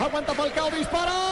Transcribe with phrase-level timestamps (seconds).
[0.00, 1.27] Aguanta Falcao, dispara.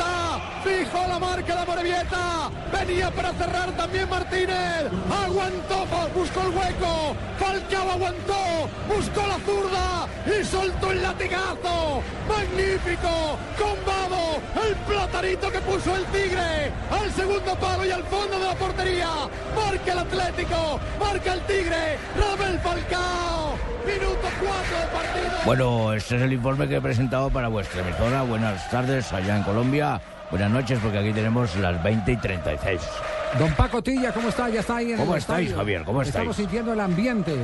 [0.00, 0.29] Basta!
[0.62, 2.50] Fijó la marca de Morevieta.
[2.70, 4.90] Venía para cerrar también Martínez.
[5.24, 7.16] Aguantó, buscó el hueco.
[7.38, 8.68] Falcao aguantó.
[8.88, 10.06] Buscó la zurda.
[10.26, 12.02] Y soltó el latigazo.
[12.28, 13.38] Magnífico.
[13.58, 14.40] Combado.
[14.66, 16.70] El platarito que puso el Tigre.
[16.90, 19.08] Al segundo palo y al fondo de la portería.
[19.56, 20.80] Marca el Atlético.
[21.00, 21.98] Marca el Tigre.
[22.18, 23.56] Rabel Falcao.
[23.86, 25.38] Minuto 4 de partido.
[25.46, 28.22] Bueno, este es el informe que he presentado para vuestra emisora.
[28.22, 30.00] Buenas tardes allá en Colombia.
[30.30, 32.80] Buenas noches, porque aquí tenemos las 20 y 36.
[33.38, 34.48] Don Paco Tilla, ¿cómo está?
[34.48, 35.58] Ya está ahí en ¿Cómo el estáis, estadio.
[35.58, 35.82] Javier?
[35.84, 36.14] ¿Cómo estáis?
[36.14, 37.34] Estamos sintiendo el ambiente.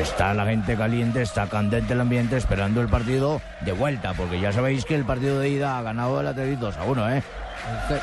[0.00, 4.52] Está la gente caliente, está candente el ambiente, esperando el partido de vuelta, porque ya
[4.52, 7.22] sabéis que el partido de ida ha ganado el Atlético 2 a 1, ¿eh?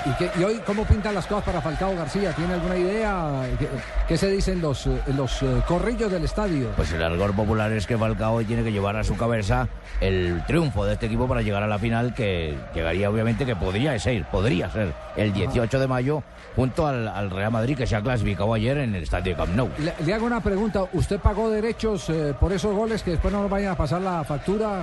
[0.05, 2.31] ¿Y, qué- y hoy cómo pintan las cosas para Falcao García?
[2.33, 3.43] ¿Tiene alguna idea?
[3.59, 3.67] ¿Qué,
[4.07, 6.69] qué se dicen los, los eh, corrillos del estadio?
[6.75, 9.67] Pues el algor popular es que Falcao hoy tiene que llevar a su cabeza
[9.99, 13.97] el triunfo de este equipo para llegar a la final, que llegaría obviamente, que podría
[13.99, 16.23] ser, podría ser el 18 de mayo,
[16.55, 19.69] junto al, al Real Madrid, que se ha clasificado ayer en el estadio Camp Nou.
[19.77, 20.83] Le, le hago una pregunta.
[20.93, 24.23] ¿Usted pagó derechos eh, por esos goles que después no nos vayan a pasar la
[24.23, 24.81] factura?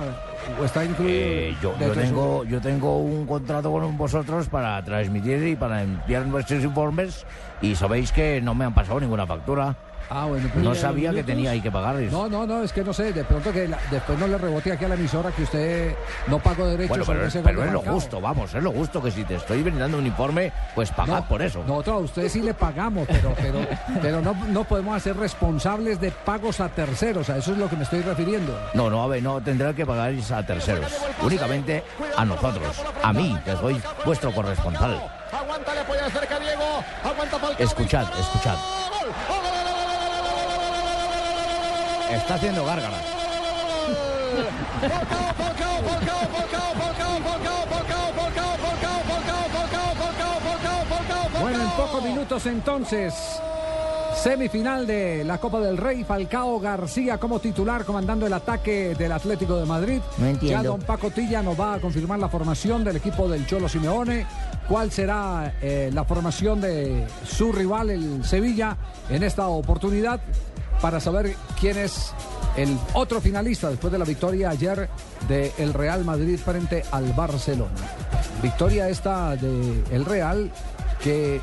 [0.59, 1.13] ¿O está incluido?
[1.19, 6.25] Eh, yo, yo tengo, yo tengo un contrato con vosotros para transmitir y para enviar
[6.25, 7.25] nuestros informes
[7.61, 9.75] y sabéis que no me han pasado ninguna factura.
[10.11, 12.11] Ah, bueno, pues- No sabía que tenía ahí que pagarles.
[12.11, 14.71] No, no, no, es que no sé, de pronto que la- después no le rebote
[14.71, 15.95] aquí a la emisora que usted
[16.27, 19.03] no pagó derechos Bueno, sobre pero, es, pero es lo justo, vamos, es lo justo
[19.03, 21.63] que si te estoy brindando un informe, pues pagad No, por eso.
[21.67, 23.59] Nosotros a usted sí le pagamos, pero, pero,
[24.01, 27.75] pero no, no podemos hacer responsables de pagos a terceros, a eso es lo que
[27.75, 28.59] me estoy refiriendo.
[28.73, 30.91] No, no, a ver, no tendrá que pagar a terceros,
[31.21, 31.83] únicamente
[32.17, 34.99] a nosotros, a mí, que soy vuestro corresponsal.
[35.31, 35.83] Aguanta, le
[44.81, 45.33] Falcao,
[45.83, 46.69] Falcao, Falcao,
[51.41, 53.13] Bueno, en pocos minutos entonces,
[54.15, 59.57] semifinal de la Copa del Rey, Falcao García como titular comandando el ataque del Atlético
[59.57, 60.01] de Madrid.
[60.17, 60.63] No entiendo.
[60.63, 64.25] Ya don Paco Tilla nos va a confirmar la formación del equipo del Cholo Simeone.
[64.67, 68.75] ¿Cuál será eh, la formación de su rival, el Sevilla,
[69.09, 70.19] en esta oportunidad?
[70.81, 72.11] Para saber quién es
[72.55, 74.89] el otro finalista después de la victoria ayer
[75.27, 77.75] del Real Madrid frente al Barcelona.
[78.41, 80.51] Victoria esta del Real
[81.03, 81.41] que eh,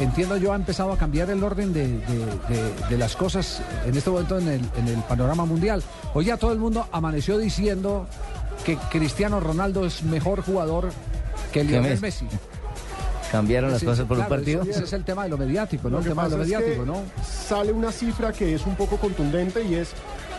[0.00, 1.98] entiendo yo ha empezado a cambiar el orden de, de-
[2.48, 5.82] de- de las cosas en este momento en el, en el panorama mundial.
[6.12, 8.06] Hoy ya todo el mundo amaneció diciendo
[8.64, 10.90] que Cristiano Ronaldo es mejor jugador
[11.52, 12.26] que Lionel Messi?
[13.30, 14.62] ¿Cambiaron las Sí, cosas por un partido?
[14.62, 15.98] Ese, ese es el tema de lo mediático, ¿no?
[15.98, 17.02] Lo El tema de lo mediático, que ¿no?
[17.24, 19.90] Sale una cifra que es un poco contundente y es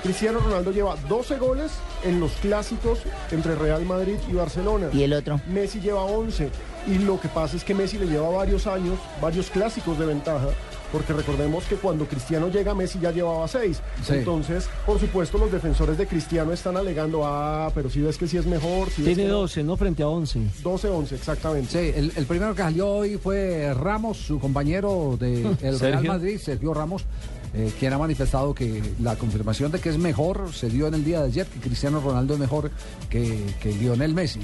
[0.04, 1.72] Cristiano Ronaldo lleva 12 goles
[2.04, 3.00] en los clásicos
[3.32, 4.88] entre Real Madrid y Barcelona.
[4.92, 5.40] ¿Y el otro?
[5.48, 6.50] Messi lleva 11.
[6.88, 10.48] Y lo que pasa es que Messi le lleva varios años, varios clásicos de ventaja.
[10.92, 13.82] Porque recordemos que cuando Cristiano llega, Messi ya llevaba 6.
[14.06, 14.14] Sí.
[14.16, 18.38] Entonces, por supuesto, los defensores de Cristiano están alegando, ah, pero si ves que sí
[18.38, 18.90] es mejor.
[18.90, 19.40] Si Tiene que no".
[19.40, 19.78] 12, ¿no?
[19.78, 20.40] Frente a 11.
[20.64, 21.70] 12-11, exactamente.
[21.72, 26.12] Sí, el, el primero que salió hoy fue Ramos, su compañero del Real Sergio.
[26.12, 27.06] Madrid, Sergio Ramos,
[27.54, 31.04] eh, quien ha manifestado que la confirmación de que es mejor se dio en el
[31.06, 32.72] día de ayer, que Cristiano Ronaldo es mejor
[33.10, 34.42] que, que Lionel Messi.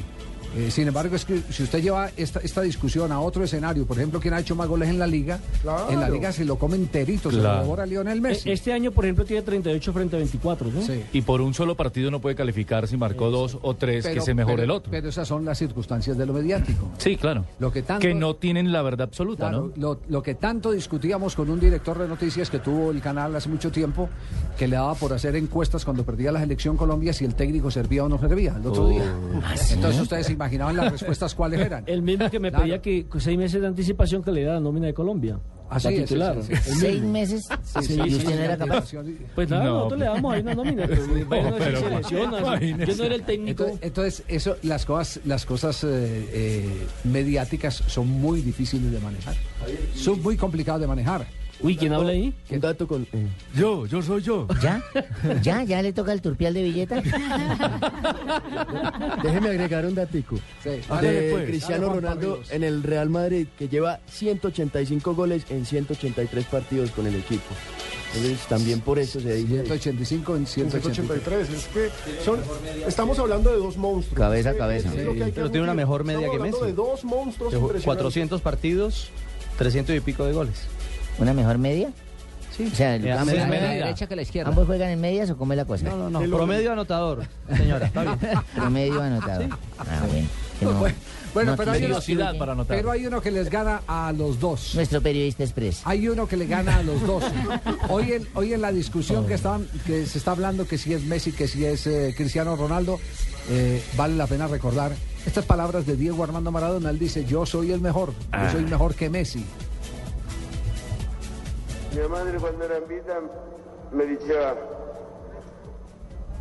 [0.57, 3.98] Eh, sin embargo, es que si usted lleva esta, esta discusión a otro escenario, por
[3.98, 5.39] ejemplo, ¿quién ha hecho más goles en la liga?
[5.62, 5.89] Claro.
[5.92, 7.57] En la liga se lo come enterito, se Claro.
[7.57, 8.50] lo devora Lionel Messi.
[8.50, 10.81] E- Este año, por ejemplo, tiene 38 frente a 24, ¿no?
[10.81, 11.04] Sí.
[11.13, 14.33] Y por un solo partido no puede calificar si marcó dos o tres, que se
[14.33, 14.92] mejore pero- el otro.
[14.92, 16.89] Pero esas son las circunstancias de lo mediático.
[16.98, 17.45] Sí, claro.
[17.59, 19.81] Lo que tanto- Que no tienen la verdad absoluta, Claro, ¿no?
[19.81, 23.50] lo, lo que tanto discutíamos con un director de noticias que tuvo el canal hace
[23.50, 24.09] mucho tiempo,
[24.57, 28.04] que le daba por hacer encuestas cuando perdía la selección Colombia si el técnico servía
[28.06, 29.13] o no servía el otro día.
[29.71, 31.83] Entonces ustedes se imaginaban las respuestas cuáles eran.
[31.88, 32.63] El mismo que me Claro.
[32.63, 35.39] pedía que con seis meses de anticipación que le da la nómina de Colombia.
[35.69, 36.38] Ah, para sí, titular.
[36.41, 36.69] sí, sí, sí.
[36.71, 37.45] El ¿Seis meses?
[37.45, 38.85] Sí, ¿Y sí, usted sí, no era sí, capaz?
[38.88, 39.17] sí, sí.
[39.35, 40.88] Pues nada, No, nosotros le damos ahí una nómina.
[40.88, 42.91] Pero, vaya, no se pero selecciona, imagínese.
[42.94, 43.63] Yo no era el técnico.
[43.63, 45.88] Entonces, entonces, eso, las cosas, las cosas eh,
[46.31, 49.35] eh, mediáticas son muy difíciles de manejar.
[49.94, 51.27] Son muy complicadas de manejar.
[51.59, 52.33] Uy, ¿quién habla ahí?
[52.51, 53.07] Un dato con...
[53.13, 54.48] eh, Yo, yo soy yo.
[54.62, 54.81] ¿Ya?
[55.42, 55.63] ¿Ya?
[55.63, 57.01] ¿Ya le toca el turpial de billeta?
[59.24, 60.38] Déjeme agregar un datico.
[60.63, 60.69] Sí.
[61.01, 61.45] de pues.
[61.48, 67.15] Cristiano Ronaldo en el Real Madrid, que lleva 185 goles en 183 partidos con el
[67.15, 67.44] equipo.
[68.15, 69.63] Entonces también por eso se dice...
[69.65, 71.48] 185 en 183.
[71.48, 71.50] 183.
[71.50, 71.89] Es que
[72.24, 72.39] son,
[72.88, 74.18] estamos hablando de dos monstruos.
[74.18, 74.92] Cabeza a cabeza.
[74.92, 76.71] que Pero tiene una mejor media Estamos que hablando Messi.
[76.71, 78.04] de dos monstruos Que jugó impresionantes.
[78.04, 79.09] 400 partidos,
[79.57, 80.56] 300 y pico de goles.
[81.19, 81.90] ¿Una mejor media?
[82.56, 82.69] Sí.
[82.72, 83.86] O sea, el- Eh, ambos, media, ambos- media.
[83.86, 84.50] derecha que la izquierda.
[84.50, 85.86] ¿ambos juegan en medias o cómo es la cosa?
[85.90, 86.22] No, no, no.
[86.22, 87.24] El Promedio anotador,
[87.56, 87.86] señora.
[87.88, 88.18] Está bien.
[88.56, 89.44] Promedio anotado.
[89.78, 90.28] Ah, bueno.
[90.60, 90.80] que no-
[91.34, 92.75] Bueno, no pero, hay uno, Velocidad para anotar.
[92.78, 94.74] pero hay uno que les gana a los dos.
[94.74, 95.81] Nuestro periodista express.
[95.86, 97.24] Hay uno que le gana a los dos.
[97.90, 101.04] Hoy en, hoy en la discusión que, estaban, que se está hablando, que si es
[101.04, 103.00] Messi, que si es eh, Cristiano Ronaldo,
[103.52, 104.94] eh, vale la pena recordar
[105.28, 106.90] estas palabras de Diego Armando Maradona.
[106.90, 109.46] Él dice, yo soy el mejor, yo soy mejor que Messi.
[111.94, 113.19] Mia madre quando era in vita
[113.92, 114.56] mi diceva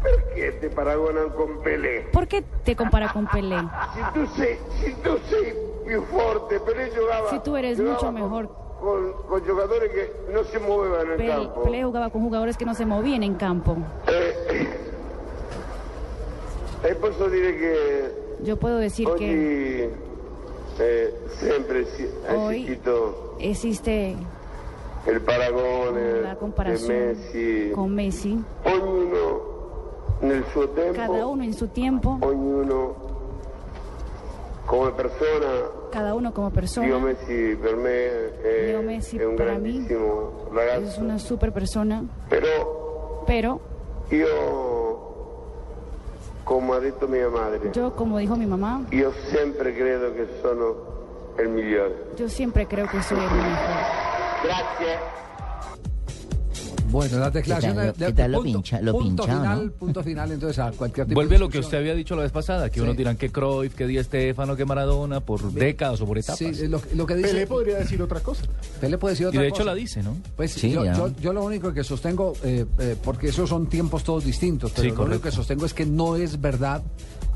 [0.03, 2.09] perché ti paragonano con Pelé?
[2.13, 3.57] ¿Por qué te compara con Pelé?
[3.95, 5.55] Se tu sei, se tu sei
[5.85, 8.49] più forte, Pelé giocava, Si tú eres mucho con- mejor.
[8.79, 11.63] Con, con giocatori che non si muovevano in Pel- campo.
[11.63, 13.77] Pelé jugaba con jugadores que no se movían en campo.
[16.83, 19.91] E posso dire che Yo puedo decir que
[20.79, 22.79] eh, sempre si è Hoy-
[23.39, 24.15] existe
[25.07, 28.43] il paragone la comparación Messi, con Messi.
[28.65, 29.55] ognuno
[30.21, 33.05] nel suo tempo, Cada uno en su tiempo, ognuno
[34.65, 36.99] come persona cada uno como Leo persona.
[36.99, 39.87] Messi per me è, Leo Messi è un para mí
[40.81, 43.61] Es una super persona, però pero
[44.09, 45.35] io,
[46.45, 50.75] come ha detto mia madre, yo, como dijo mi mamá, io sempre credo che sono
[51.39, 52.13] il migliore.
[52.17, 54.26] yo siempre creo que soy el mejor.
[54.45, 54.97] Grazie.
[56.89, 57.93] Bueno, las declaraciones...
[57.95, 59.73] ¿Qué tal lo- qué tal lo punto, pincha- lo punto pinchado, final, no?
[59.73, 62.31] punto final, entonces a cualquier tipo Vuelve de lo que usted había dicho la vez
[62.31, 62.81] pasada, que Sí.
[62.81, 66.39] unos dirán que Cruyff, que Di Stefano, que Maradona, por décadas o por etapas.
[66.39, 67.29] Sí, lo, lo que dice...
[67.31, 68.45] Pelé podría decir otra cosa.
[68.81, 69.65] Pelé puede decir y otra de hecho cosa.
[69.67, 70.17] la dice, ¿no?
[70.37, 74.05] Pues Sí, yo, yo- yo lo único que sostengo, eh, eh, porque esos son tiempos
[74.05, 76.83] todos distintos, pero Sí, lo único que sostengo es que no es verdad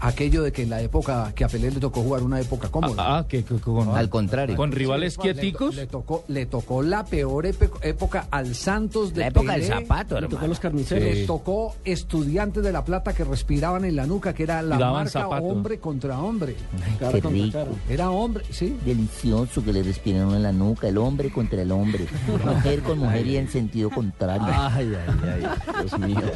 [0.00, 2.94] aquello de que en la época que a Pelé le tocó jugar una época cómoda.
[3.06, 4.56] Ah, ah, que, que- con, Al contrario.
[4.56, 5.74] con rivales Sí, le quieticos.
[5.74, 9.74] Le, tocó, le tocó la peor época al Santos de La época del Pelé.
[9.82, 10.48] zapato, Le tocó hermano.
[10.48, 11.04] los carniceros.
[11.04, 15.10] Le tocó estudiantes de La Plata que respiraban en la nuca, que era la marca
[15.10, 15.44] zapato.
[15.44, 16.56] hombre contra hombre.
[16.84, 17.58] Ay, Cara qué contra rico.
[17.58, 17.70] cara.
[17.88, 18.76] Era hombre, sí.
[18.84, 22.06] Delicioso que le respiren uno en la nuca, el hombre contra el hombre.
[22.44, 24.46] Mujer con mujer y en sentido contrario.
[24.48, 25.82] Ay, ay, ay.
[25.86, 26.20] Dios mío.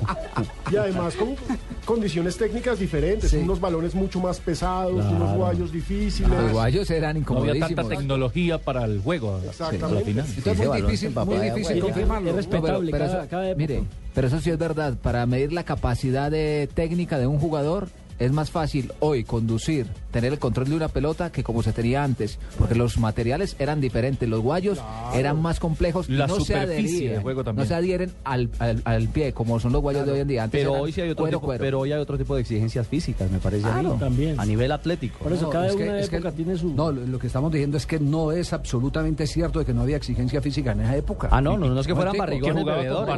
[0.73, 1.37] Y además con
[1.85, 3.37] condiciones técnicas diferentes, Sí.
[3.55, 6.29] Unos balones mucho más pesados, unos guayos difíciles.
[6.31, 7.89] Los guayos eran No había tanta incomodísimos.
[7.89, 10.05] tecnología para el juego Exactamente.
[10.05, 10.27] final.
[10.27, 12.31] Entonces Ese muy difícil, muy difícil confirmarlo.
[12.31, 13.55] Es respetable pero cada, eso- cada.
[13.55, 14.95] Mire, pero eso sí es verdad.
[15.01, 20.33] Para medir la capacidad de técnica de un jugador, es más fácil hoy conducir, tener
[20.33, 24.29] el control de una pelota que como se tenía antes, porque los materiales eran diferentes,
[24.29, 24.79] los guayos
[25.15, 27.23] eran más complejos, y La no se adherían,
[27.55, 30.45] no se adhieren al, al- al pie como son los guayos de hoy en día.
[30.45, 31.63] Antes Pero hoy sí hay otro cuero, tipo, cuero.
[31.65, 33.81] pero hoy hay otro tipo de exigencias físicas, me parece a mí.
[33.81, 33.97] Claro.
[33.99, 34.39] También.
[34.39, 35.29] A nivel atlético.
[35.29, 36.75] No, es que- es que- tiene su...
[36.75, 39.83] No, lo, lo que estamos diciendo es que no es absolutamente cierto de que no
[39.83, 41.29] había exigencia física en esa época.
[41.31, 43.17] Ah, no, no, no es que fueran barrigones bebedores.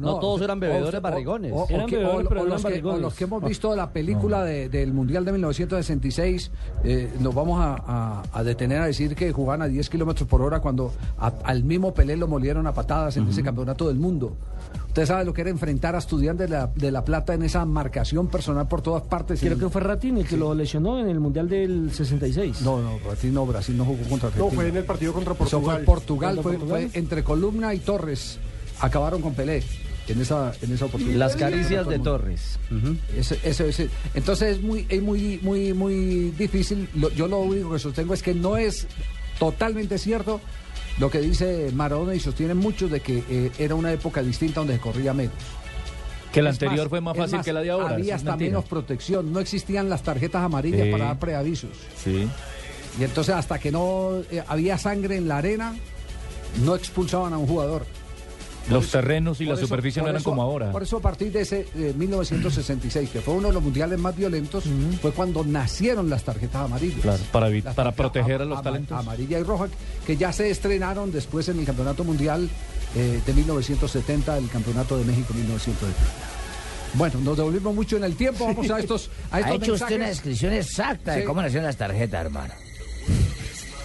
[0.00, 1.52] No todos eran bebedores barrigones.
[1.52, 3.00] O, o Eran bebedores, los que, o barrigones.
[3.00, 6.50] los que hemos visto la película de- del Mundial de 1966,
[6.84, 10.42] eh, nos vamos a, a- a detener a decir que jugaban a 10 kilómetros por
[10.42, 14.36] hora cuando a- al mismo Pelé lo molieron a patadas en ese campeonato del mundo.
[14.88, 17.64] Usted sabe lo que era enfrentar a estudiantes de la, de la Plata en esa
[17.64, 19.40] marcación personal por todas partes.
[19.40, 22.62] Creo que fue Ratini el que lo lesionó en el Mundial del 66.
[22.62, 24.44] No, no, Brasil no, Brasil no jugó contra Argentina.
[24.50, 25.84] No, fue en el partido contra Eso fue Portugal.
[25.84, 26.88] Portugal, ¿Contra fue, Portugal?
[26.90, 28.38] fue entre Columna y Torres.
[28.80, 29.62] Acabaron con Pelé
[30.08, 31.18] en esa, en esa oportunidad.
[31.18, 32.58] Las caricias de Torres.
[33.16, 36.88] Ese- ese- ese- Entonces es muy, es muy, muy, muy difícil.
[36.94, 38.86] Lo- yo lo único que sostengo es que no es
[39.38, 40.40] totalmente cierto
[40.98, 44.74] lo que dice Maradona y sostienen muchos de que eh, era una época distinta donde
[44.74, 45.34] se corría menos.
[46.32, 47.94] Que la Es anterior fue más fácil que la de ahora.
[47.94, 48.50] Había hasta mentira.
[48.50, 50.90] menos protección, no existían las tarjetas amarillas Sí.
[50.92, 51.70] para dar preavisos.
[52.02, 52.28] Sí.
[53.00, 55.74] Y entonces hasta que no eh, había sangre en la arena,
[56.64, 57.86] no expulsaban a un jugador.
[58.70, 60.70] Los terrenos y la eso- superficie no eran eso- como ahora.
[60.72, 64.16] Por eso a partir de ese eh, 1966, que fue uno de los mundiales más
[64.16, 64.64] violentos,
[65.00, 67.00] fue cuando nacieron las tarjetas amarillas.
[67.00, 68.98] Claro, para, Las proteger a los talentos.
[68.98, 69.68] Amarilla y roja,
[70.06, 72.48] que ya se estrenaron después en el Campeonato Mundial
[72.96, 75.94] eh, de 1970, el Campeonato de México 1970.
[76.94, 80.08] Bueno, nos devolvimos mucho en el tiempo, vamos a estos, a Ha hecho usted una
[80.08, 82.54] descripción exacta de cómo nacieron las tarjetas, hermano.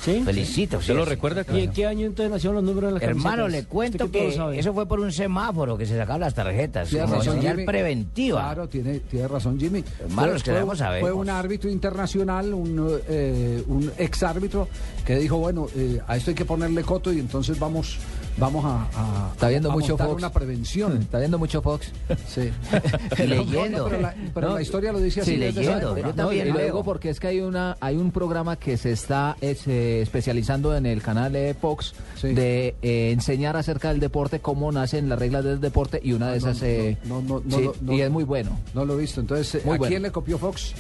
[0.04, 0.22] ¿Sí?
[0.26, 0.80] Felicito.
[0.80, 1.46] ¿Usted sí, lo recuerda?
[1.54, 3.52] ¿Y en qué año entonces nacieron los números de las Hermano, camisetas?
[3.52, 6.90] le cuento que eso fue por un semáforo que se sacaban las tarjetas.
[6.90, 7.66] Tiene como razón, señal Jimmy.
[7.66, 8.42] preventiva.
[8.42, 9.84] Claro, tiene, tiene razón Jimmy.
[10.02, 11.12] Hermano, los que fue sabemos.
[11.14, 14.68] un árbitro internacional, un, eh, un ex árbitro,
[15.06, 17.98] que dijo, bueno, eh, a esto hay que ponerle coto y entonces vamos,
[18.38, 20.14] vamos a, a- Está viendo a mucho Fox.
[20.18, 20.98] una prevención.
[21.02, 21.92] Está viendo mucho Fox.
[22.28, 22.50] Sí.
[23.24, 23.86] Y leyendo.
[23.90, 25.32] pero la, pero No, la historia lo dice así.
[25.32, 25.98] sí, leyendo.
[25.98, 29.38] Yo también y digo porque es que hay una hay un programa que se está
[29.42, 34.72] es, eh, especializando en el canal de Fox de eh, enseñar acerca del deporte, cómo
[34.72, 37.58] nacen las reglas del deporte y una de Ah, no, esas eh, no, no, no,
[37.58, 37.94] sí, no, no.
[37.94, 38.58] y es muy bueno.
[38.74, 39.22] No lo he visto.
[39.22, 39.90] Entonces, Muy ¿a bueno.
[39.90, 40.74] quién le copió Fox?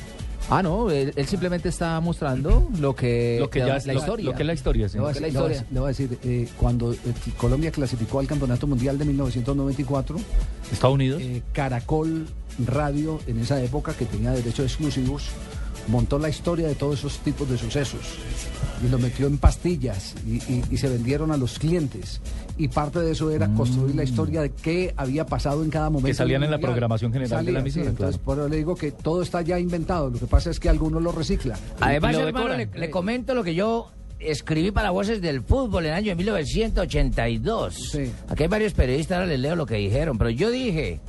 [0.49, 3.93] Ah, no, él, él simplemente está mostrando lo que, Lo que ya la, es- la
[3.93, 4.25] lo- historia.
[4.25, 4.95] lo que es la historia, sí.
[4.97, 5.73] Le voy a Lo que es decir, la le voy a- historia.
[5.73, 6.97] le voy a decir, eh, cuando eh,
[7.37, 10.17] Colombia clasificó al Campeonato Mundial de 1994,
[10.71, 11.21] Estados Unidos.
[11.23, 12.27] eh, Caracol
[12.65, 15.29] Radio, en esa época que tenía derechos exclusivos,
[15.87, 17.99] montó la historia de todos esos tipos de sucesos
[18.85, 22.21] y lo metió en pastillas y, y- y se vendieron a los clientes.
[22.57, 26.07] Y parte de eso era construir la historia de qué había pasado en cada momento.
[26.07, 28.23] Que salían en la programación general de la Salía, sí, entonces, claro.
[28.23, 30.09] por eso le digo que todo está ya inventado.
[30.09, 31.57] Lo que pasa es que algunos lo reciclan.
[31.79, 35.91] Además, lo hermano, le, le comento lo que yo escribí para Voces del Fútbol en
[35.91, 37.97] el año de 1982.
[38.29, 40.99] Aquí hay varios periodistas, ahora les leo lo que dijeron, pero yo dije,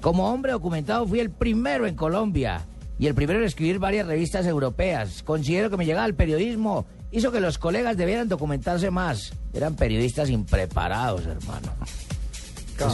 [0.00, 2.62] como hombre documentado fui el primero en Colombia
[2.98, 5.22] y el primero en escribir varias revistas europeas.
[5.22, 9.32] Considero que mi llegada al periodismo hizo que los colegas debieran documentarse más.
[9.52, 11.72] Eran periodistas impreparados, hermano.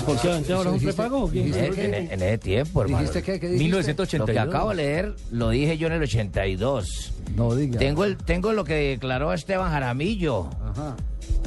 [0.04, 1.44] ¿Por ahora es un prepago o qué?
[1.44, 2.98] dijiste- En, en- en ese tiempo, hermano.
[2.98, 3.40] ¿Dijiste qué?
[3.40, 3.64] ¿Qué dijiste?
[3.64, 4.28] 1982.
[4.28, 7.12] Lo que acabo de leer lo dije yo en el 82.
[7.36, 7.78] No diga.
[7.78, 10.50] Tengo, el, tengo lo que declaró Esteban Jaramillo.
[10.62, 10.96] Ajá.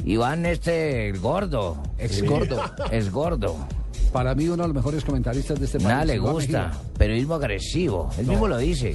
[0.04, 1.80] Iván este, el gordo.
[1.98, 2.60] Ex gordo.
[2.90, 3.56] Es gordo.
[4.12, 5.88] Para mí uno de los mejores comentaristas de este país.
[5.88, 6.66] Nada le gusta.
[6.68, 6.70] Mejía.
[6.98, 8.10] Periodismo agresivo.
[8.18, 8.94] Él mismo lo dice.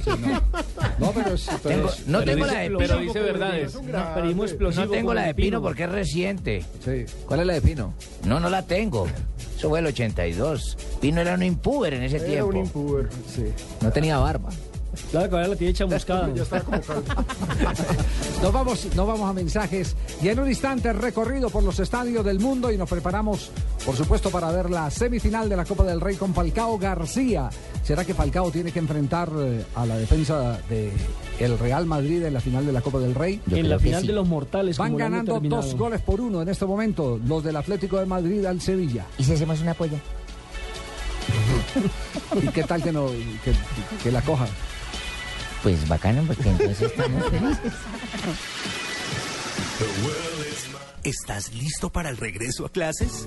[0.98, 3.00] No, pero es- pero Tengo- es- no pero tengo dice- la de pero Pino.
[3.00, 3.72] dice verdades.
[4.14, 6.64] Periodismo explosivo No tengo la de Pino porque es reciente.
[6.84, 7.04] Sí.
[7.26, 7.94] ¿Cuál es la de Pino?
[8.24, 9.06] No, no la tengo.
[9.56, 10.76] Eso fue el 82.
[11.00, 12.50] Pino era un impuber en ese Era tiempo.
[12.50, 13.08] un impuber.
[13.34, 13.44] Sí.
[13.82, 14.50] No tenía barba.
[15.10, 16.30] Claro que ahora la tiene chamuscada.
[16.34, 16.78] Ya estaba como.
[18.42, 22.38] Nos vamos, nos vamos a mensajes y en un instante recorrido por los estadios del
[22.38, 23.50] mundo y nos preparamos,
[23.84, 27.50] por supuesto, para ver la semifinal de la Copa del Rey con Falcao García.
[27.82, 30.92] ¿Será que Falcao tiene que enfrentar eh, a la defensa de
[31.40, 33.40] el Real Madrid en la final de la Copa del Rey?
[33.50, 34.78] en la final de los mortales.
[34.78, 38.44] Van como ganando dos goles por uno en este momento los del Atlético de Madrid
[38.44, 39.04] al Sevilla.
[39.18, 39.98] ¿Y si hacemos una polla?
[42.42, 43.08] ¿Y qué tal que, no,
[43.44, 43.52] que,
[44.02, 44.46] que la coja?
[45.62, 47.72] Pues bacano, porque entonces estamos felices.
[51.04, 53.26] ¿Estás listo para el regreso a clases?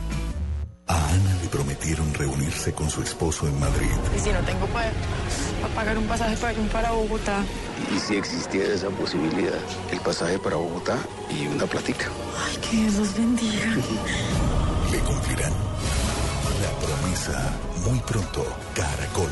[0.91, 3.87] A Ana le prometieron reunirse con su esposo en Madrid.
[4.13, 4.91] Y si no tengo para,
[5.73, 7.45] pagar un pasaje para, para Bogotá.
[7.95, 9.57] ¿Y si existiera esa posibilidad?
[9.89, 10.97] El pasaje para Bogotá
[11.29, 12.09] y una platica.
[12.45, 13.67] Ay, que Dios los bendiga.
[14.91, 15.53] Le cumplirán
[16.61, 17.53] la promesa
[17.89, 18.45] muy pronto.
[18.75, 19.31] Caracol,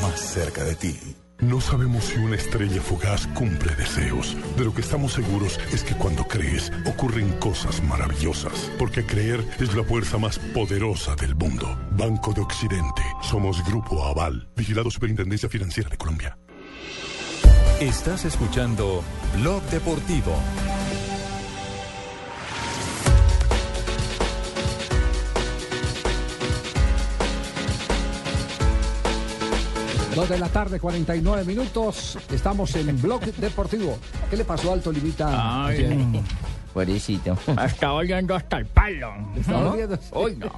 [0.00, 1.11] más cerca de ti.
[1.42, 4.36] No sabemos si una estrella fugaz cumple deseos.
[4.56, 8.70] De lo que estamos seguros es que cuando crees ocurren cosas maravillosas.
[8.78, 11.76] Porque creer es la fuerza más poderosa del mundo.
[11.90, 13.02] Banco de Occidente.
[13.22, 14.48] Somos Grupo Aval.
[14.54, 16.38] Vigilado Superintendencia Financiera de Colombia.
[17.80, 19.02] Estás escuchando
[19.40, 20.36] Blog Deportivo.
[30.14, 32.18] Dos de la tarde, 49 minutos.
[32.30, 33.96] Estamos en Blog Deportivo.
[34.28, 35.64] ¿Qué le pasó al Tolimita?
[35.66, 36.22] Ay,
[36.72, 37.36] Pobrecito.
[37.64, 39.12] Está oliendo hasta el palo.
[39.36, 39.70] ¿Está ¿No?
[39.72, 39.98] oliendo?
[40.12, 40.50] Uy, no.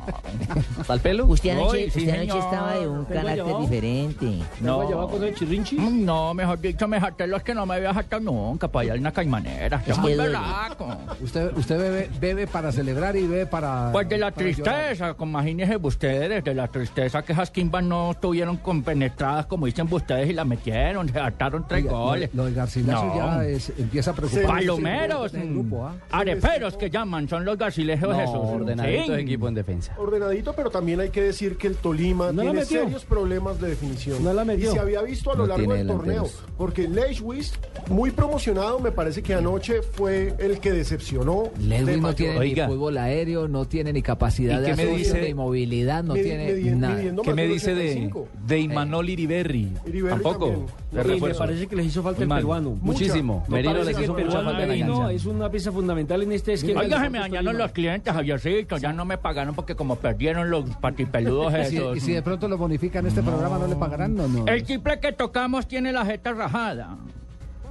[0.81, 1.27] ¿Hasta el pelo?
[1.27, 2.45] Usted anoche, Uy, sí, usted anoche señor.
[2.45, 3.61] estaba de un ¿Tengo carácter llevado?
[3.63, 4.39] diferente.
[4.61, 5.09] No.
[5.09, 5.77] con el chirrinchi?
[5.77, 9.01] No, mejor dicho, me jaté los que no me había jatado nunca para allá en
[9.01, 9.83] una caimanera.
[9.85, 10.97] Es Es muy berraco.
[11.21, 13.91] Usted, usted bebe, bebe para celebrar y bebe para.
[13.93, 19.47] Pues de la tristeza, imagínense ustedes, de la tristeza que esas quimbas no estuvieron compenetradas
[19.47, 22.31] como dicen ustedes y la metieron, se hartaron tres Oiga, lo- goles.
[22.35, 23.17] Lo, de Garcilaso No.
[23.17, 24.47] ya es- empieza a preocupar.
[24.47, 25.95] Palomeros, el grupo, ¿ah?
[26.11, 28.37] Areperos que llaman, son los garcilejos No, esos.
[28.37, 29.21] ordenadito Sí.
[29.23, 29.95] equipo en defensa.
[29.99, 32.81] Ordenadito, pero también hay que decir que el Tolima No la tiene metió.
[32.83, 34.23] serios problemas de definición.
[34.23, 34.73] No la y metió.
[34.73, 36.07] se había visto a lo No largo tiene del torneo.
[36.23, 36.45] delanteros.
[36.57, 37.53] Porque Leishwitz,
[37.91, 41.51] muy promocionado, me parece que anoche fue el que decepcionó.
[41.59, 42.15] de no mayor.
[42.15, 45.23] tiene ni fútbol aéreo, no tiene ni capacidad ¿Y de qué me asocio, dice?
[45.29, 46.95] ni movilidad, no Medi- tiene nada.
[46.97, 48.29] midiendo ¿Qué más me de dice de, 85?
[48.47, 49.73] de Imanol Iriberri?
[49.87, 50.47] Iriberri Tampoco.
[50.47, 50.67] también.
[50.67, 51.39] De Y me refuerzo.
[51.39, 52.39] parece que les hizo falta Muy el mal.
[52.39, 52.79] peruano.
[52.81, 53.45] Muchísimo.
[53.49, 55.13] Me Merino parece les que hizo el mucha peruano falta en la Merino cancha.
[55.13, 56.81] es una pieza fundamental en este esquema.
[56.81, 60.65] Oiga, se me dañaron los clientes, Javiercito, ya no me pagaron porque como perdieron los
[60.77, 61.97] patipeludos Y si, esos.
[61.97, 64.15] y si de pronto lo bonifican este programa, ¿no le pagarán?
[64.15, 64.47] No, no.
[64.47, 66.97] El triple que tocamos tiene la jeta rajada.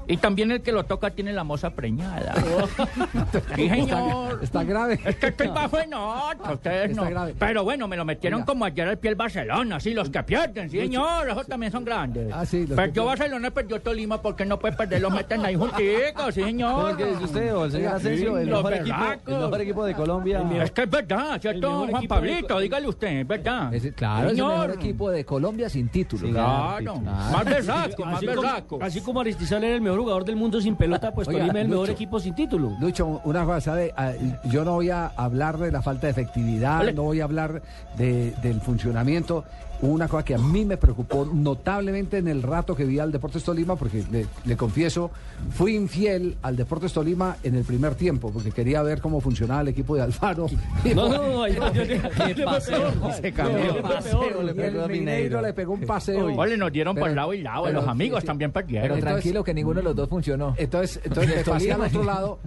[0.07, 2.33] Y también el que lo toca tiene la moza preñada.
[3.55, 4.33] sí, señor.
[4.33, 4.99] Está, está grave.
[5.05, 7.09] Es que estoy bajo en nota, ustedes Está no.
[7.09, 7.35] grave.
[7.37, 10.69] Pero bueno, me lo metieron como ayer al pie el Barcelona, sí, los que pierden,
[10.69, 12.31] sí, señor, esos también son grandes.
[12.33, 13.07] Ah, sí, los que Perdió pierden.
[13.07, 16.85] Barcelona, perdió Tolima, porque no puede perder, los meten ahí junticos, sí, señor.
[16.85, 19.85] ¿Pero qué dice usted o el señor Asensio, el los mejor equipo- el mejor equipo
[19.85, 20.43] de Colombia?
[20.63, 22.59] Es que es verdad, ¿cierto, Juan de- Pablito?
[22.59, 23.73] Dígale usted, es verdad.
[23.73, 24.51] Es- claro, es el Señor.
[24.51, 26.29] mejor equipo de Colombia sin título.
[26.29, 28.79] Claro, más berraco, más Así como, berraco.
[28.81, 31.65] así como Aristizal era el mejor jugador del mundo sin pelota, pues Oiga, Tolima es
[31.65, 32.71] el mejor equipo sin título.
[32.79, 33.93] Lucho, una cosa, ¿sabe?
[33.97, 34.11] Ah,
[34.45, 36.93] Yo no voy a hablar de la falta de efectividad, Vale.
[36.93, 37.61] no voy a hablar
[37.97, 39.43] de- del funcionamiento.
[39.83, 43.43] Una cosa que a mí me preocupó notablemente en el rato que vi al Deportes
[43.43, 44.03] Tolima, porque
[44.45, 45.11] le, confieso,
[45.51, 49.67] fui infiel al Deportes Tolima en el primer tiempo, porque quería ver cómo funcionaba el
[49.67, 50.47] equipo de Alfaro.
[50.95, 52.91] No, no, no, yo- paseo,
[53.21, 53.75] se cambió.
[53.75, 55.41] Y el Mineiro.
[55.41, 56.33] Le pegó un paseo.
[56.37, 58.85] Oye, nos dieron por Pero- lado y lado, pero- los amigos también Pero perdieron.
[58.99, 60.53] Entonces- tranquilo que ninguno de los dos funcionó.
[60.57, 62.39] Entonces, entonces me pasé al otro lado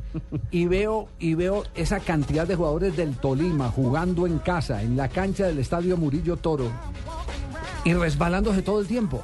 [0.51, 5.09] y veo, y veo esa cantidad de jugadores del Tolima jugando en casa, en la
[5.09, 6.70] cancha del Estadio Murillo Toro,
[7.87, 9.22] y resbalándose todo el tiempo.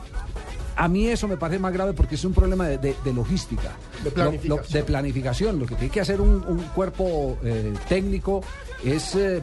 [0.76, 3.72] A mí eso me parece más grave porque es un problema de, de- de logística.
[4.02, 4.56] De Lo- planificación.
[4.56, 5.58] lo- de planificación.
[5.58, 8.42] Lo que tiene que hacer un, un cuerpo eh, técnico
[8.82, 9.42] es eh,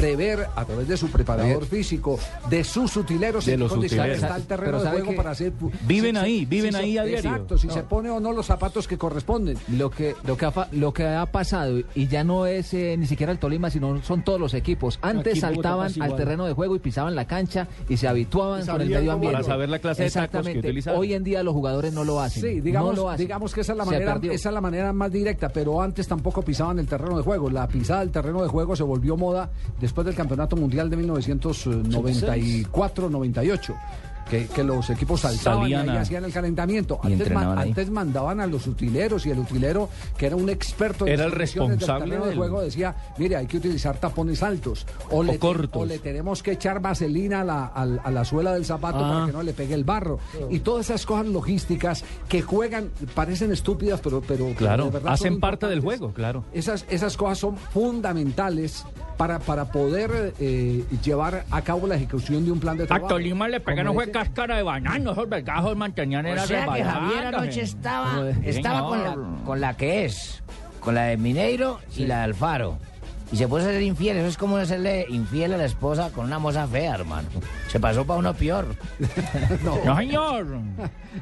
[0.00, 4.18] prever a través de su preparador físico, de sus utileros, De en los utileros.
[4.22, 5.52] está el terreno de ¿sabe juego para hacer...
[5.86, 7.30] Viven si- ahí, viven si ahí se- a diario.
[7.30, 7.72] Exacto, si No.
[7.74, 9.58] se pone o no los zapatos que corresponden.
[9.76, 13.06] Lo que, lo, que ha, lo que ha pasado, y ya no es eh, ni
[13.06, 14.98] siquiera el Tolima, sino son todos los equipos.
[15.02, 18.66] Antes Aquí saltaban al terreno de juego y pisaban la cancha y se habituaban Y
[18.66, 19.34] con el medio ambiente.
[19.38, 20.90] Para saber la clase de tacos que Exactamente.
[20.90, 22.42] Hoy en día los jugadores no lo hacen.
[22.42, 23.26] Sí, digamos, no lo hacen.
[23.26, 26.42] digamos que esa es, la manera, esa es la manera más directa, pero antes tampoco
[26.42, 27.50] pisaban el terreno de juego.
[27.50, 29.50] La pisada del terreno de juego se volvió moda
[29.88, 33.74] después del Campeonato Mundial de 1994-98.
[34.28, 37.00] Que, que los equipos saltaban Salían y ahí a- hacían el calentamiento.
[37.02, 41.24] Antes, antes mandaban a los utileros y el utilero, que era un experto en Era
[41.24, 45.22] el del responsable terreno de del- juego, decía, mire, hay que utilizar tapones altos o,
[45.22, 45.80] le, cortos.
[45.80, 49.08] o le tenemos que echar vaselina a la, al- a la suela del zapato Ah.
[49.14, 50.18] para que no le pegue el barro.
[50.50, 55.68] Y todas esas cosas logísticas que juegan, parecen estúpidas, pero, pero, Claro, de hacen parte
[55.68, 56.44] del juego, claro.
[56.52, 58.84] Esas, esas cosas son fundamentales
[59.18, 63.08] para, para poder eh, llevar a cabo la ejecución de un plan de A trabajo.
[63.08, 64.12] Tolima le pegaron fue ese.
[64.12, 69.02] cáscara de banano, esos vergajos mantenían O era sea que Javier anoche estaba, estaba con
[69.02, 70.42] la, con la que es,
[70.80, 72.78] con la de Mineiro y la de Alfaro.
[73.30, 76.38] Y se a ser infiel, eso es como hacerle infiel a la esposa con una
[76.38, 77.28] moza fea, hermano.
[77.68, 78.66] Se pasó para uno peor.
[79.64, 80.46] No, señor.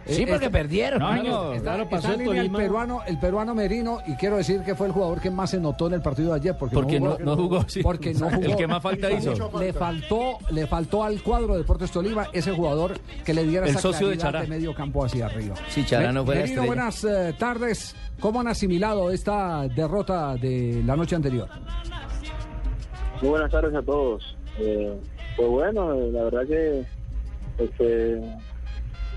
[0.06, 0.98] Sí, Eh, porque está- perdieron.
[1.00, 1.56] No, señor.
[1.56, 2.58] Está, Claro, pasó está en el línea el Tolima.
[2.58, 5.86] peruano, el peruano Merino, y quiero decir que fue el jugador que más se notó
[5.88, 6.56] en el partido de ayer.
[6.58, 7.82] Porque, Porque no- no jugó, sí.
[7.82, 8.42] Porque no jugó.
[8.42, 9.32] El que más falta hizo.
[9.58, 13.70] Le faltó, le faltó al cuadro de Deportes Tolima ese jugador que le diera El
[13.72, 14.42] esa socio de Chará.
[14.42, 15.54] de medio campo hacia arriba.
[15.68, 16.66] Sí, Chará no fue la Merino, estrella.
[16.84, 17.96] buenas eh, tardes.
[18.20, 21.48] ¿Cómo han asimilado esta derrota de la noche anterior?
[23.20, 24.36] Muy buenas tardes a todos.
[24.58, 24.98] Eh,
[25.36, 26.84] pues bueno, eh, la verdad que
[27.58, 28.20] este,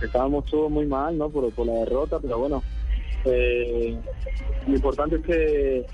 [0.02, 1.30] estábamos todos muy mal ¿no?
[1.30, 2.64] por, la derrota, pero bueno,
[3.26, 3.98] eh,
[4.68, 5.86] lo importante es que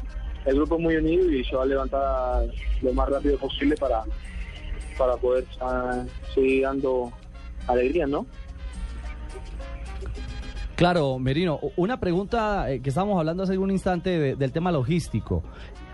[0.46, 2.46] el grupo es muy unido y se va a levantar
[2.82, 4.04] lo más rápido posible para,
[4.98, 7.12] para poder ah, seguir dando
[7.68, 8.26] alegría, ¿no?
[10.76, 15.42] Claro, Merino, una pregunta eh, que estábamos hablando hace un instante de- del tema logístico.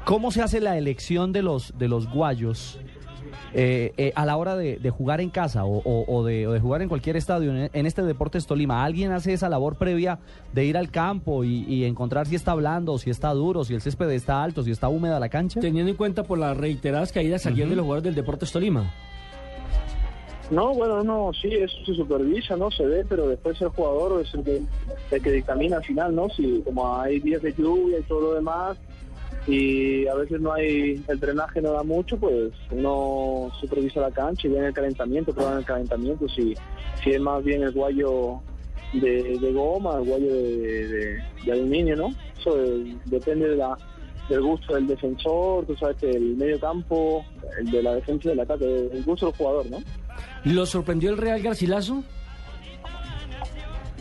[0.05, 2.79] ¿Cómo se hace la elección de los, de los guayos
[3.53, 6.53] eh, eh, a la hora de, de jugar en casa o, o- o de, o
[6.53, 8.83] de jugar en cualquier estadio en, en este Deportes Tolima?
[8.83, 10.19] ¿Alguien hace esa labor previa
[10.53, 13.81] de ir al campo y, y encontrar si está blando, si está duro, si el
[13.81, 15.59] césped está alto, si está húmeda la cancha?
[15.59, 18.91] Teniendo en cuenta por las reiteradas caídas ayer de los jugadores del Deportes Tolima.
[20.49, 22.69] No, bueno, no, sí, eso se supervisa, ¿no?
[22.71, 24.61] Se ve, pero después el jugador es el que,
[25.11, 26.27] el que dictamina al final, ¿no?
[26.29, 28.77] Si como hay días de lluvia y todo lo demás,
[29.47, 34.47] y a veces no hay, el drenaje no da mucho, pues no supervisa la cancha
[34.47, 36.53] y viene el calentamiento, prueban el calentamiento, si,
[37.03, 38.39] si es más bien el guayo
[38.93, 42.09] de, de goma, el guayo de, de- de aluminio, ¿no?
[42.39, 42.55] Eso
[43.05, 43.75] depende de la,
[44.29, 47.25] del gusto del defensor, tú sabes que el medio campo,
[47.59, 49.77] el de la defensa y del ataque, el gusto del jugador, ¿no?
[50.45, 52.03] ¿Lo sorprendió el Real Garcilaso?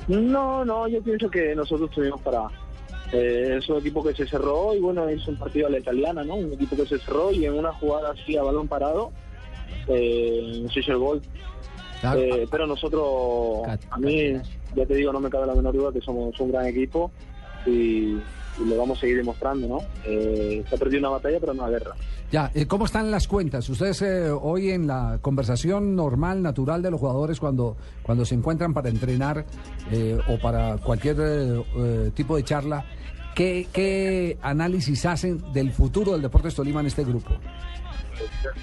[0.09, 2.43] No, no, yo pienso que nosotros tuvimos para...
[3.13, 6.23] eh, es un equipo que se cerró y bueno, es un partido a la italiana,
[6.23, 6.37] ¿no?
[6.37, 9.11] Un equipo que se cerró y en una jugada así a balón parado
[9.89, 11.23] eh, se hizo el gol.
[12.17, 14.33] Eh, pero nosotros, a mí,
[14.75, 17.11] ya te digo, no me cabe la menor duda que somos un gran equipo
[17.67, 18.17] y,
[18.61, 19.79] y lo vamos a seguir demostrando, ¿no?
[20.05, 21.95] Eh, se ha perdido una batalla, pero no una guerra.
[22.31, 23.69] Ya, eh, ¿cómo están las cuentas?
[23.69, 28.73] Ustedes eh, hoy en la conversación normal, natural de los jugadores cuando, cuando se encuentran
[28.75, 29.45] para entrenar
[29.91, 32.85] eh, o para cualquier eh, eh, tipo de charla,
[33.35, 37.31] ¿qué, ¿qué análisis hacen del futuro del Deportes Tolima en este grupo?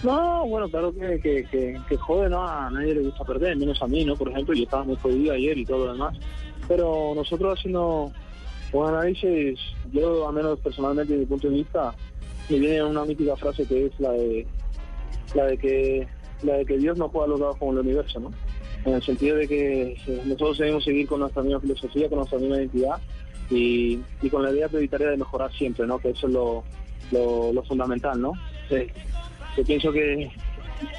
[0.04, 2.48] No, bueno, claro que, que, que, que jode, ¿no?
[2.48, 4.16] A nadie le gusta perder, menos a mí, ¿no?
[4.16, 6.16] Por ejemplo, yo estaba muy jodido ayer y todo lo demás.
[6.68, 8.12] Pero nosotros haciendo
[8.74, 9.60] un análisis,
[9.92, 11.94] yo, al menos personalmente, desde mi punto de vista,
[12.50, 14.48] me viene una mítica frase que es la de
[15.36, 16.08] la de que
[16.44, 18.32] la de que Dios no juega los dados con el universo, ¿no?
[18.86, 22.40] En el sentido de que eh, nosotros debemos seguir con nuestra misma filosofía, con nuestra
[22.40, 23.02] misma identidad
[23.50, 26.00] y, y con la idea prioritaria de mejorar siempre, ¿no?
[26.00, 26.64] Que eso es lo,
[27.12, 28.34] lo, fundamental, ¿no?
[28.70, 28.88] Eh,
[29.58, 30.30] yo pienso que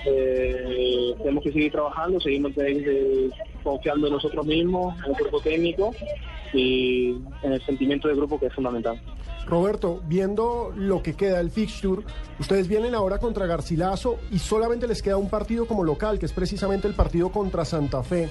[0.07, 2.53] eh, tenemos que seguir trabajando, seguimos
[3.63, 5.95] confiando en nosotros mismos, en el cuerpo técnico
[6.53, 7.11] y
[7.43, 9.01] en el sentimiento de grupo que es fundamental.
[9.47, 12.03] Roberto, viendo lo que queda del fixture,
[12.39, 16.33] ustedes vienen ahora contra Garcilaso y solamente les queda un partido como local, que es
[16.33, 18.29] precisamente el partido contra Santa Fe.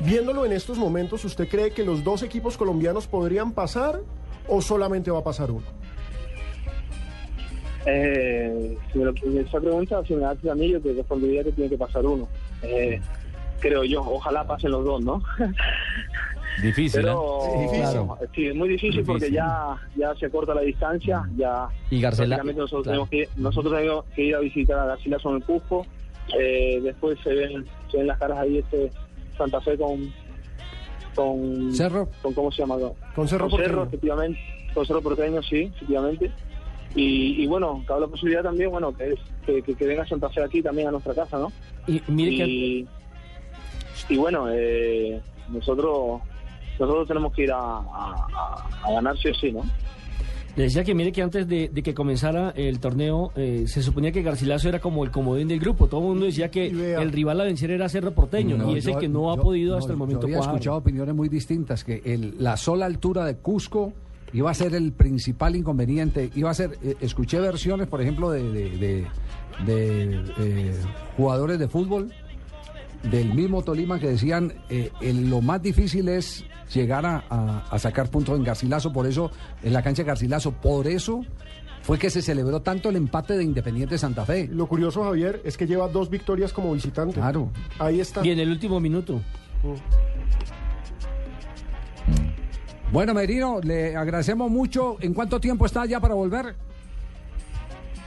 [0.00, 4.00] Viéndolo en estos momentos, ¿usted cree que los dos equipos colombianos podrían pasar
[4.48, 5.64] o solamente va a pasar uno?
[7.86, 11.52] Eh, si me lo, esa pregunta, si me haces a mí, yo te respondería que
[11.52, 12.28] tiene que pasar uno.
[12.62, 13.00] Eh,
[13.60, 15.22] creo yo, ojalá pasen los dos, ¿no?
[16.62, 17.68] Difícil, Pero ¿eh?
[17.70, 18.18] Sí, claro.
[18.34, 22.82] sí, es muy difícil, porque ya, ya se corta la distancia, ya Y Garcela- nosotros
[22.82, 22.82] claro.
[22.82, 25.86] tenemos que nosotros tenemos que ir a visitar a Garcilaso en el Cusco,
[26.38, 28.90] eh, después se ven, se ven las caras ahí este
[29.38, 30.12] Santa Fe con
[31.14, 32.08] con Cerro.
[32.22, 32.76] con cómo se llama
[33.14, 33.82] Con Cerro con Porteño.
[33.84, 34.40] efectivamente
[34.74, 36.30] con Cerro Porteño sí efectivamente
[36.94, 40.28] y, y bueno cabe la posibilidad también bueno que es que, que, que venga Santa
[40.30, 41.50] Fe aquí también a nuestra casa no
[41.88, 42.88] Y mire que y,
[44.08, 46.20] y bueno eh, nosotros
[46.80, 49.62] nosotros tenemos que ir a, a- ganar sí o sí no
[50.56, 54.10] le decía que mire que antes de, de que comenzara el torneo eh, se suponía
[54.10, 55.86] que Garcilaso era como el comodín del grupo.
[55.86, 58.86] Todo el mundo decía que el rival a vencer era Cerro Porteño No, y es
[58.86, 61.14] el yo- que no ha yo- podido no, hasta el momento Yo había escuchado opiniones
[61.14, 63.92] muy distintas, que el- la sola altura de Cusco
[64.32, 66.30] iba a ser el principal inconveniente.
[66.34, 69.06] Iba a ser, eh, escuché versiones, por ejemplo, de, de- de-
[69.66, 70.74] de, eh,
[71.16, 72.12] jugadores de fútbol
[73.08, 77.78] del mismo Tolima que decían eh, el- lo más difícil es llegar a, a- a
[77.78, 79.30] sacar puntos en Garcilaso, por eso,
[79.62, 81.24] en la cancha de Garcilaso, por eso
[81.82, 84.48] fue que se celebró tanto el empate de Independiente Santa Fe.
[84.52, 87.14] Lo curioso, Javier, es que lleva dos victorias como visitante.
[87.14, 87.50] Claro.
[87.78, 88.24] Ahí está.
[88.26, 89.20] Y en el último minuto.
[92.92, 94.96] Bueno, Merino, le agradecemos mucho.
[95.00, 96.54] ¿En cuánto tiempo está ya para volver?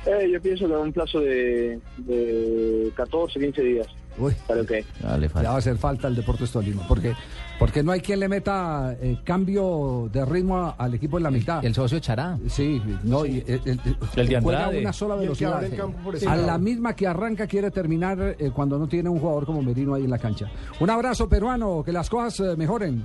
[0.05, 3.87] Eh, yo pienso que en un plazo de, de 14, 15 días.
[4.17, 4.71] Uy, Pero ok.
[5.19, 7.13] le va a hacer falta el Deportes Tolima, porque
[7.59, 11.31] porque no hay quien le meta eh, cambio de ritmo a- al equipo en la
[11.31, 11.63] mitad.
[11.63, 12.37] El socio Chará.
[12.47, 13.79] Sí, no, y, el, el-
[14.15, 14.79] El de juega a Andrade.
[14.81, 15.53] una sola Y el que velocidad.
[15.55, 16.45] abre el campo por a lado.
[16.47, 20.03] la misma que arranca quiere terminar eh, cuando no tiene un jugador como Merino ahí
[20.03, 20.49] en la cancha.
[20.79, 23.03] Un abrazo peruano, que las cosas eh, mejoren.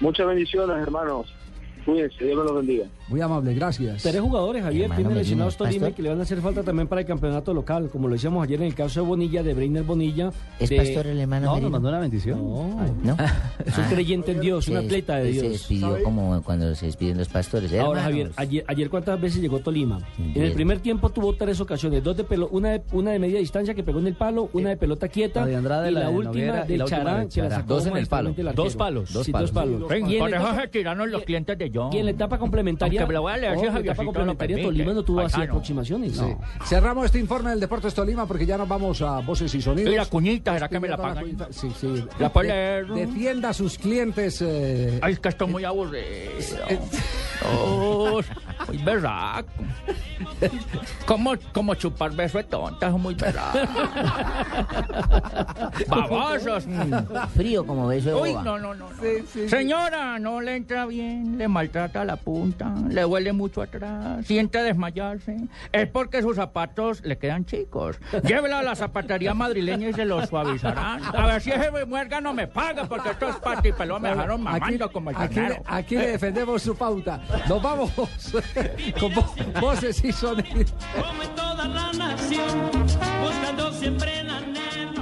[0.00, 1.26] Muchas bendiciones, hermanos.
[1.84, 2.86] Cuídense, Dios me los bendiga.
[3.10, 4.02] Muy amable, gracias.
[4.02, 6.86] Tres jugadores, Javier, Hermano, tiene me lesionados Tolima que le van a hacer falta también
[6.88, 9.82] para el campeonato local, como lo decíamos ayer en el caso de Bonilla, de Breiner
[9.82, 10.30] Bonilla.
[10.60, 12.38] ¿Es de- pastor el hermano No, nos mandó una bendición.
[12.38, 13.12] No, ¿No?
[13.66, 13.88] es un Ah.
[13.90, 15.52] creyente en Dios, un Se- atleta de Se Dios.
[15.52, 17.72] despidió como cuando se despiden los pastores.
[17.72, 18.04] Ahora, hermanos.
[18.04, 19.98] Javier, ayer, ayer cuántas veces llegó Tolima.
[20.18, 23.40] En el primer tiempo tuvo tres ocasiones, dos de pelo, una de, una de media
[23.40, 26.00] distancia que pegó en el palo, una de pelota quieta La de Andrade, y la
[26.00, 28.32] la, de última del Charán que la sacó Dos en el palo.
[28.54, 29.12] Dos palos.
[29.12, 29.50] Dos palos.
[29.50, 29.88] dos palos.
[29.88, 31.92] Ven, se los clientes de John.
[31.92, 34.06] y en la etapa complementaria, Aunque me lo voy a leer, si la etapa lo
[34.06, 36.16] complementaria permite, Tolima no tuvo así aproximaciones.
[36.16, 36.34] Sí.
[36.66, 39.92] Cerramos este informe del Deportes Tolima porque ya nos vamos a voces y sonidos.
[39.92, 41.24] Y la cuñita, ¿será que me la pagan?
[41.24, 41.48] cuñita.
[41.50, 42.04] Sí, sí.
[42.18, 42.86] ¿La puede De- leer?
[42.88, 44.42] Defienda a sus clientes.
[44.42, 46.04] eh, Ay, es que estoy muy aburrido.
[47.52, 48.20] Oh,
[48.68, 49.48] muy berraco.
[51.06, 53.58] Como, como chupar beso de tonta, es muy berraco.
[55.88, 56.66] Babosos.
[57.34, 58.88] Frío como beso de Uy, no, no, no.
[59.48, 65.36] Señora, no le entra bien, le maltrata la punta, le huele mucho atrás, siente desmayarse.
[65.72, 67.98] Es porque sus zapatos le quedan chicos.
[68.24, 71.00] Llévela a la zapatería madrileña y se los suavizarán.
[71.14, 75.10] A ver si ese muerga no me paga, porque estos patipelón me dejaron mamando como
[75.10, 77.20] el aquí, le- aquí le defendemos su pauta.
[77.48, 77.90] Nos vamos
[78.98, 80.72] con vo- voces y sonidos.
[80.94, 82.70] Como en toda la nación,
[83.22, 84.99] buscando siempre el anhelo.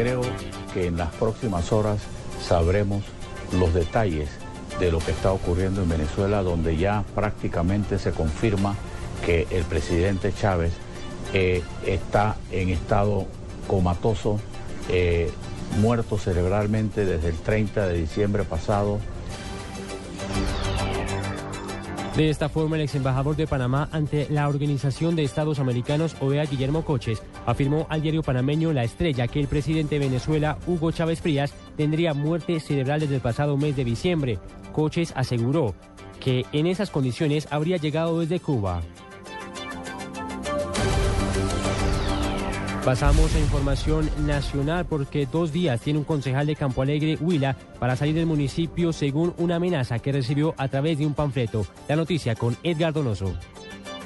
[0.00, 0.22] Creo
[0.72, 2.00] que en las próximas horas
[2.42, 3.04] sabremos
[3.52, 4.30] los detalles
[4.78, 8.76] de lo que está ocurriendo en Venezuela, donde ya prácticamente se confirma
[9.26, 10.72] que el presidente Chávez
[11.34, 13.26] eh, está en estado
[13.68, 14.40] comatoso,
[14.88, 15.30] eh,
[15.82, 19.00] muerto cerebralmente desde el 30 de diciembre pasado.
[22.16, 26.44] De esta forma, el ex embajador de Panamá ante la Organización de Estados Americanos, OEA,
[26.44, 31.20] Guillermo Coches, afirmó al diario panameño La Estrella que el presidente de Venezuela, Hugo Chávez
[31.20, 34.38] Frías, tendría muerte cerebral desde el pasado mes de diciembre.
[34.72, 35.74] Coches aseguró
[36.18, 38.82] que en esas condiciones habría llegado desde Cuba.
[42.84, 47.94] Pasamos a información nacional porque dos días tiene un concejal de Campo Alegre, Huila, para
[47.94, 51.66] salir del municipio según una amenaza que recibió a través de un panfleto.
[51.88, 53.34] La noticia con Edgar Donoso.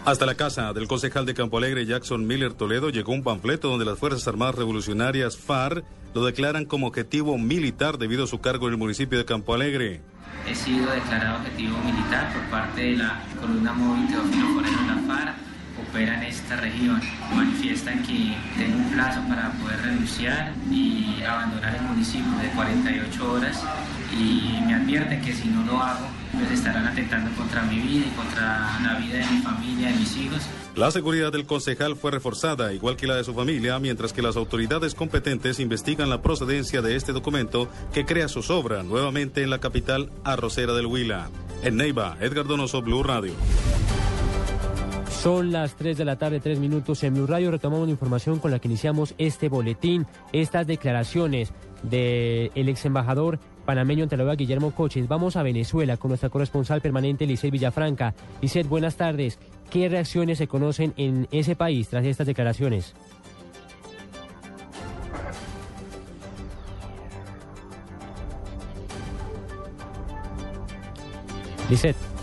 [0.04, 3.84] Hasta la casa del concejal de Campo Alegre, Jackson Miller Toledo, llegó un panfleto donde
[3.84, 8.72] las Fuerzas Armadas Revolucionarias FARC lo declaran como objetivo militar debido a su cargo en
[8.72, 10.02] el municipio de Campo Alegre.
[10.48, 15.34] He sido declarado objetivo militar por parte de la columna móvil Teófilo Forero de la
[15.74, 17.00] FARC operan esta región
[17.34, 23.62] manifiestan que tengo un plazo para poder renunciar y abandonar el municipio de 48 horas
[24.12, 28.16] y me advierten que si no lo hago, pues estarán atentando contra mi vida y
[28.16, 30.42] contra la vida de mi familia, de mis hijos.
[30.76, 34.36] La seguridad del concejal fue reforzada, igual que la de su familia, mientras que las
[34.36, 39.60] autoridades competentes investigan la procedencia de este documento que crea su sobra nuevamente en la
[39.60, 41.28] capital arrocera del Huila.
[41.62, 43.34] En Neiva, Edgar Donoso, Blue Radio.
[45.24, 47.50] Son las 3 de la tarde, 3 minutos en Blue Radio.
[47.50, 51.50] Retomamos la información con la que iniciamos este boletín, estas declaraciones
[51.82, 55.08] del ex embajador panameño ante Guillermo Coches.
[55.08, 58.14] Vamos a Venezuela con nuestra corresponsal permanente, Lisset Villafranca.
[58.42, 59.38] Lisset, buenas tardes.
[59.70, 62.92] ¿Qué reacciones se conocen en ese país tras estas declaraciones?
[71.70, 72.13] Lisset.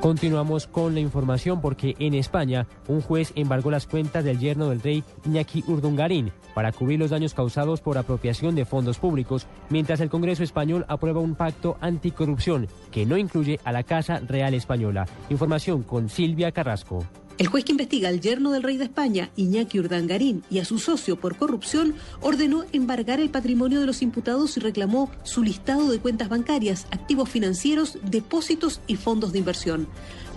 [0.00, 4.80] Continuamos con la información porque en España un juez embargó las cuentas del yerno del
[4.80, 10.10] rey Iñaki Urdungarín para cubrir los daños causados por apropiación de fondos públicos, mientras el
[10.10, 15.06] Congreso español aprueba un pacto anticorrupción que no incluye a la Casa Real Española.
[15.28, 17.04] Información con Silvia Carrasco.
[17.38, 20.78] El juez que investiga al yerno del rey de España, Iñaki Urdangarín, y a su
[20.78, 25.98] socio por corrupción, ordenó embargar el patrimonio de los imputados y reclamó su listado de
[25.98, 29.86] cuentas bancarias, activos financieros, depósitos y fondos de inversión.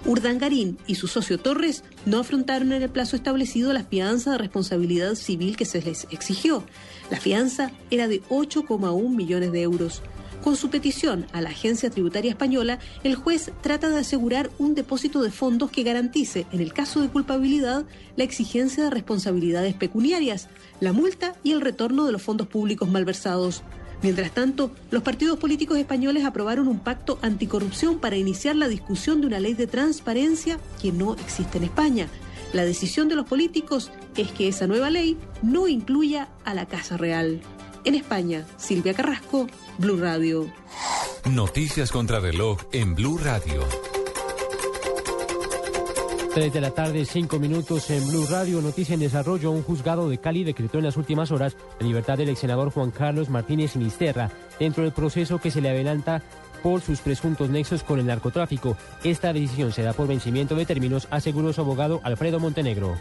[0.06, 5.16] Urdangarín y su socio Torres no afrontaron en el plazo establecido la fianza de responsabilidad
[5.16, 6.64] civil que se les exigió.
[7.10, 10.02] La fianza era de 8,1 millones de euros.
[10.44, 15.22] Con su petición a la Agencia Tributaria Española, el juez trata de asegurar un depósito
[15.22, 20.48] de fondos que garantice, en el caso de culpabilidad, la exigencia de responsabilidades pecuniarias,
[20.80, 23.64] la multa y el retorno de los fondos públicos malversados.
[24.02, 29.28] Mientras tanto, los partidos políticos españoles aprobaron un pacto anticorrupción para iniciar la discusión de
[29.28, 32.08] una ley de transparencia que no existe en España.
[32.54, 36.96] La decisión de los políticos es que esa nueva ley no incluya a la Casa
[36.96, 37.42] Real.
[37.86, 40.48] En España, Silvia Carrasco, Blue Radio.
[41.32, 43.64] Noticias contra reloj en Blue Radio.
[46.34, 48.62] 3 de la tarde, 5 minutos en Blue Radio.
[48.62, 49.52] Noticia en desarrollo.
[49.52, 52.92] Un juzgado de Cali decretó en las últimas horas la libertad del ex senador Juan
[52.92, 56.22] Carlos Martínez Sinisterra dentro del proceso que se le adelanta
[56.62, 58.78] por sus presuntos nexos con el narcotráfico.
[59.04, 62.98] Esta decisión se da por vencimiento de términos, aseguró su abogado Alfredo Montenegro.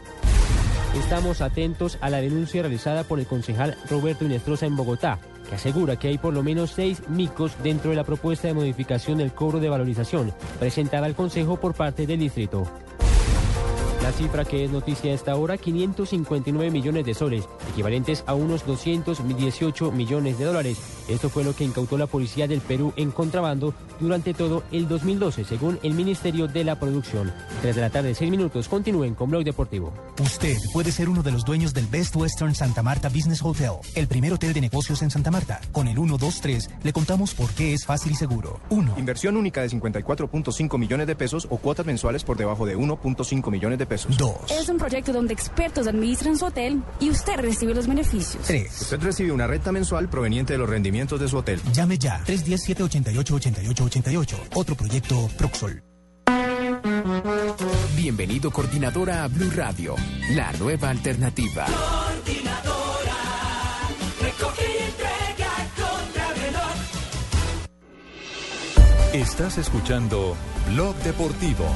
[0.94, 5.96] Estamos atentos a la denuncia realizada por el concejal Roberto Inestrosa en Bogotá, que asegura
[5.96, 9.60] que hay por lo menos seis micos dentro de la propuesta de modificación del cobro
[9.60, 12.66] de valorización presentada al Consejo por parte del distrito.
[14.08, 18.64] La cifra que es noticia a esta hora, 559 millones de soles, equivalentes a unos
[18.64, 20.78] 218 millones de dólares.
[21.10, 25.44] Esto fue lo que incautó la policía del Perú en contrabando durante todo el 2012,
[25.44, 27.30] según el Ministerio de la Producción.
[27.60, 28.66] 3 de la tarde, 6 minutos.
[28.66, 29.92] Continúen con Blog Deportivo.
[30.22, 34.08] Usted puede ser uno de los dueños del Best Western Santa Marta Business Hotel, el
[34.08, 35.60] primer hotel de negocios en Santa Marta.
[35.70, 38.58] Con el 123 le contamos por qué es fácil y seguro.
[38.70, 38.94] 1.
[38.96, 43.78] Inversión única de 54.5 millones de pesos o cuotas mensuales por debajo de 1.5 millones
[43.78, 43.97] de pesos.
[44.06, 44.50] 2.
[44.50, 48.42] Es un proyecto donde expertos administran su hotel y usted recibe los beneficios.
[48.46, 48.82] 3.
[48.82, 51.60] Usted recibe una renta mensual proveniente de los rendimientos de su hotel.
[51.72, 52.22] Llame ya.
[52.24, 54.36] 310-788-8888.
[54.54, 55.82] Otro proyecto Proxol.
[57.96, 59.94] Bienvenido coordinadora a Blue Radio,
[60.30, 61.66] la nueva alternativa.
[61.66, 63.14] Coordinadora,
[64.20, 66.74] recoge y entrega contra reloj.
[69.12, 70.36] Estás escuchando
[70.70, 71.66] Blog Deportivo.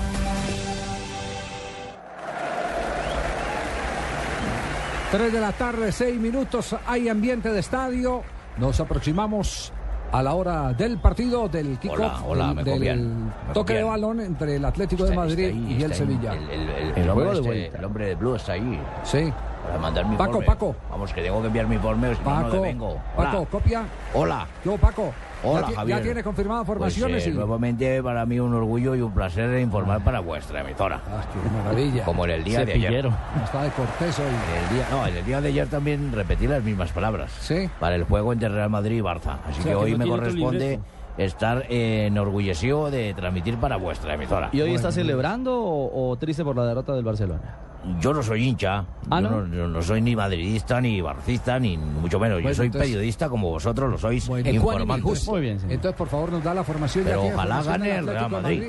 [5.13, 8.23] Tres de la tarde, seis minutos, hay ambiente de estadio.
[8.57, 9.71] Nos aproximamos
[10.11, 12.23] a la hora del partido del kickoff,
[12.65, 13.09] del,
[13.53, 15.99] toque de balón entre el Atlético de Madrid ahí, y el ahí.
[15.99, 16.33] Sevilla.
[16.35, 17.79] El, el- el- El el hombre de este, vuelta.
[17.79, 18.81] el hombre de Blue está ahí.
[19.05, 19.33] Sí.
[19.63, 20.47] Para mandar mi Paco, informe.
[20.47, 20.77] Paco.
[20.91, 22.89] Vamos, que tengo que enviar mi informe, si no, no Paco, vengo.
[23.17, 23.31] Hola.
[23.31, 23.85] Paco, copia.
[24.15, 24.47] Hola.
[24.65, 25.13] Yo, Paco.
[25.45, 25.99] Hola, ya, Javier.
[25.99, 27.33] ya tiene confirmadas Pues, formaciones eh, y...
[27.33, 31.01] Nuevamente para mí un orgullo y un placer informar para vuestra emisora.
[31.09, 32.05] Ah, qué maravilla.
[32.05, 33.11] Como en el día de ayer.
[33.43, 34.27] Está de Cortés hoy.
[34.27, 37.33] En el día, no, en el día de ayer también repetí las mismas palabras.
[37.41, 37.69] Sí.
[37.81, 39.39] Para el juego entre Real Madrid y Barça.
[39.49, 40.81] Así O sea, que que hoy no me corresponde
[41.19, 44.49] estar eh, enorgullecido de transmitir para vuestra emisora.
[44.53, 47.57] ¿Y hoy está celebrando o, o triste por la derrota del Barcelona?
[48.01, 49.41] Yo no soy hincha, ¿Ah, yo no?
[49.43, 49.55] no?
[49.57, 52.39] yo no soy ni madridista, ni barcista, ni mucho menos.
[52.39, 55.03] Yo Bueno, soy entonces- periodista como vosotros lo sois, Ecuánime, informantes.
[55.03, 55.39] justo.
[55.39, 57.05] Entonces, por favor, nos da la formación.
[57.05, 58.63] Pero ¿Ya tiene ojalá gane el Real Madrid.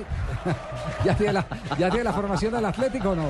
[1.06, 1.46] ¿Ya, tiene la,
[1.78, 3.28] ¿Ya tiene la formación del Atlético o no?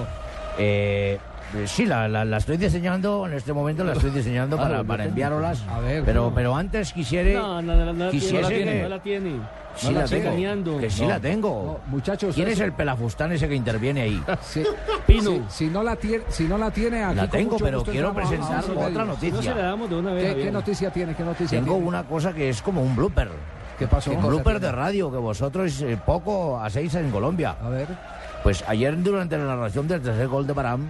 [0.57, 1.19] Eh,
[1.55, 5.05] eh, sí, la, la- la estoy diseñando, en este momento la estoy diseñando para, para
[5.05, 5.63] enviároslas.
[5.69, 6.35] A ver, pero, no.
[6.35, 7.39] pero antes quisiera...
[7.39, 9.31] No, no, no, quisiese no la tiene, que- no la tiene.
[9.75, 10.77] Sí No la, la tengo.
[10.79, 11.07] Que sí No.
[11.09, 11.79] la tengo.
[11.87, 14.23] No, muchachos, ¿Quién es el pelafustán ese que interviene ahí?
[14.43, 14.63] Sí.
[15.07, 18.63] Si, si no la tiene, si no la tiene aquí La tengo, pero quiero presentar
[18.69, 19.35] otra noticia.
[19.35, 21.15] No se la damos de una vez, ¿Qué, qué noticia tiene?
[21.15, 21.87] ¿Qué noticia Tengo tiene?
[21.87, 23.29] una cosa que es como un blooper.
[23.79, 24.11] ¿Qué pasó?
[24.11, 27.55] Un blooper de radio que vosotros eh, poco hacéis en Colombia.
[27.61, 27.87] A ver.
[28.43, 30.87] Pues ayer durante la narración del tercer gol de Baram,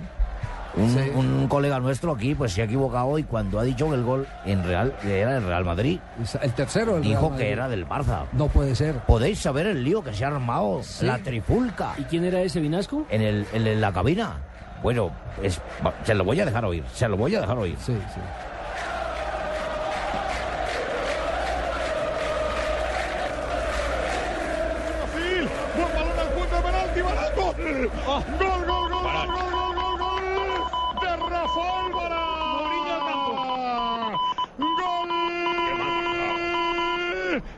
[0.75, 1.11] un, Sí.
[1.13, 4.27] un colega nuestro aquí pues se ha equivocado y cuando ha dicho que el gol
[4.45, 5.99] en Real era del Real Madrid,
[6.41, 7.45] El tercero del Real dijo Madrid.
[7.45, 8.23] que era del Barça.
[8.33, 8.95] No puede ser.
[9.07, 11.93] Podéis saber el lío que se ha armado, la trifulca.
[11.97, 13.05] ¿Y quién era ese Vinasco?
[13.09, 14.37] En, el, en, en la cabina.
[14.81, 15.11] Bueno,
[15.41, 15.61] es,
[16.03, 17.75] se lo voy a dejar oír, se lo voy a dejar oír.
[17.79, 18.19] Sí, sí.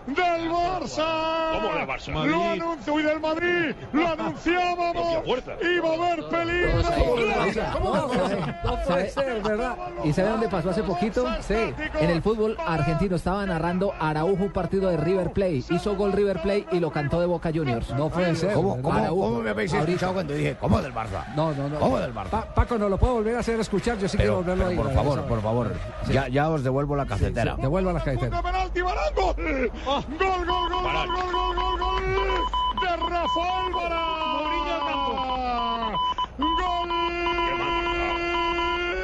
[0.07, 1.51] Del Barça.
[1.59, 2.07] ¿Cómo del Barça?
[2.13, 2.61] Lo Madrid.
[2.61, 3.75] anuncio y del Madrid.
[3.91, 5.25] Lo anunciábamos.
[5.25, 6.81] Iba a haber peligro.
[10.03, 11.25] ¿Y sabe dónde pasó hace poquito?
[11.41, 11.55] Sí.
[11.99, 15.63] En el fútbol argentino estaba narrando Araujo un partido de River Plate.
[15.69, 17.89] Hizo gol River Plate y lo cantó de Boca Juniors.
[17.91, 18.53] No puede ser.
[18.53, 21.33] ¿Cómo, cómo, cómo me habéis escuchado cuando dije, ¿cómo del Barça?
[21.35, 21.79] No, no, no.
[21.79, 22.29] ¿Cómo del Barça?
[22.29, 23.97] Pa- Paco, ¿no lo puedo volver a hacer escuchar?
[23.97, 25.73] Yo sí quiero Pero, volverlo pero a por favor, por favor,
[26.11, 27.55] ya, ya os devuelvo la cafetera.
[27.55, 28.41] Devuelva la cajetera.
[28.41, 29.71] penalti, Varane.
[29.95, 30.03] Gol.
[30.19, 32.01] Gol, gol, gol, gol, gol, gol, gol, gol.
[32.81, 32.91] De.
[34.35, 35.13] Mourinho al campo.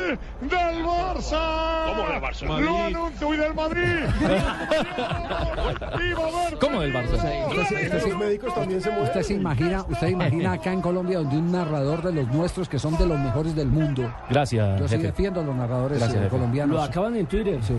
[0.07, 0.49] Gol.
[0.49, 1.85] Del Barça.
[1.87, 2.41] ¿Cómo del Barça?
[2.45, 2.95] Lo Madrid.
[2.95, 3.99] anuncio y del Madrid.
[6.59, 7.53] ¿Cómo del Barça?
[7.53, 12.01] Los médicos también se Usted se imagina, usted imagina acá en Colombia donde un narrador
[12.03, 14.11] de los nuestros que son de los mejores del mundo.
[14.29, 16.75] Gracias, Yo sí defiendo a los narradores Gracias, eh, colombianos.
[16.75, 17.59] Lo acaban en Twitter.
[17.63, 17.77] Sí.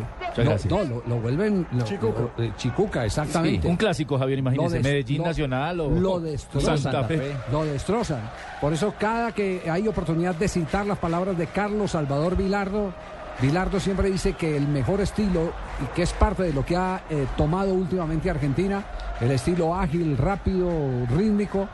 [0.69, 2.21] No, lo, lo vuelven lo- Chicuca.
[2.37, 3.63] lo- eh, Chicuca, exactamente.
[3.63, 7.33] Sí, un clásico, Javier, imagínese, des- Medellín lo- Nacional o lo destrozan, Santa Fe.
[7.51, 8.21] Lo destrozan.
[8.61, 12.93] Por eso cada que hay oportunidad de citar las palabras de Carlos Salvador Vilardo,
[13.41, 15.51] Vilardo siempre dice que el mejor estilo
[15.83, 18.85] y que es parte de lo que ha eh, tomado últimamente Argentina,
[19.19, 20.69] el estilo ágil, rápido,
[21.09, 21.71] rítmico,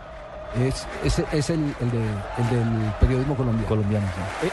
[0.56, 1.98] es, es, es el, el de-
[2.38, 3.68] el del periodismo colombiano.
[3.68, 4.06] Colombiano,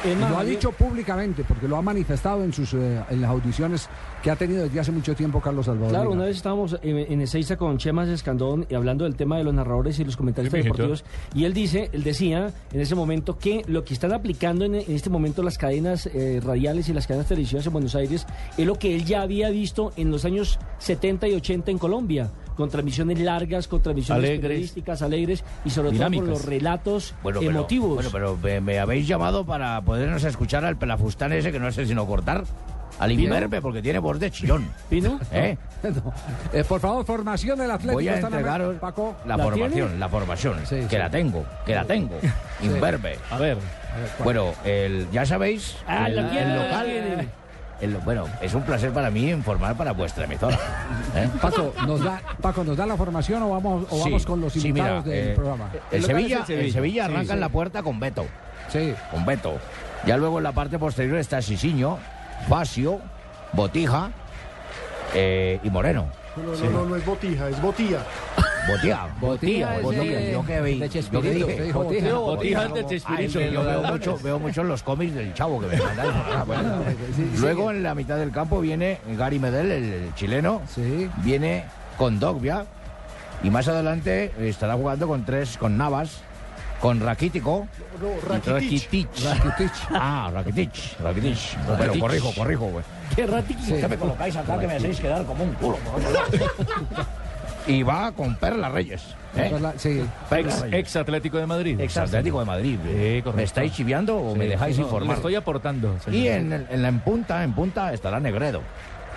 [0.04, 3.90] Y lo ha dicho públicamente porque lo ha manifestado en sus eh, en las audiciones
[4.22, 5.92] que ha tenido desde hace mucho tiempo Carlos Salvador.
[5.92, 9.44] Claro, una vez estábamos en, en Ezeiza con Chemas Escandón y hablando del tema de
[9.44, 10.76] los narradores y los comentaristas mijito.
[10.84, 11.06] deportivos.
[11.34, 14.84] Y él dice, él decía en ese momento que lo que están aplicando en, en
[14.88, 18.26] este momento las cadenas eh, radiales y las cadenas televisivas en Buenos Aires
[18.58, 22.32] es lo que él ya había visto en los años 70 y 80 en Colombia.
[22.56, 24.42] Con transmisiones largas, con transmisiones Alegres.
[24.42, 26.24] periodísticas alegres y sobre todo Dinámicas.
[26.24, 27.96] con los relatos Bueno, pero, emotivos.
[27.96, 31.86] bueno, pero me, me habéis llamado para podernos escuchar al pelafustán ese que no sé
[31.86, 32.44] si no cortar.
[32.98, 34.70] Al imberbe, porque tiene voz de chillón.
[34.90, 35.20] ¿Pino?
[35.34, 35.58] ¿Eh?
[35.84, 36.14] No.
[36.54, 37.94] Eh, por favor, formación del Atlético.
[37.96, 39.98] Voy a entregaros Paco, la, ¿la formación, tiene?
[40.00, 40.98] la formación, Sí, que sí.
[40.98, 42.18] la tengo, que la tengo.
[42.64, 43.18] Imberbe.
[43.30, 43.58] A ver.
[44.24, 47.30] Bueno, el, ya sabéis, Ah, el, la el la local.
[48.04, 50.58] Bueno, es un placer para mí informar para vuestra emisora.
[51.16, 51.30] ¿eh?
[51.42, 54.54] Paco, ¿nos da, Paco, ¿nos da la formación o vamos, o Sí, vamos con los
[54.54, 55.70] sí, invitados mira, del eh, programa?
[55.92, 56.66] El, Sevilla, el Sevilla.
[56.66, 57.34] el Sevilla Sí, arranca sí.
[57.34, 58.26] en la puerta con Beto.
[58.70, 58.94] Sí.
[59.12, 59.58] Con Beto.
[60.06, 61.98] Ya luego en la parte posterior está Sisiño,
[62.48, 63.00] Facio,
[63.54, 64.12] Botija
[65.14, 66.08] eh, y Moreno.
[66.36, 68.00] No, no, no, no es botija, es botía.
[68.68, 71.48] Botija, Botija Botija, Yo que vi, yo que Chespirito.
[71.48, 71.64] dije.
[71.64, 72.14] dijo Botija.
[72.14, 72.20] Botija.
[72.20, 73.40] Botija de Ay, Chespirito.
[73.42, 76.12] yo veo mucho, veo mucho en los cómics del chavo que me mandáis.
[76.36, 76.76] Ah, bueno.
[77.40, 80.62] Luego en la mitad del campo viene Gary Medel, el, el chileno.
[80.74, 81.10] Sí.
[81.18, 81.66] Viene
[81.98, 82.66] con Dogbia.
[83.44, 86.22] Y más adelante estará jugando con tres, con Navas,
[86.80, 87.68] con Raquítico.
[88.02, 89.10] No, y Rakitic.
[89.24, 89.72] Rakitic.
[89.92, 91.00] Ah, Rakitic.
[91.04, 91.38] Rakitic.
[91.66, 92.02] Pero Rakitic.
[92.02, 92.86] corrijo, corrijo, güey.
[93.16, 93.60] Qué ratito.
[93.68, 95.78] ¿Qué me colocáis acá que me hacéis quedar como un culo?
[97.68, 99.16] y va con Perla Reyes.
[99.36, 99.50] ¿eh?
[99.52, 100.02] Perla- sí.
[100.72, 101.80] Ex, Atlético de Madrid.
[101.80, 102.80] Ex Atlético de Madrid.
[102.84, 103.24] Sí.
[103.36, 105.10] ¿Me estáis chiviando o me dejáis no, informar?
[105.10, 105.98] Le estoy aportando.
[106.00, 106.20] señor.
[106.20, 108.62] Y en, en la en punta, en punta estará Negredo.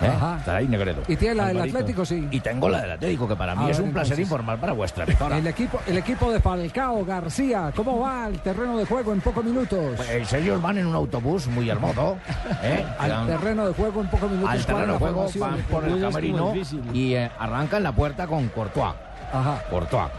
[0.01, 0.07] ¿Eh?
[0.07, 0.37] Ajá.
[0.37, 1.01] Estará ahí Negredo.
[1.07, 1.61] ¿Y tiene la del.
[1.61, 2.05] Atlético?
[2.05, 2.27] Sí.
[2.31, 4.25] Y tengo la del Atlético, que para mí A es ver, un placer entonces.
[4.25, 5.37] informar para vuestra emisora.
[5.37, 9.43] El equipo, el equipo de Falcao, García, ¿cómo va el terreno de juego en pocos
[9.43, 9.95] minutos?
[9.97, 12.17] Pues ellos van en un autobús muy hermoso.
[12.63, 12.85] ¿eh?
[12.99, 14.49] Al terreno de juego en pocos minutos.
[14.49, 16.53] al ¿cuál es terreno de juego van por el camerino
[16.93, 18.93] y eh, arrancan la puerta con Courtois.
[19.31, 19.63] Ajá.
[19.69, 20.09] Courtois.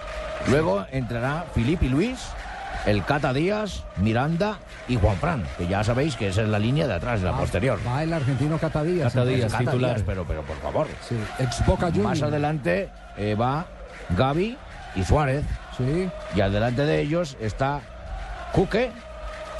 [0.49, 2.18] Luego entrará Filipe y Luis,
[2.87, 4.59] el Cata Díaz, Miranda
[4.89, 7.78] y Juan Fran, que ya sabéis que esa es la línea de atrás, la posterior.
[7.87, 9.12] Va el argentino Catadías.
[9.12, 9.95] Cata Díaz, Cata titular.
[9.95, 10.87] Díaz, pero, pero por favor.
[11.07, 11.16] Sí.
[11.39, 12.20] Ex Boca Juniors.
[12.20, 13.66] Más adelante eh, va
[14.16, 14.57] Gaby
[14.97, 15.45] y Suárez.
[15.76, 16.09] Sí.
[16.35, 17.81] Y adelante de ellos está
[18.53, 18.91] Cuque.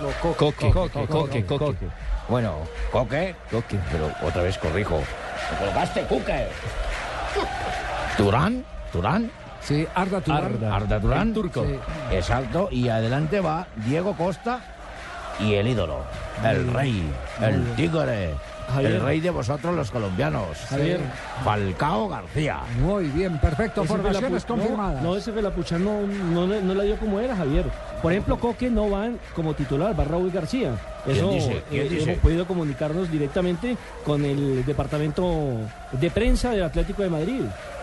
[0.01, 0.37] No, Coque.
[0.37, 1.89] Coque, coque, coque, coque.
[2.29, 2.55] Bueno,
[2.91, 3.35] Coque.
[3.51, 3.79] Coque.
[3.93, 5.03] Pero otra vez corrijo.
[5.53, 6.47] ¡Me colocaste Cuque!
[8.17, 9.31] Turán Turán.
[9.63, 10.45] Sí, Arda Turán.
[10.45, 11.29] Arda, Arda Turán.
[11.29, 11.65] El turco.
[11.67, 11.75] Sí.
[12.13, 12.69] Exacto.
[12.71, 14.61] Y adelante va Diego Costa
[15.39, 15.99] y el ídolo,
[16.45, 17.03] el rey,
[17.43, 18.35] el tigre.
[18.73, 18.93] Javier.
[18.93, 20.57] El rey de vosotros los colombianos.
[20.69, 21.01] Javier.
[21.43, 22.61] Falcao García.
[22.81, 23.83] Muy bien, perfecto.
[23.83, 25.03] Ese Formaciones confirmadas.
[25.03, 27.65] No, no, ese Felapuchán no, no, le- no la dio como era, Javier.
[28.01, 30.75] Por ejemplo, Coque no va como titular, va Raúl García.
[31.05, 31.63] ¿Quién Eso dice?
[31.69, 32.11] ¿Quién eh, dice?
[32.13, 35.57] hemos podido comunicarnos directamente con el departamento
[35.91, 37.41] de prensa del Atlético de Madrid.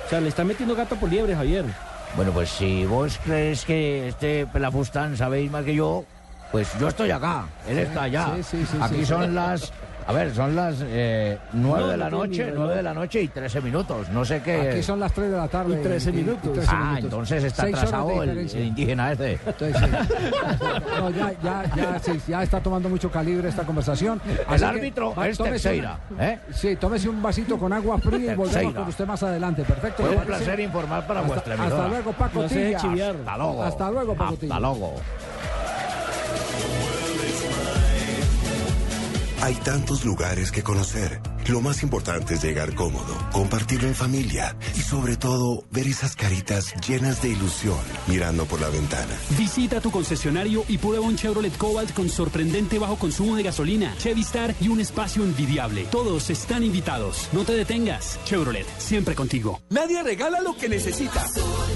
[0.07, 1.65] O sea, le están metiendo gato por liebre, Javier.
[2.15, 6.05] Bueno, pues si vos crees que este Pelafustán sabéis más que yo,
[6.49, 8.31] pues yo estoy acá, él está allá.
[8.37, 9.73] sí, sí, sí, Aquí son las,
[10.07, 12.69] a ver, son las eh, nueve No, de la no noche, reloj.
[12.69, 14.07] de la noche y 13 minutos.
[14.09, 14.69] No sé qué.
[14.71, 15.79] Aquí son las 3 de la tarde.
[15.79, 16.53] Y 13 minutos.
[16.53, 17.03] 13 Ah, minutos.
[17.03, 19.33] entonces está atrasado el, el indígena este.
[19.45, 19.85] Entonces, sí.
[20.99, 24.21] No, ya, ya, ya, sí, ya está tomando mucho calibre esta conversación.
[24.47, 26.39] Así que, árbitro es tómese Teixeira, un- ¿eh?
[26.53, 29.63] Sí, tómese un vasito con agua fría y volvemos con usted más adelante.
[29.63, 30.03] Perfecto.
[30.03, 31.87] Fue ¿le un placer informar para Hasta- vuestra Hasta emisora.
[31.89, 32.77] luego, Paco No Tilla.
[32.77, 33.63] Hasta luego.
[33.63, 34.33] Hasta luego, Paco.
[34.41, 34.93] Hasta luego.
[39.41, 41.21] Hay tantos lugares que conocer.
[41.47, 46.73] Lo más importante es llegar cómodo, compartirlo en familia y sobre todo ver esas caritas
[46.85, 47.77] llenas de ilusión
[48.07, 49.13] mirando por la ventana.
[49.37, 54.21] Visita tu concesionario y prueba un Chevrolet Cobalt con sorprendente bajo consumo de gasolina, Chevy
[54.21, 55.85] Star y un espacio envidiable.
[55.85, 57.29] Todos están invitados.
[57.31, 58.19] No te detengas.
[58.25, 59.61] Chevrolet, siempre contigo.
[59.69, 61.25] Nadie regala lo que necesita.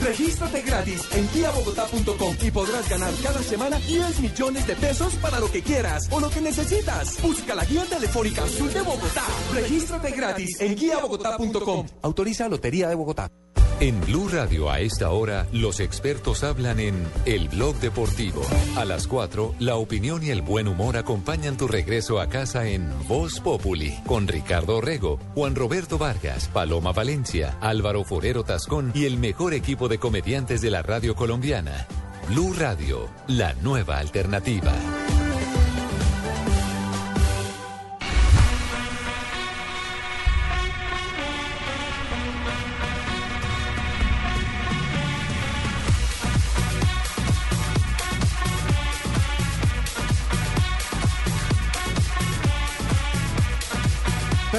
[0.04, 5.50] Regístrate gratis en guiabogotá.com y podrás ganar cada semana 10 millones de pesos para lo
[5.50, 7.22] que quieras o lo que necesitas.
[7.22, 9.26] Busca la guía telefónica azul de Bogotá.
[9.54, 11.88] Regístrate gratis en guiabogotá.com.
[12.02, 13.30] Autoriza Lotería de Bogotá.
[13.82, 18.44] En Blue Radio a esta hora, los expertos hablan en El Blog Deportivo.
[18.78, 22.88] A las 4, la opinión y el buen humor acompañan tu regreso a casa en
[23.08, 29.18] Voz Populi, con Ricardo Orrego, Juan Roberto Vargas, Paloma Valencia, Álvaro Forero Tascón y el
[29.18, 31.88] mejor equipo de comediantes de la radio colombiana.
[32.28, 34.74] Blue Radio, la nueva alternativa.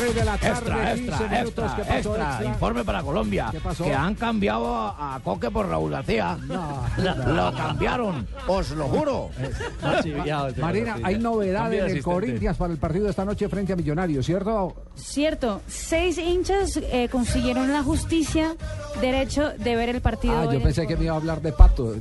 [0.03, 1.65] Tres de la tarde, Extra, 15 extra, minutos.
[1.65, 2.47] extra, ¿Qué pasó, extra, extra?
[2.49, 3.49] Informe para Colombia.
[3.53, 3.85] ¿Qué pasó?
[3.85, 6.37] Que han cambiado a, Coque por Raúl García.
[6.47, 7.33] No, Lo- no.
[7.33, 9.31] Lo cambiaron, os lo juro.
[10.61, 14.27] Marina, hay novedad en el Corinthians para el partido de esta noche frente a Millonarios,
[14.27, 14.75] ¿cierto?
[14.97, 18.57] Cierto, seis hinchas eh, consiguieron la justicia
[19.01, 20.39] derecho de ver el partido.
[20.39, 21.95] Ah, yo el pensé que me iba a hablar de Pato.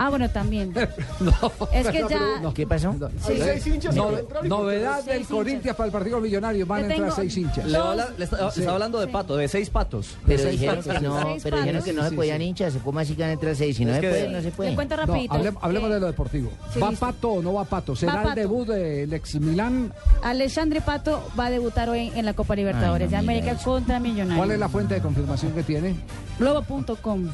[0.00, 0.72] Ah, bueno, también.
[1.20, 1.32] No,
[1.72, 2.54] Es que no, ya- no.
[2.54, 2.94] ¿Qué pasó?
[3.26, 3.34] Sí.
[3.36, 4.12] Seis hinchas no-
[4.44, 5.36] novedad seis del.
[5.36, 6.68] Corinthians para el partido Millonarios.
[6.68, 7.66] Van a entrar seis hinchas.
[7.66, 8.60] Le habla- le está, Sí.
[8.60, 10.16] está hablando de pato, de seis patos.
[10.24, 10.94] Pero De seis dijeron patos.
[10.94, 12.44] que no, Seis pero dijeron que no se podían sí.
[12.44, 12.74] hinchas.
[12.84, 13.76] ¿Cómo así que van a entrar seis?
[13.76, 14.74] Si no Es se que- puede, no se Le puede.
[14.76, 15.34] cuento No, rapidito.
[15.34, 16.50] hablemos, hablemos Eh, de lo deportivo.
[16.72, 17.06] sí, ¿Va listo.
[17.06, 17.96] Pato o no va Pato?
[17.96, 18.34] ¿Será el Pato.
[18.36, 19.92] debut del ex Milán?
[20.22, 23.98] Alexandre Pato va a debutar hoy en la Copa Libertadores Ay, no de América contra
[23.98, 24.36] Millonarios.
[24.38, 25.96] ¿Cuál es la fuente de confirmación que tiene?
[26.38, 27.28] Globo.com.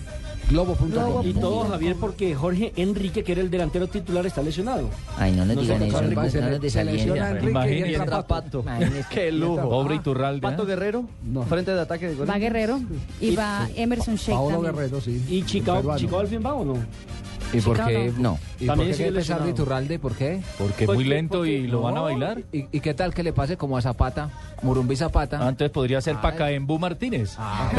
[0.51, 0.89] Globo.com.
[0.91, 1.23] Globo.
[1.25, 4.91] Y todo, Javier, porque Jorge Enrique, que era el delantero titular, está lesionado.
[5.17, 7.53] Ay, no nos No digan eso, no nos desalienten.
[8.27, 8.65] Pato.
[9.11, 9.69] Qué lujo.
[9.69, 10.41] Pobre Iturralde.
[10.41, 11.43] Pato Guerrero, No.
[11.45, 12.25] frente de ataque de.
[12.25, 12.81] Va Guerrero
[13.21, 14.61] y va Emerson Sheik Paolo.
[14.61, 15.23] Guerrero, sí.
[15.29, 15.97] ¿Y Chicago.
[15.97, 16.77] Chicago al fin va o no?
[17.53, 18.13] ¿Y por qué?
[18.19, 18.39] no.
[18.59, 19.13] ¿Y También por qué sigue quiere pesar de
[19.47, 19.51] lesionado.
[19.51, 19.99] Iturralde?
[19.99, 20.41] ¿Por qué?
[20.59, 22.43] Porque es Pues muy lento y porque- lo van a bailar.
[22.53, 24.31] ¿Y, y qué tal que le pase como a Zapata?
[24.63, 25.47] Murumbi Zapata.
[25.47, 26.17] Antes podría ser.
[26.21, 27.35] Pacaembu Martínez.
[27.39, 27.71] Ah,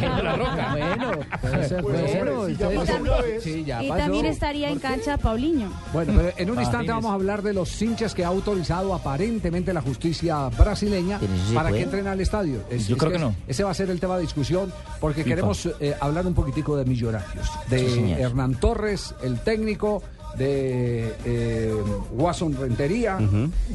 [0.00, 0.68] De la Roca.
[0.72, 1.10] Bueno,
[1.40, 2.28] puede ser, puede ser.
[2.28, 3.42] Hombre, si ya Entonces, pasó una vez.
[3.42, 3.98] Sí, ya Y pasó.
[4.00, 5.70] también estaría en cancha Paulinho.
[5.92, 9.72] Bueno, pero en un instante vamos a hablar de los hinchas que ha autorizado aparentemente
[9.72, 11.20] la justicia brasileña
[11.54, 11.78] para puede.
[11.80, 12.60] que entren al estadio.
[12.70, 13.28] Es- Yo es creo que no.
[13.30, 15.36] es- Ese va a ser el tema de discusión porque FIFA.
[15.36, 18.12] queremos eh, hablar un poquitico de Millonarios, de Sí.
[18.18, 20.02] Hernán Torres, el técnico,
[20.36, 21.74] de eh,
[22.12, 23.18] Watson Rentería,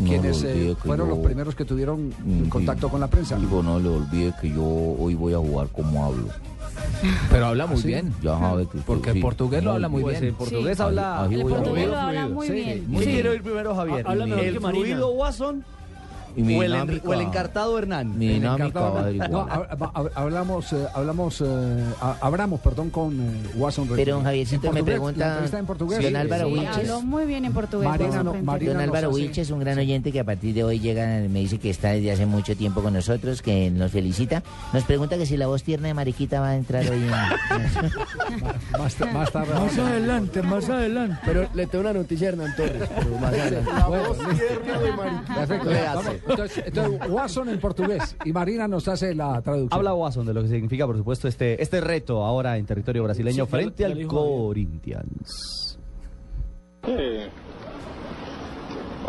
[0.03, 2.11] quienes No, eh, fueron yo- los primeros que tuvieron
[2.49, 2.91] contacto sí.
[2.91, 3.35] con la prensa.
[3.37, 6.29] Digo, no le olvide que yo hoy voy a jugar como hablo.
[7.29, 7.87] Pero habla muy ¿Sí?
[7.89, 8.11] bien.
[8.23, 10.29] Ya sabe que Porque en portugués lo habla muy Pues bien.
[10.31, 10.83] en portugués Sí.
[10.83, 11.27] habla.
[11.29, 12.53] El portugués lo habla muy Sí.
[12.53, 12.85] bien.
[12.89, 13.09] ¿Quién Sí.
[13.11, 14.07] quiere oír primero, Javier?
[14.07, 14.83] Ha- habla mejor ¿El que Marina.
[14.85, 15.63] fluido Watson
[16.37, 18.17] Y mi o el, dinámica- o el encartado Hernán?
[18.17, 19.47] Mi dinámica ser No,
[20.15, 21.83] hablamos, eh, hablamos, eh,
[22.63, 23.89] perdón, con eh, Watson.
[23.95, 26.01] Pero don Javiercito me pregunta- la en portugués.
[26.01, 26.77] Don Álvaro Sí, Wilches.
[26.77, 27.89] habló muy bien en portugués.
[27.89, 28.33] Marina no-.
[28.35, 31.57] Marina Don Álvaro Wilches, un gran oyente que a partir de hoy llega, me dice
[31.59, 34.43] que está desde hace mucho tiempo con nosotros, que nos felicita.
[34.73, 37.09] Nos pregunta que si la voz tierna de Mariquita va a entrar hoy en...
[38.77, 39.53] Más, más tarde.
[39.53, 41.17] Más adelante, más adelante.
[41.25, 42.83] Pero le tengo una noticia a Hernán Torres.
[42.95, 43.71] pero más adelante.
[43.87, 45.33] Bueno, listo.
[45.35, 45.69] Perfecto.
[45.69, 45.95] Véase.
[45.95, 49.77] Vamos, Entonces, entonces, Watson en portugués y Marina nos hace la traducción.
[49.77, 53.45] Habla Watson de lo que significa, por supuesto, este, este reto ahora en territorio brasileño
[53.45, 54.07] Sí, frente al.
[54.07, 55.77] Corinthians.
[56.83, 57.29] É,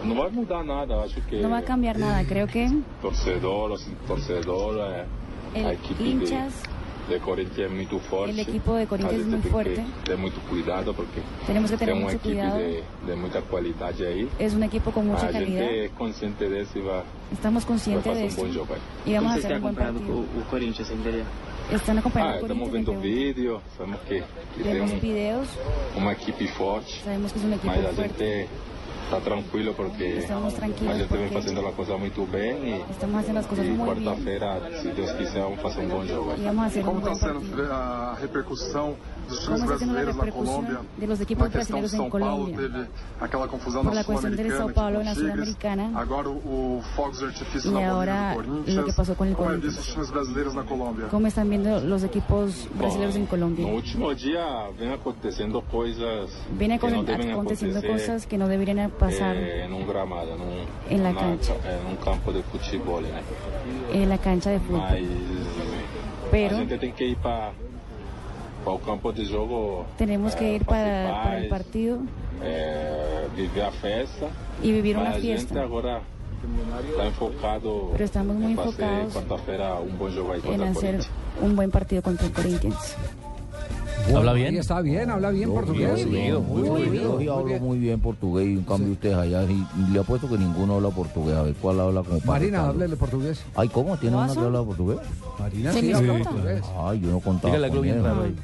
[0.05, 2.69] não vai mudar nada, eu acho que No va a cambiar nada, creo que
[3.01, 5.07] torcedor, torcedor,
[5.55, 6.78] El a hinchas, de,
[7.09, 7.73] de Corinthians
[8.29, 9.85] el equipo de Corinthians es muy fuerte.
[10.17, 12.59] muito cuidado porque Tenemos que tener mucho cuidado.
[12.59, 14.27] de, de.
[14.39, 15.63] Es un equipo con mucha a calidad.
[15.69, 17.03] gente é consciente disso e vai,
[17.33, 18.31] Estamos vai conscientes de aí.
[19.07, 20.25] y vamos a hacer un buen partido.
[20.51, 20.91] Corinthians?
[21.71, 22.87] Están acompañando Ah, estamos Corinthians.
[22.87, 24.23] vendo de que vídeo, sabemos que,
[24.57, 25.49] que tem Vemos videos,
[25.97, 26.93] uma equipe forte.
[27.05, 28.49] sabemos que es un equipo fuerte.
[29.09, 32.53] Gente está tranquilo porque Estamos tranquilos a gente vem porque fazendo a coisa muito bem
[32.75, 35.89] e, Estamos haciendo las cosas e muy bien quarta-feira, se Deus quiser, vamos fazer um
[35.89, 36.35] bom jogo.
[36.37, 37.57] y vamos a hacer un Como buen está partido.
[37.57, 38.97] sendo a repercussão
[39.29, 40.79] dos ¿Cómo times está siendo la brasileiros na repercusión Colômbia?
[40.99, 42.57] de los equipos Na questão de brasileños en São Paulo Colombia?
[43.85, 45.15] Por na la cuestión de Sao Paulo en la.
[45.15, 45.85] Sudamericana.
[47.65, 48.35] Y na ahora
[48.67, 49.77] lo que pasó con el Corinthians.
[49.77, 51.07] visto os times brasileiros na Colômbia?
[51.09, 53.67] ¿Cómo están viendo los equipos brasileños en Colombia?
[53.67, 58.49] No último dia vem acontecendo coisas Viene que não acon- devem aconteciendo cosas que no
[58.49, 59.67] deberían pasar eh,
[60.91, 61.55] En la cancha.
[61.85, 63.23] num campo de futebol, né?
[63.93, 64.81] en la cancha de fútbol.
[64.81, 65.01] Mas
[66.31, 66.57] Pero-
[69.15, 71.99] de jogo Tenemos que ir para, para el partido
[72.43, 74.27] eh, viver a festa
[74.63, 76.01] y vivir una fiesta agora
[76.91, 81.01] está enfocado Pero estamos muy fazer enfocados bom jogo aí en hacer
[81.41, 82.97] un buen partido contra el Corinthians.
[84.15, 84.57] ¿Habla bien?
[84.57, 86.05] Está bien, habla bien portugués.
[86.05, 86.43] Yo,
[86.93, 90.29] yo sí hablo muy bien portugués y en cambio ustedes allá y, y le apuesto
[90.29, 91.37] que ninguno habla portugués.
[91.37, 93.45] A ver, ¿cuál habla como Marina, háblele portugués.
[93.55, 93.97] Ay, ¿cómo?
[93.99, 94.99] ¿Tiene una que habla portugués?
[95.39, 96.63] Marina sí, habla portugués.
[96.79, 98.37] Ay, yo no contaba Dígale con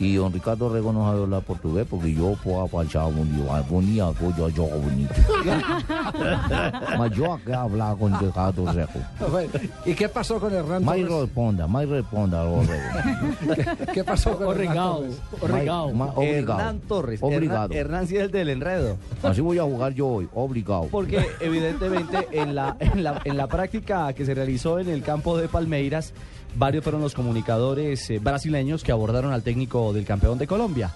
[0.00, 4.48] Y don Ricardo Rego no sabe hablar portugués porque yo puedo apachar bonito, bonito, yo
[4.48, 5.14] yo bonito.
[6.98, 9.50] Mas yo acá hablaba con Ricardo Rego.
[9.84, 11.20] ¿Y qué pasó con Hernán Más Torres?
[11.20, 13.54] responda, más responda, don Rego.
[13.54, 15.20] ¿Qué, qué pasó con Hernán Orregao, Torres?
[15.42, 16.22] orregao.
[16.22, 17.22] Hernán Torres.
[17.22, 17.64] Obligado.
[17.64, 18.96] Hernán, Hernán sí es el del enredo.
[19.22, 20.86] Así voy a jugar yo hoy, obligado.
[20.90, 25.36] Porque evidentemente en la, en, la, en la práctica que se realizó en el campo
[25.36, 26.14] de Palmeiras,
[26.56, 30.90] varios fueron los comunicadores eh, brasileños que abordaron al técnico del campeón de Colombia.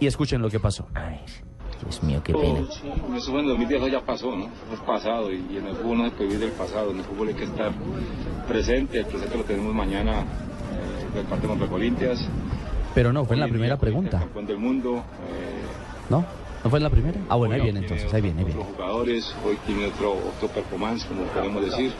[0.00, 0.86] Y escuchen lo que pasó.
[1.82, 2.60] Dios mío, qué pena.
[3.16, 4.46] Eso fue en 2010, eso ya pasó, ¿no?
[4.72, 6.90] Es pasado y, y en el fútbol no se puede vivir del pasado.
[6.92, 7.72] En el fútbol hay que estar
[8.46, 8.98] presente.
[9.00, 12.24] El presente lo tenemos mañana eh, del partido contra Corinthians.
[12.94, 14.18] Pero no, fue en la primera pregunta.
[14.20, 14.96] Campeón del mundo.
[14.96, 15.62] eh,
[16.10, 16.24] ¿No?
[16.62, 17.18] ¿No fue en la primera?
[17.28, 18.60] Ah, bueno, ahí viene entonces, ahí viene, ahí viene.
[18.60, 21.92] Otros jugadores, hoy tiene otro, otro performance, como podemos decir.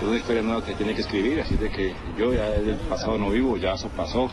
[0.00, 3.16] Es una historia nueva que tiene que escribir, así de que yo ya del pasado
[3.16, 4.30] no vivo, ya eso pasó.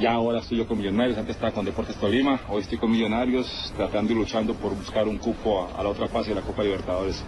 [0.00, 3.72] Ya ahora estoy yo con Millonarios, antes estaba con Deportes Tolima, hoy estoy con Millonarios
[3.76, 6.64] tratando y luchando por buscar un cupo a, a la otra fase de la Copa
[6.64, 7.22] Libertadores.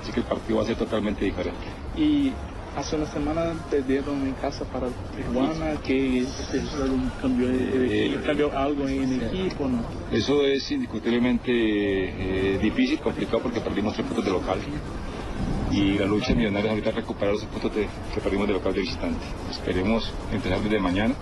[0.00, 1.66] Así que el partido va a ser totalmente diferente.
[1.96, 2.32] Y
[2.76, 9.14] hace una semana perdieron en casa para Tijuana, que resultado cambió, eh, cambió algo en
[9.14, 9.82] el equipo, ¿no?
[10.12, 14.58] Eso es indiscutiblemente eh, difícil, complicado porque perdimos tres puntos de local.
[15.70, 18.80] Y la lucha de Millonarios ahorita recuperar los puntos de- que perdimos de local de
[18.80, 19.24] visitante.
[19.50, 21.14] Esperemos empezar desde mañana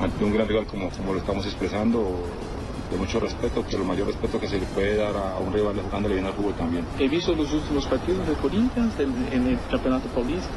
[0.00, 2.24] ante un gran rival como, como lo estamos expresando,
[2.90, 5.52] de mucho respeto, que lo mayor respeto que se le puede dar a, a un
[5.52, 6.84] rival jugándole bien al fútbol también.
[6.98, 10.50] He visto los últimos partidos de Corinthians en, en el Campeonato Paulista.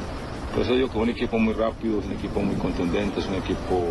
[0.52, 3.26] Por eso digo que es un equipo muy rápido, es un equipo muy contundente, es
[3.28, 3.86] un equipo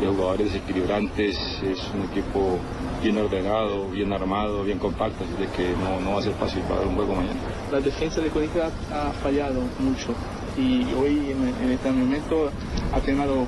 [0.00, 2.58] de jugadores desequilibrantes, es un equipo
[3.02, 6.62] bien ordenado, bien armado, bien compacto, así de que no, no va a ser fácil
[6.62, 7.38] para un juego mañana.
[7.70, 10.14] La defensa de Corinthians ha, fallado mucho
[10.56, 12.50] y hoy en, en este momento
[12.92, 13.42] ha tenido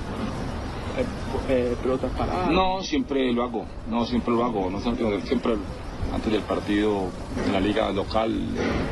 [0.98, 1.04] eh,
[1.48, 2.50] eh, pelotas paradas.
[2.50, 5.54] No, siempre lo hago, no, siempre lo hago, no siempre, siempre
[6.12, 7.08] antes del partido
[7.46, 8.30] en la liga local,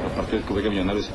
[0.02, 1.10] los partidos que juega Millonarios,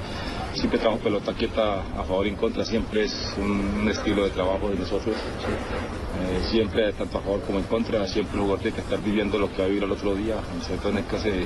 [0.56, 4.70] siempre trabajo pelota quieta a favor y en contra, siempre es un, estilo de trabajo
[4.70, 8.82] de nosotros, Eh, siempre tanto a favor como en contra, siempre el jugador tiene que
[8.82, 10.36] estar viviendo lo que va a vivir el otro día,
[10.66, 11.46] sobre todo en el caso de,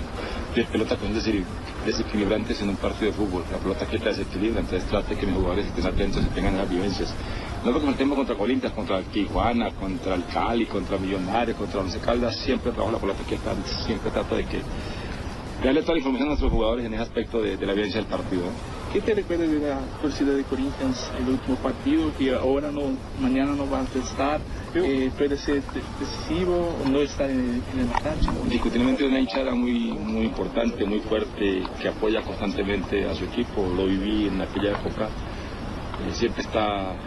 [0.55, 1.45] de pelota que son
[1.85, 5.65] desequilibrantes en un partido de fútbol, la pelota quieta desequilibra, entonces trate que mis jugadores
[5.65, 7.13] estén atentos y tengan esas vivencias.
[7.65, 12.37] No porque enfrentemos contra Corinthians, contra Tijuana, contra el Cali, contra Millonarios, contra Once Caldas,
[12.37, 13.55] siempre trabajo la pelota quieta,
[13.85, 14.61] siempre trato de que
[15.63, 18.43] darle toda la información a nuestros jugadores en ese aspecto de la vivencia del partido.
[18.91, 23.53] ¿Qué te recuerda de la torcida de Corinthians el último partido que ahora no, mañana
[23.53, 24.41] no va a estar?
[24.73, 28.31] Eh, puede ser de- decisivo o no estar en, en la cancha.
[28.43, 33.71] Indiscutiblemente una hinchada muy, muy importante, muy fuerte, que apoya constantemente a su equipo.
[33.75, 35.09] Lo viví en aquella época.
[36.07, 36.97] Eh, siempre está eh,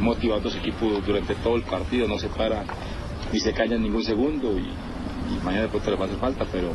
[0.00, 2.64] motivando a su equipo durante todo el partido, no se para
[3.32, 6.18] ni se calla en ningún segundo y, y mañana de pronto les va a hacer
[6.18, 6.72] falta, pero,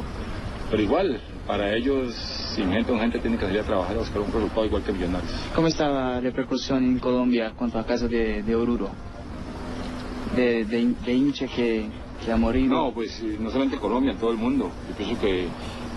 [0.71, 4.21] pero igual, para ellos sin gente, un gente tiene que salir a trabajar a buscar
[4.21, 5.31] un resultado igual que Millonarios.
[5.55, 8.89] ¿Cómo está la repercusión en Colombia cuanto a caso de, de Oruro?
[10.35, 11.87] De, de, de hincha que,
[12.23, 12.75] que ha morido.
[12.75, 14.71] No, pues eh, no solamente en Colombia, en todo el mundo.
[14.89, 15.47] Yo pienso que,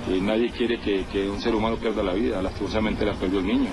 [0.06, 2.42] que nadie quiere que, que un ser humano pierda la vida.
[2.42, 3.70] Lastimosamente la perdió el niño.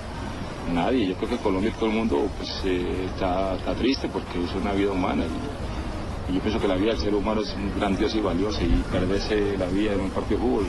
[0.74, 1.08] Nadie.
[1.08, 4.72] Yo creo que Colombia todo el mundo pues, eh, está, está triste porque es una
[4.74, 5.24] vida humana.
[5.26, 8.64] Y, y yo pienso que la vida del ser humano es grandiosa y valiosa.
[8.64, 10.66] Y perderse la vida en un partido de fútbol,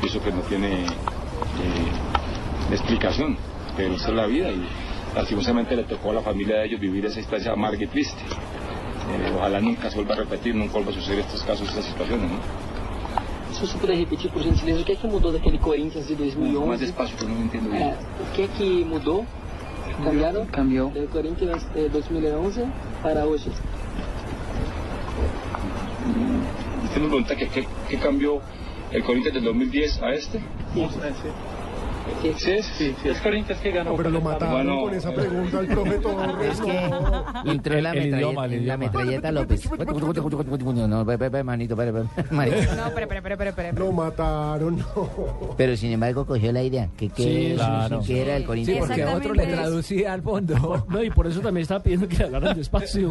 [0.00, 0.86] pienso que no tiene
[1.60, 3.36] eh, explicación.
[3.76, 4.50] Pero esa es la vida.
[4.50, 4.66] Y
[5.14, 8.22] lastimosamente le tocó a la familia de ellos vivir esa instancia amarga y triste.
[8.22, 12.30] Eh, ojalá nunca se vuelva a repetir, nunca vuelva a suceder estos casos, estas situaciones,
[12.30, 12.38] ¿no?
[13.52, 16.66] Se você puder repetir, por gentileza, o que é que mudou daquele Corinthians de 2011?
[16.66, 19.24] Mais despacio, que eu não entendo É, o que é que mudou?
[20.02, 20.44] Cambiaram?
[20.46, 20.90] Cambiou.
[20.90, 22.66] Do Corinthians de 2011
[23.00, 23.48] para hoje.
[26.84, 28.40] Usted me pregunta que qué, qué cambió
[28.94, 30.38] el Corinthians del 2010 a este.
[30.72, 30.86] Sí,
[32.38, 32.66] ¿Sí es?
[32.66, 33.96] Sí, Es Corinthians que ganó.
[33.96, 36.52] pero lo mataron Bueno, con esa pregunta el profe Torres.
[36.52, 37.52] Es que no.
[37.52, 38.76] entró la, El- el metralleta, idioma, el la idioma.
[38.78, 39.70] metralleta López.
[39.70, 41.04] No,
[41.44, 41.76] manito,
[42.30, 42.66] manito.
[42.94, 43.78] Pero, pero, pero, pero, pero.
[43.84, 45.54] Lo mataron, no.
[45.56, 46.88] Pero sin embargo cogió la idea.
[46.96, 48.00] que Sí, sí, que claro.
[48.06, 48.80] que era el Corinthians?
[48.86, 50.86] Sí, porque otro le traducía al fondo.
[50.88, 53.10] No, y por eso también estaba pidiendo que le hablaran despacio.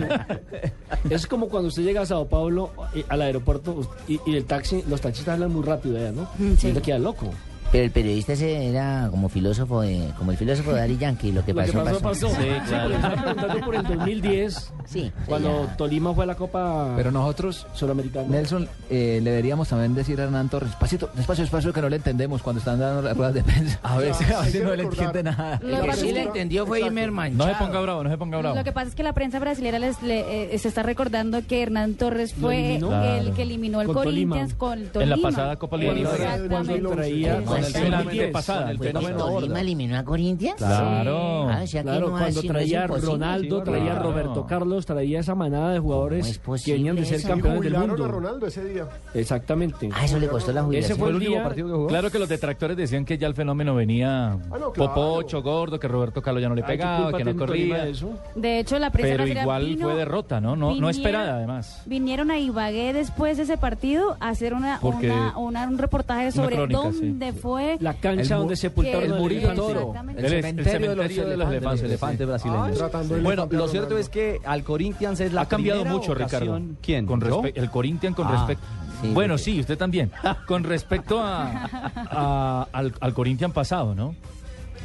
[1.10, 4.84] Es como cuando usted llega a Sao Paulo eh, al aeropuerto y, y el taxi,
[4.88, 6.28] los taxistas hablan muy rápido allá, ¿no?
[6.58, 6.68] Sí.
[6.68, 7.30] Y uno queda loco.
[7.74, 11.43] Pero el periodista ese era como filósofo de, como el filósofo de Ari Yankee, lo
[11.43, 12.28] que Lo que pasó, pasó, pasó.
[12.30, 12.41] pasó.
[12.41, 17.09] Sí, porque estaba preguntando por el 2010, Sí, cuando Tolima fue a la Copa Pero
[17.11, 18.28] nosotros, Suramericana.
[18.30, 21.95] Nelson, eh, le deberíamos también decir a Hernán Torres, despacito, despacio, despacio, que no le
[21.95, 23.80] entendemos cuando están dando las ruedas de prensa.
[23.84, 25.59] A ver si, a si no le entiende nada.
[25.63, 28.55] Lo que es que- entendió fue Imer No se ponga bravo, no se ponga bravo.
[28.55, 31.63] Lo que pasa es que la prensa brasileña les, le- eh, se está recordando que
[31.63, 33.34] Hernán Torres fue el Claro.
[33.34, 34.36] que eliminó al Con Tolima.
[34.36, 35.15] Corinthians con En Tolima.
[35.15, 36.49] la pasada Copa Libertadores.
[36.49, 40.57] Cuando traía el pasada, el fenómeno Tolima eliminó a Corinthians.
[40.57, 41.49] Claro.
[41.49, 42.88] Ah, o sea que Claro, no cuando no traía.
[42.88, 44.03] Ronaldo, Sí, traía claro.
[44.11, 48.05] Roberto Carlos, traía esa manada de jugadores que venían de ser Y campeones del mundo.
[48.05, 48.88] a Ronaldo ese día.
[49.14, 49.89] Exactamente.
[49.93, 51.49] Ah, eso le costó la Ese fue el, día.
[51.88, 54.93] Claro que los detractores decían que ya el fenómeno venía Ah, no, claro.
[54.93, 57.86] popocho, gordo, que Roberto Carlos ya no le ¿qué pegaba, que no corría.
[57.86, 58.09] de eso?
[58.36, 60.55] De hecho, la prensa Pero igual vino- fue derrota, ¿no?
[60.55, 61.82] No, no esperada, además.
[61.86, 66.55] Vinieron a Ibagué después de ese partido a hacer una, una, una- un reportaje sobre
[66.55, 69.54] crónica, dónde fue La cancha donde sepultaron el Murillo.
[69.54, 69.93] Toro.
[70.16, 72.28] El El, cementerio de los de los elefantes.
[72.28, 72.78] brasileños.
[72.78, 76.41] Tratando el Bueno, lo cierto es que al Corinthians es la ha cambiado mucho, ocasión-
[76.41, 76.76] Ricardo.
[76.82, 77.06] ¿Quién?
[77.06, 77.22] Con
[77.56, 78.66] el Corinthians con Ah, respecto.
[79.01, 80.12] sí, bueno, porque- sí, usted también.
[80.47, 81.70] Con respecto a,
[82.12, 84.16] a- al, al Corinthians pasado, ¿no?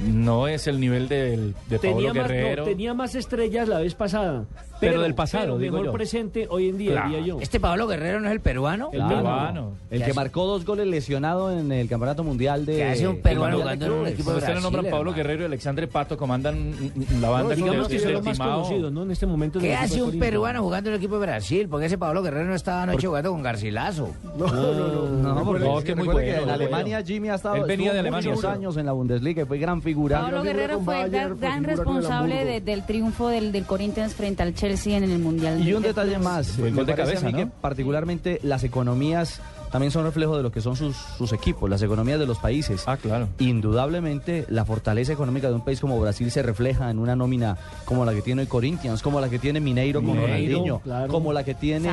[0.01, 2.62] No es el nivel del, de Pablo Tenía más, Guerrero.
[2.62, 4.45] no, tenía más estrellas la vez pasada.
[4.81, 5.93] Pero del pasado, pero digo mejor yo.
[5.93, 7.09] presente hoy en día, Claro.
[7.11, 7.39] diría yo.
[7.41, 8.91] Este Pablo Guerrero no es el peruano.
[8.93, 9.16] El Claro.
[9.16, 9.72] peruano.
[9.91, 10.14] El ¿Qué que hace?
[10.14, 12.76] marcó dos goles lesionado en el Campeonato Mundial de...
[12.76, 14.91] ¿Qué hace un de peruano jugando de en un equipo de Usted le nombran Brasil,
[14.91, 15.16] Pablo hermano.
[15.16, 16.72] Guerrero y Alexandre Pato comandan
[17.20, 19.03] la banda Digamos que que son es los más conocidos, ¿no?
[19.03, 19.59] En este momento.
[19.59, 21.68] en ¿Qué hace de un peruano jugando en el equipo de Brasil?
[21.68, 24.14] Porque ese Pablo Guerrero no estaba anoche jugando con Garcilaso.
[24.37, 25.35] No, no, no.
[25.35, 27.93] No, porque No, que muy recuerde que bueno, en Alemania Jimmy ha estado Él venía
[27.93, 30.20] de estuvo Alemania, muchos años en la Bundesliga y fue gran figura.
[30.20, 34.68] Pablo Guerrero con fue gran, responsable de- del triunfo del, del Corinthians frente al Chelsea
[35.05, 35.66] en el Mundial.
[35.66, 37.39] Y un de detalle más, Fue el me gol de parece cabeza, a mí ¿no?
[37.51, 39.41] que particularmente las economías
[39.71, 42.83] también son reflejo de lo que son sus, sus equipos, las economías de los países.
[42.87, 43.29] Ah, claro.
[43.39, 48.05] Indudablemente la fortaleza económica de un país como Brasil se refleja en una nómina como
[48.05, 51.12] la que tiene hoy Corinthians, como la que tiene Mineiro con Ronaldinho, claro.
[51.12, 51.89] como la que tiene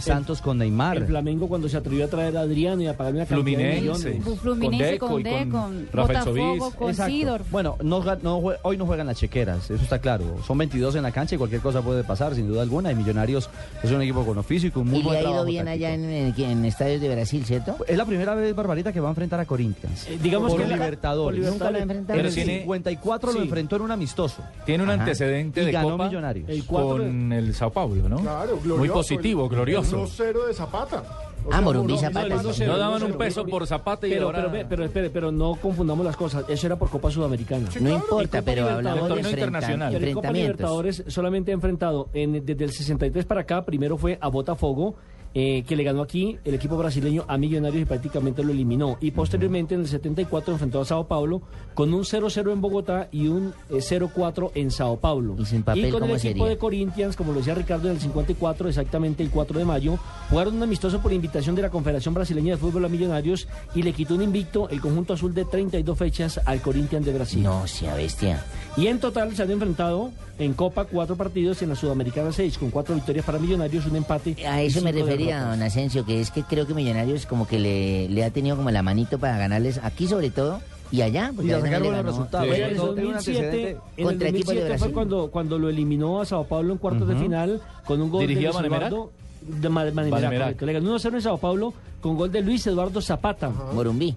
[0.00, 0.04] Santos.
[0.04, 0.96] Santos, con Neymar.
[0.98, 3.80] El Flamengo cuando se atrevió a traer a Adriano y a pagar una cantidad de
[3.80, 4.10] Fluminense.
[4.10, 4.38] millones.
[4.40, 6.94] Fluminense Con con Deco con con Rafael Botafogo, con.
[6.94, 7.42] Sidor.
[7.50, 10.24] Bueno, no, no jue- hoy no juegan las chequeras, eso está claro.
[10.46, 12.90] Son 22 en la cancha y cualquier cosa puede pasar, sin duda alguna.
[12.92, 13.48] Y Millonarios
[13.82, 15.86] es un equipo con oficio y con muy Y buen ha ido trabajo bien táctico.
[15.86, 17.76] allá en, en- en estadios de Brasil, ¿cierto?
[17.86, 20.06] Es la primera vez, Barbarita, que va a enfrentar a Corinthians.
[20.08, 21.40] Eh, digamos por que la- Libertadores.
[21.40, 21.82] por Nunca lo ha Libertadores.
[21.82, 22.16] enfrentado.
[22.16, 24.42] Pero en el tiene- 54 lo enfrentó en un amistoso.
[24.64, 25.00] Tiene un Ajá.
[25.02, 26.48] antecedente Y de ganó Copa Millonarios.
[26.48, 28.16] El de- con el Sao Paulo, ¿no?
[28.20, 28.76] Claro, glorioso.
[28.78, 29.96] Muy positivo, el- glorioso.
[29.96, 31.02] El 1-0 de Zapata.
[31.44, 32.42] O Ah, sea, Morumbí Zapata.
[32.66, 33.18] No daban un 1-0.
[33.18, 34.50] peso por Zapata y Pero, ahora...
[34.50, 36.44] pero, pero, espere, pero no confundamos las cosas.
[36.48, 37.68] Eso era por Copa Sudamericana.
[37.80, 39.94] No importa, pero hablamos de internacional.
[39.94, 40.32] En Copa.
[40.32, 43.64] Libertadores solamente ha enfrentado en- desde el 63 para acá.
[43.64, 44.96] Primero fue a Botafogo,
[45.38, 48.96] eh, que le ganó aquí el equipo brasileño a Millonarios y prácticamente lo eliminó.
[49.02, 51.42] Y posteriormente en el 74 enfrentó a Sao Paulo
[51.74, 55.36] con un 0-0 en Bogotá y un eh, 0-4 en Sao Paulo.
[55.38, 56.46] ¿Y sin papel con el equipo sería?
[56.46, 59.98] de Corinthians, como lo decía Ricardo, en el 54, exactamente el 4 de mayo,
[60.30, 63.92] jugaron un amistoso por invitación de la Confederación Brasileña de Fútbol a Millonarios y le
[63.92, 67.42] quitó un invicto el conjunto azul de 32 fechas al Corinthians de Brasil.
[67.42, 68.42] No, sea bestia.
[68.78, 72.70] Y en total se han enfrentado en Copa cuatro partidos, en la Sudamericana seis, con
[72.70, 74.36] cuatro victorias para Millonarios, un empate.
[74.46, 75.50] A eso me refería, derrotas.
[75.58, 78.70] don Asensio, que es que creo que Millonarios como que le, le ha tenido como
[78.70, 80.60] la manito para ganarles, aquí sobre todo,
[80.92, 82.46] Y allá, porque Y a allá sacar buenos resultados.
[82.56, 85.30] En el No, tiene un 2007, antecedente en el contra equipos de 2007 fue cuando,
[85.32, 87.22] cuando lo eliminó a Sao Paulo en cuartos de Ujú.
[87.24, 88.72] final con un gol ¿Dirigido de a Luis?
[88.72, 89.10] Eduardo
[89.46, 90.40] de Ma- Vanemerac, Vanemerac.
[90.56, 90.66] correcto.
[90.66, 93.48] Le ganó 1-0 en Sao Paulo con gol de Luis Eduardo Zapata.
[93.48, 94.14] Morumbí.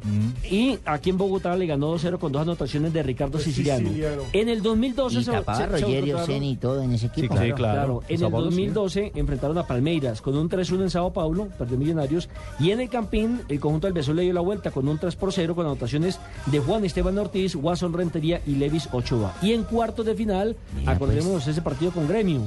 [0.49, 3.89] Y aquí en Bogotá le ganó 2-0 con dos anotaciones de Ricardo Siciliano.
[4.33, 6.91] En el 2012 Y se- tapaba se- a se Rogerio, enfrentaron- Ceni y todo en
[6.93, 7.33] ese equipo.
[7.33, 7.47] claro.
[7.47, 8.03] Sí, claro.
[8.09, 8.55] En Sao el Paulo, sí.
[8.57, 12.29] 2012 enfrentaron a Palmeiras con un 3-1 en Sao Paulo, perdió Millonarios.
[12.59, 15.15] Y en el Campín, el conjunto del Besón le dio la vuelta con un 3
[15.15, 19.33] por 0 con anotaciones de Juan Esteban Ortiz, Watson Rentería y Levis Ochoa.
[19.41, 21.47] Y en cuartos de final, Mira, acordémonos pues.
[21.47, 22.41] ese partido con Gremio.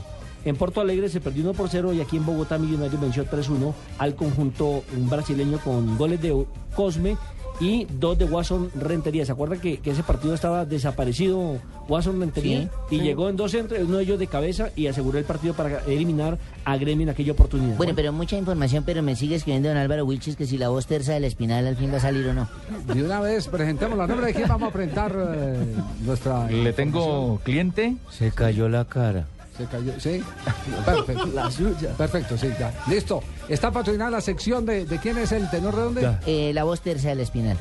[0.44, 3.72] En Porto Alegre se perdió 1 por 0 y aquí en Bogotá Millonarios venció 3-1
[3.98, 7.16] al conjunto brasileño con goles de Cosme
[7.60, 9.24] y dos de Watson Rentería.
[9.24, 12.70] ¿Se acuerda que, que ese partido estaba desaparecido Watson Rentería?
[12.88, 12.96] Sí.
[12.96, 15.84] Y llegó en dos centros, uno de ellos de cabeza y aseguró el partido para
[15.84, 17.76] eliminar a Gremio en aquella oportunidad.
[17.76, 20.86] Bueno, pero mucha información, pero me sigue escribiendo don Álvaro Wilches que si la voz
[20.86, 22.48] tersa del espinal al fin va a salir o no.
[22.92, 26.50] De una vez presentemos la nombre de quién vamos a presentar eh, nuestra.
[26.50, 27.96] Le tengo cliente.
[28.10, 29.26] Se cayó la cara.
[29.56, 30.22] Se cayó, sí.
[30.84, 31.26] Perfecto.
[31.26, 31.90] La suya.
[31.96, 32.72] Perfecto, sí, ya.
[32.88, 33.22] Listo.
[33.48, 36.16] Está patrocinada la sección de, de quién es el tenor de dónde.
[36.26, 37.58] Eh, la voz tersa del espinal.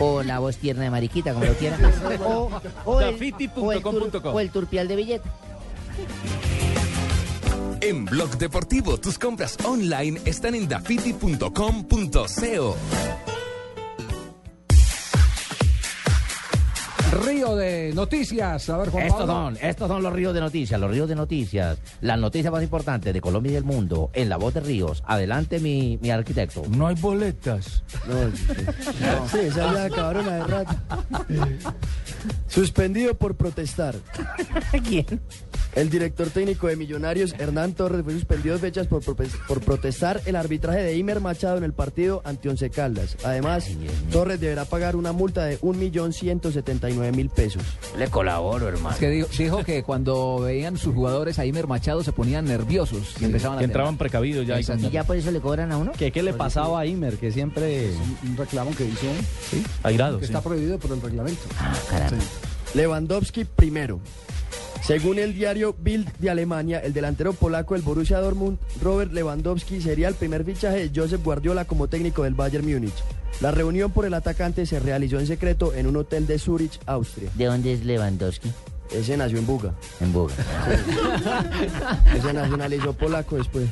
[0.00, 1.80] O la voz tierna de mariquita, como lo quieran.
[2.24, 2.50] O,
[2.84, 3.14] o, el,
[3.56, 5.28] o, el tur- o el turpial de billete.
[7.80, 12.76] En Blog Deportivo, tus compras online están en dafiti.com.co.
[17.12, 18.68] Río de noticias.
[18.70, 19.32] A ver, Juan Estos Pablo.
[19.32, 21.78] son, estos son los ríos de noticias, los ríos de noticias.
[22.00, 25.02] Las noticias más importantes de Colombia y del mundo en la voz de Ríos.
[25.06, 26.62] Adelante, mi, mi arquitecto.
[26.70, 27.82] No hay boletas.
[29.32, 30.74] Sí, esa ya acabaron a rato.
[32.50, 33.94] Suspendido por protestar.
[34.88, 35.06] ¿Quién?
[35.76, 40.80] El director técnico de Millonarios, Hernán Torres, fue suspendido fechas por, por protestar el arbitraje
[40.82, 43.16] de Imer Machado en el partido ante Once Caldas.
[43.22, 43.68] Además,
[44.10, 47.62] Torres deberá pagar una multa de 1.179.000 pesos.
[47.96, 48.90] Le colaboro, hermano.
[48.94, 53.14] Es que dijo, dijo que cuando veían sus jugadores a Imer Machado se ponían nerviosos
[53.20, 54.58] y empezaban a entraban precavidos ya.
[54.58, 55.92] y con- ¿Y ya por eso le cobran a uno?
[55.96, 57.16] ¿Qué, qué le pasaba a Imer?
[57.16, 57.92] Que siempre...
[58.24, 59.06] Un reclamo que hizo.
[59.50, 59.62] Sí.
[59.84, 60.32] Airado, Que sí.
[60.32, 61.42] está prohibido por el reglamento.
[62.74, 64.00] Lewandowski primero.
[64.82, 70.08] Según el diario Bild de Alemania, el delantero polaco del Borussia Dortmund, Robert Lewandowski, sería
[70.08, 72.94] el primer fichaje de Josep Guardiola como técnico del Bayern Múnich.
[73.40, 77.30] La reunión por el atacante se realizó en secreto en un hotel de Zurich, Austria.
[77.34, 78.50] ¿De dónde es Lewandowski?
[78.90, 79.74] Ese nació en Buga.
[80.00, 80.34] En Boga.
[82.14, 83.68] Ese nacionalizó polaco después.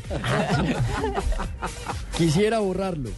[2.17, 3.11] Quisiera borrarlo.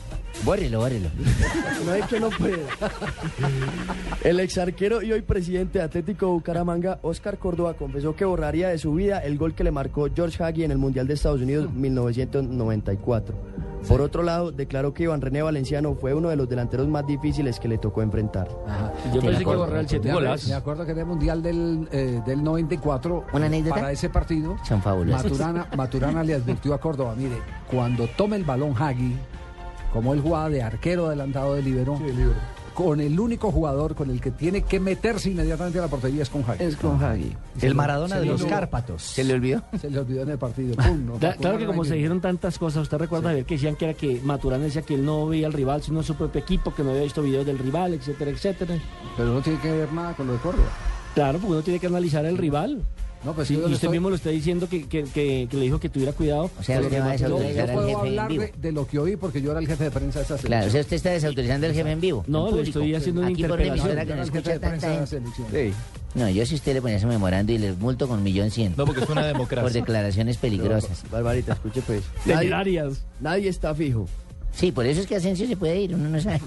[0.44, 1.08] Bórrelo, bórrelo.
[1.84, 2.58] No es que no pueda.
[4.22, 8.92] El exarquero y hoy presidente de Atlético Bucaramanga, Oscar Córdoba, confesó que borraría de su
[8.94, 13.34] vida el gol que le marcó George Hagi en el Mundial de Estados Unidos 1994.
[13.88, 17.58] Por otro lado, declaró que Iván René Valenciano fue uno de los delanteros más difíciles
[17.58, 18.46] que le tocó enfrentar.
[19.14, 20.38] Yo pensé que borrar el Me, Chetumal.
[20.48, 23.76] me acuerdo que en el Mundial del, eh, del 94, ¿Una anécdota?
[23.76, 24.56] para ese partido.
[25.06, 27.36] Maturana, Maturana le advirtió a Córdoba, mire,
[27.70, 29.16] cuando tome el balón Hagi,
[29.92, 31.98] como él jugaba de arquero adelantado de libero,
[32.74, 36.30] con el único jugador con el que tiene que meterse inmediatamente a la portería es
[36.30, 36.62] con Hagi.
[36.64, 37.36] Es con Hagi.
[37.60, 38.44] El Maradona de los.
[38.44, 39.02] Cárpatos.
[39.02, 39.62] ¿Se le olvidó?
[39.80, 40.76] Se le olvidó en el partido.
[40.76, 43.76] Pum, no, Da- claro que como se dijeron tantas cosas, usted recuerda ver que decían
[43.76, 46.72] que era que Maturana decía que él no veía al rival sino su propio equipo,
[46.74, 48.76] que no había visto videos del rival, etcétera, etcétera.
[49.16, 50.68] Pero no tiene que ver nada con lo de Córdoba.
[51.14, 52.82] Claro, porque uno tiene que analizar el rival.
[53.22, 55.62] No, pues Sí, y usted estoy- mismo lo está diciendo que, que- que- que le
[55.64, 56.50] dijo que tuviera cuidado.
[56.58, 58.42] O sea, usted lo va a Yo, desautorizar yo al jefe en vivo.
[58.44, 60.66] de, de lo que oí porque yo era el jefe de prensa de esa Claro,
[60.66, 60.72] o selección.
[60.72, 62.24] sea, usted está desautorizando al jefe en vivo.
[62.26, 62.78] No, en le público.
[62.78, 63.66] estoy haciendo una Aquí por que
[64.14, 65.06] no escucha tanta gente.
[65.06, 65.46] selección.
[66.14, 68.74] No, yo si usted le ponía ese memorando y le multo con millón cien.
[68.76, 69.80] No, porque es una Por democracia.
[69.80, 71.04] declaraciones peligrosas.
[71.10, 72.02] Barbarita, escuche pues.
[72.24, 72.82] Nadie,
[73.20, 74.08] nadie está fijo.
[74.54, 76.40] Sí, por eso es que Asensio se puede ir, uno no sabe.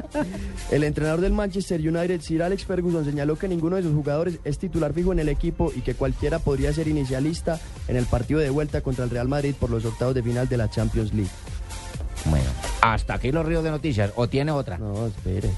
[0.70, 4.58] El entrenador del Manchester United, Sir Alex Ferguson, señaló que ninguno de sus jugadores es
[4.58, 7.58] titular fijo en el equipo y que cualquiera podría ser inicialista
[7.88, 10.56] en el partido de vuelta contra el Real Madrid por los octavos de final de
[10.56, 11.30] la Champions League.
[12.26, 12.50] Bueno,
[12.82, 14.12] hasta aquí los ríos de noticias.
[14.16, 14.76] ¿O tiene otra?
[14.78, 15.50] No, espere.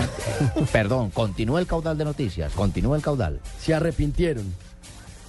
[0.72, 2.52] Perdón, continúa el caudal de noticias.
[2.52, 3.40] Continúa el caudal.
[3.60, 4.44] Se arrepintieron.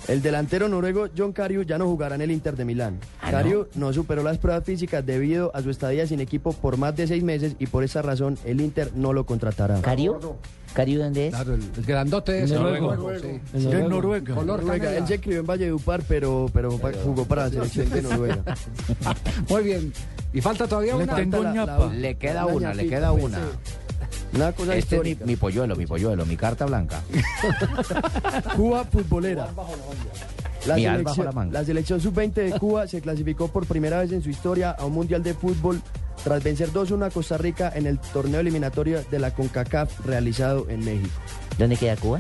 [0.08, 2.98] El delantero noruego John Cariu ya no jugará en el Inter de Milán.
[3.22, 6.96] Ah, Cariu no superó las pruebas físicas debido a su estadía sin equipo por más
[6.96, 9.82] de seis meses y por esa razón el Inter no lo contratará.
[9.82, 10.16] ¿Cariu?
[10.74, 11.34] ¿Cariu dónde es?
[11.36, 12.96] Claro, el, el grandote es Noruego.
[12.96, 13.28] noruego, sí.
[13.54, 13.90] En Sí, Noruego.
[13.90, 14.36] Noruega.
[14.36, 14.86] Color Noruega.
[14.86, 14.98] canela.
[15.02, 16.72] Él se crió en Valledupar, pero, pero
[17.04, 18.44] jugó para la selección de Noruega.
[19.50, 19.92] Muy bien.
[20.34, 21.16] Y falta todavía Le una.
[21.16, 21.78] tengo la- ñapa.
[21.88, 23.40] la- Le queda una le queda pues, una.
[24.34, 25.26] Una cosa Este es mi, histórica.
[25.26, 27.02] mi polluelo, mi polluelo, mi carta blanca.
[28.56, 29.48] Cuba futbolera.
[30.66, 31.60] La Mi al bajo selección, la manga.
[31.60, 34.94] la selección sub-20 de Cuba se clasificó por primera vez en su historia a un
[34.94, 35.82] mundial de fútbol
[36.24, 40.84] tras vencer 2-1 a Costa Rica en el torneo eliminatorio de la CONCACAF realizado en
[40.84, 41.10] México.
[41.58, 42.20] ¿Dónde queda Cuba?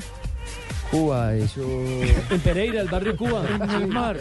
[0.91, 1.61] Cuba, eso...
[2.29, 3.43] En Pereira, el barrio Cuba.
[3.59, 4.17] En el mar.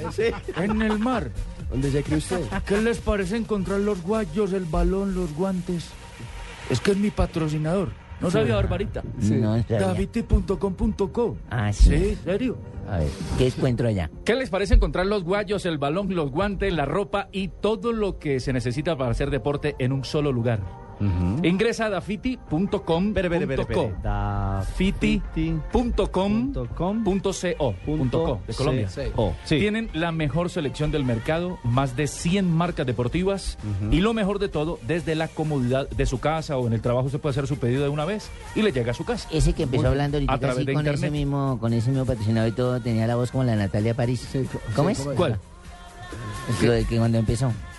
[0.57, 1.31] En el mar.
[1.71, 2.41] ¿Dónde se cree usted?
[2.67, 5.85] ¿Qué les parece encontrar los guayos, el balón, los guantes?
[6.71, 7.91] Es que es mi patrocinador.
[8.21, 8.35] ¿No Sí.
[8.39, 9.03] sabía, Barbarita?
[9.21, 9.35] Sí.
[9.35, 9.79] No sabía.
[9.81, 11.37] Daviti.com.co.
[11.51, 11.91] Ah, sí.
[11.91, 12.57] Sí, ¿serio?
[12.89, 14.11] A ver, ¿qué encuentro allá?
[14.25, 18.19] ¿Qué les parece encontrar los guayos, el balón, los guantes, la ropa y todo lo
[18.19, 20.61] que se necesita para hacer deporte en un solo lugar?
[21.43, 23.13] Ingresa a dafiti.com.
[24.03, 26.95] Dafiti.com.co.
[27.85, 28.89] Punto co, de Colombia.
[28.89, 29.59] C- O, sí.
[29.59, 33.59] Tienen la mejor selección del mercado, más de 100 marcas deportivas
[33.91, 37.09] y lo mejor de todo, desde la comodidad de su casa o en el trabajo
[37.11, 39.29] se puede hacer su pedido de una vez y le llega a su casa.
[39.33, 41.91] Ese que empezó Muy- hablando ahorita a través así de con ese mismo, con ese
[41.91, 44.27] mismo patrocinador y todo, tenía la voz como la de Natalia París.
[44.75, 44.99] ¿Cómo es?
[45.17, 45.39] ¿Cuál?
[46.63, 47.53] Lo de que cuando empezó.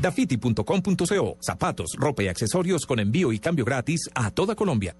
[0.00, 1.36] Dafiti.com.co.
[1.40, 4.96] Zapatos, ropa y accesorios con envío y cambio gratis a toda Colombia.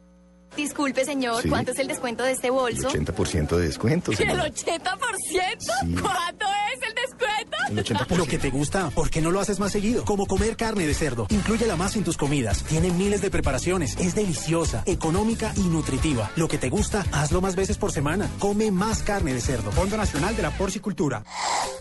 [0.57, 1.49] Disculpe, señor, Sí.
[1.51, 2.88] ¿cuánto es el descuento de este bolso?
[2.88, 4.11] 80% de descuento.
[4.12, 4.46] ¿El señora.
[4.49, 6.01] 80%?
[6.01, 7.57] ¿Cuánto es el descuento?
[7.68, 8.16] El 80%.
[8.16, 10.05] Lo que te gusta, ¿por qué no lo haces más seguido?
[10.07, 11.26] Como comer carne de cerdo.
[11.28, 12.62] Inclúyela más en tus comidas.
[12.64, 13.94] Tiene miles de preparaciones.
[14.01, 16.30] Es deliciosa, económica y nutritiva.
[16.34, 18.28] Lo que te gusta, hazlo más veces por semana.
[18.38, 19.70] Come más carne de cerdo.
[19.70, 21.22] Fondo Nacional de la Porcicultura.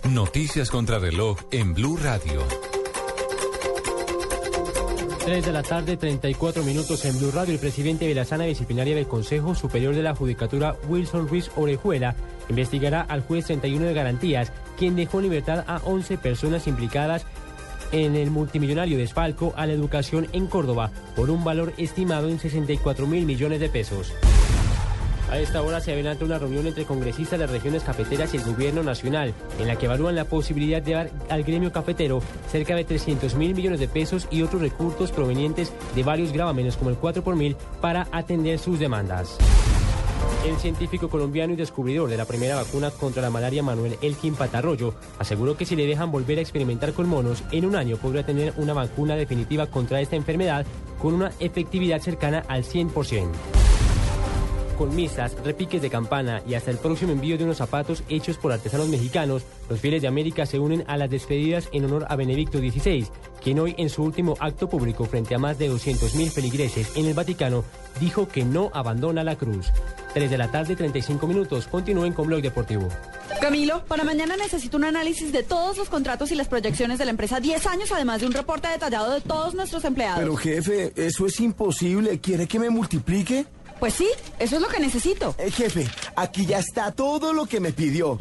[0.09, 2.43] Noticias contra reloj en Blue Radio.
[5.28, 7.53] 3 de la tarde, 34 minutos en Blue Radio.
[7.53, 12.15] El presidente de la Sala Disciplinaria del Consejo Superior de la Judicatura, Wilson Ruiz Orejuela,
[12.47, 17.25] investigará al juez 31 de Garantías, quien dejó en libertad a 11 personas implicadas
[17.91, 23.05] en el multimillonario desfalco a la educación en Córdoba por un valor estimado en 64
[23.05, 24.13] mil millones de pesos.
[25.30, 28.82] A esta hora se adelanta una reunión entre congresistas de regiones cafeteras y el gobierno
[28.82, 33.36] nacional, en la que evalúan la posibilidad de dar al gremio cafetero cerca de 300
[33.36, 37.36] mil millones de pesos y otros recursos provenientes de varios gravámenes como el 4 por
[37.36, 39.38] mil para atender sus demandas.
[40.47, 44.93] El científico colombiano y descubridor de la primera vacuna contra la malaria, Manuel Elkin Patarroyo,
[45.19, 48.53] aseguró que si le dejan volver a experimentar con monos, en un año podrá tener
[48.55, 50.65] una vacuna definitiva contra esta enfermedad
[51.01, 53.66] con una efectividad cercana al 100%
[54.78, 58.51] con misas, repiques de campana y hasta el próximo envío de unos zapatos hechos por
[58.51, 62.59] artesanos mexicanos, los fieles de América se unen a las despedidas en honor a Benedicto
[62.59, 63.07] XVI,
[63.43, 67.13] quien hoy en su último acto público frente a más de 200.000 feligreses en el
[67.13, 67.63] Vaticano
[67.99, 69.71] dijo que no abandona la cruz.
[70.13, 71.67] 3 de la tarde, 35 minutos.
[71.67, 72.88] Continúen con Blog Deportivo.
[73.41, 77.11] Camilo, para mañana necesito un análisis de todos los contratos y las proyecciones de la
[77.11, 80.19] empresa 10 años, además de un reporte detallado de todos nuestros empleados.
[80.19, 82.19] Pero jefe, eso es imposible.
[82.19, 83.45] ¿Quiere que me multiplique?
[83.80, 84.07] Pues sí,
[84.39, 85.36] eso es lo que necesito.
[85.38, 88.17] Eh, jefe, aquí ya está todo lo que me pidió.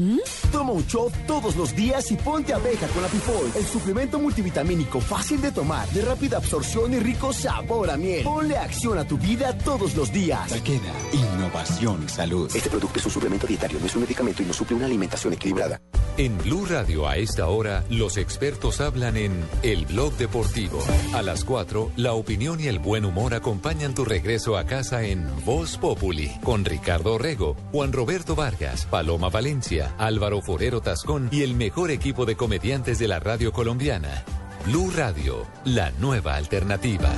[0.52, 3.50] Toma un shot todos los días y ponte abeja con la Pipol.
[3.54, 8.22] El suplemento multivitamínico fácil de tomar, de rápida absorción y rico sabor a miel.
[8.22, 10.52] Ponle acción a tu vida todos los días.
[10.62, 12.50] Queda innovación y salud.
[12.54, 15.32] Este producto es un suplemento dietario, no es un medicamento y no suple una alimentación
[15.32, 15.80] equilibrada.
[16.18, 20.82] En Blue Radio a esta hora, los expertos hablan en El Blog Deportivo.
[21.14, 25.26] A las 4, la opinión y el buen humor acompañan tu regreso a casa en
[25.47, 31.55] Voz Populi, con Ricardo Orrego, Juan Roberto Vargas, Paloma Valencia, Álvaro Forero Tascón y el
[31.55, 34.24] mejor equipo de comediantes de la radio colombiana.
[34.64, 37.11] Blue Radio, la nueva alternativa.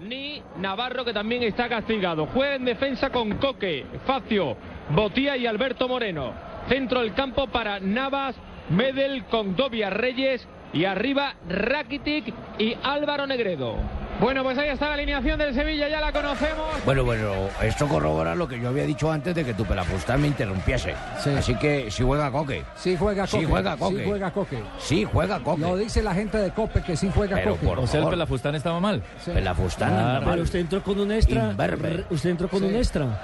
[0.00, 2.26] ni Navarro, que también está castigado.
[2.26, 4.56] Juega en defensa con Coque, Facio,
[4.90, 6.32] Botía y Alberto Moreno.
[6.68, 8.34] Centro del campo para Navas,
[8.70, 13.76] Medel, Condovia Reyes y arriba Rakitic y Álvaro Negredo.
[14.20, 16.66] Bueno, pues ahí está la alineación del Sevilla, ya la conocemos.
[16.84, 17.30] Bueno, bueno,
[17.62, 20.92] esto corrobora lo que yo había dicho antes de que tu pelafustán me interrumpiese.
[21.36, 22.64] Así que si juega Coque.
[22.74, 23.38] Sí juega Coque.
[23.38, 23.96] Sí juega Coque.
[23.98, 24.62] Sí juega Coque.
[24.78, 25.60] Sí juega Coque.
[25.60, 27.66] Lo dice la gente de Cope que sí juega Pero Coque.
[27.66, 28.08] por O sea, el.
[28.08, 29.02] Pelafustán estaba mal.
[29.24, 30.40] Pelafustán anda Pero mal.
[30.40, 31.50] usted entró con un extra.
[31.52, 32.04] Imberbe.
[32.10, 33.20] Usted entró con un extra.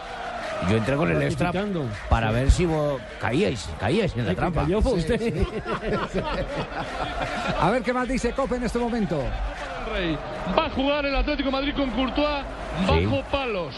[0.68, 1.52] Yo entré con el extra
[2.08, 4.66] para ver si vos caíais, caíais en la trampa.
[4.82, 5.46] fue usted.
[7.60, 9.22] A ver qué más dice Cope en este momento.
[9.92, 10.16] Rey.
[10.56, 12.44] Va a jugar el Atlético de Madrid con Courtois
[12.86, 13.74] bajo palos.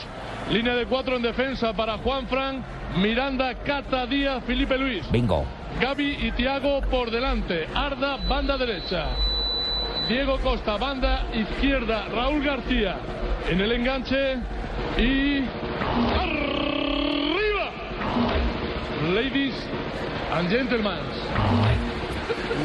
[0.50, 2.64] Línea de cuatro en defensa para Juan Fran,
[2.98, 5.10] Miranda, Cata, Díaz, Felipe Luis.
[5.10, 5.44] Bingo.
[5.80, 7.66] Gaby y Tiago por delante.
[7.74, 9.06] Arda, banda derecha.
[10.08, 12.96] Diego Costa, banda izquierda, Raúl García
[13.48, 14.36] en el enganche
[14.98, 15.44] y
[16.18, 16.35] arriba.
[19.14, 19.54] Ladies
[20.32, 20.98] and gentlemen,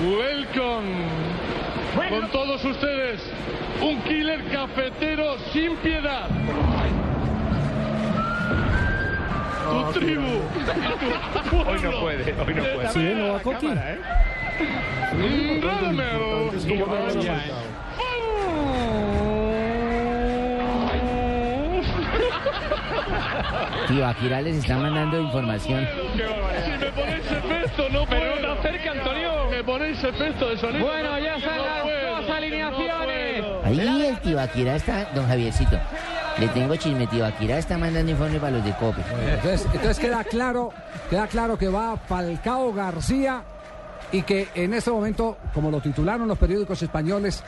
[0.01, 1.05] welcome
[2.09, 3.21] con todos ustedes
[3.79, 6.27] un killer cafetero sin piedad.
[9.69, 10.41] Tu tribu.
[11.51, 12.89] tu Hoy no puede, hoy no puede.
[12.89, 13.67] Sí, no va Coqui.
[15.13, 17.70] Mm, Radamel.
[23.87, 25.87] Tío, Akira les está mandando información.
[26.65, 29.31] Si me ponéis efecto, no Pero no te acerques, Antonio.
[29.49, 30.85] Me ponéis efecto de sonido.
[30.85, 33.45] Bueno, ya están No las puedo, dos no alineaciones.
[33.63, 35.77] Ahí el tío Akira está, don Javiercito.
[36.37, 39.01] Le tengo chisme, tío Akira está mandando informe para los de COPE.
[39.33, 40.71] Entonces, entonces queda claro,
[41.09, 43.43] queda claro que va Falcao García
[44.11, 47.43] y que en este momento, como lo titularon los periódicos españoles,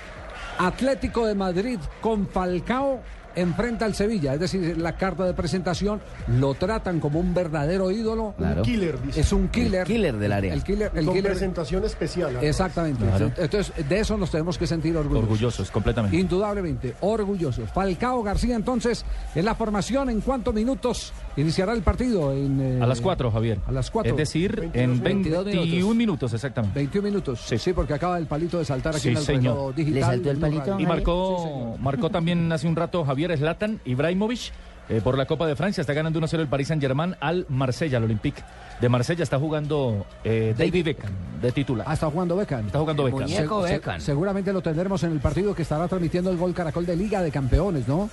[0.58, 3.02] Atlético de Madrid con Falcao
[3.36, 8.34] enfrenta al Sevilla, es decir, la carta de presentación lo tratan como un verdadero ídolo.
[8.38, 8.62] Claro.
[8.62, 9.22] Un killer, dice.
[9.22, 9.82] Es un killer.
[9.82, 10.54] El killer del área.
[10.54, 12.28] El killer, el Con killer- presentación especial.
[12.28, 12.44] además.
[12.46, 13.06] Exactamente.
[13.06, 13.32] Claro.
[13.38, 15.24] Entonces, de eso nos tenemos que sentir orgullosos.
[15.30, 16.18] Orgullosos, completamente.
[16.18, 17.70] Indudablemente, orgullosos.
[17.72, 19.06] Falcao García, entonces,
[19.36, 22.32] en la formación, ¿en cuántos minutos iniciará el partido?
[22.34, 23.60] En, eh, A las 4, Javier.
[23.68, 24.12] A las 4.
[24.12, 26.34] Es decir, en 22 21 minutos.
[26.34, 26.80] exactamente.
[26.80, 27.40] 21 minutos.
[27.46, 27.74] Sí.
[27.74, 29.76] porque acaba el palito de saltar aquí Sí, en el señor.
[29.76, 29.94] digital.
[30.00, 30.80] ¿Le saltó el palito?
[30.80, 34.52] Y marcó, marcó también hace un rato Javier Zlatan Ibrahimovic
[34.90, 35.82] eh, por la Copa de Francia.
[35.82, 38.42] Está ganando 1-0 el Paris Saint-Germain al Marsella, al Olympique
[38.82, 39.24] de Marsella.
[39.24, 41.12] Está jugando eh, David Beckham
[41.42, 41.86] de titular.
[41.90, 42.66] Ah, está jugando Beckham.
[42.68, 43.28] Está jugando Beckham.
[43.28, 44.00] Se- Beckham.
[44.02, 47.32] seguramente lo tendremos en el partido que estará transmitiendo el Gol Caracol de Liga de
[47.32, 48.10] Campeones, ¿no?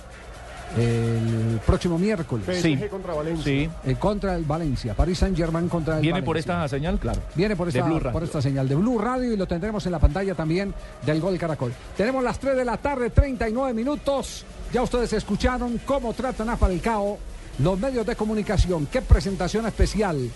[0.77, 2.45] El próximo miércoles.
[2.61, 2.75] Sí.
[2.77, 3.43] PSG contra Valencia.
[3.43, 3.69] Sí.
[3.85, 4.93] Eh, contra el Valencia.
[4.93, 7.21] París Saint Germain contra el Viene por esta señal, claro.
[7.35, 8.11] Viene por De esta, Blue Radio.
[8.13, 10.73] por esta señal de Blue Radio y lo tendremos en la pantalla también
[11.05, 11.73] del Gol Caracol.
[11.97, 14.45] Tenemos las 3 de la tarde, 39 minutos.
[14.71, 17.17] Ya ustedes escucharon cómo tratan a Falcao
[17.59, 18.87] los medios de comunicación.
[18.91, 20.29] Qué presentación especial.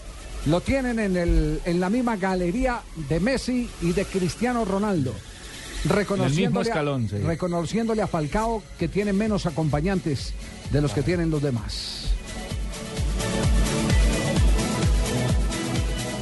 [0.47, 5.13] Lo tienen en, el, en la misma galería de Messi y de Cristiano Ronaldo.
[5.85, 7.17] Reconociéndole, escalón, a, sí.
[7.17, 10.33] reconociéndole a Falcao que tiene menos acompañantes
[10.71, 12.01] de los que tienen los demás.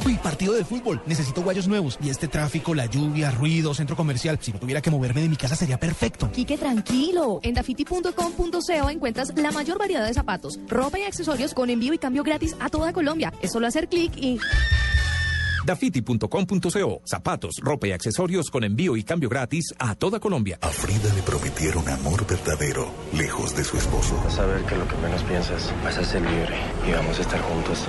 [0.06, 1.00] Uy, partido de fútbol.
[1.06, 1.98] Necesito guayos nuevos.
[2.02, 4.38] Y este tráfico, la lluvia, ruido, centro comercial.
[4.40, 6.30] Si no tuviera que moverme de mi casa sería perfecto.
[6.30, 7.40] Quique, tranquilo.
[7.42, 12.22] En dafiti.com.co encuentras la mayor variedad de zapatos, ropa y accesorios con envío y cambio
[12.22, 13.32] gratis a toda Colombia.
[13.40, 14.38] Es solo hacer clic y...
[15.64, 17.02] Dafiti.com.co.
[17.04, 20.58] Zapatos, ropa y accesorios con envío y cambio gratis a toda Colombia.
[20.60, 24.20] A Frida le prometieron amor verdadero, lejos de su esposo.
[24.24, 26.56] Vas a ver que lo que menos piensas vas a ser libre
[26.88, 27.84] y vamos a estar juntos.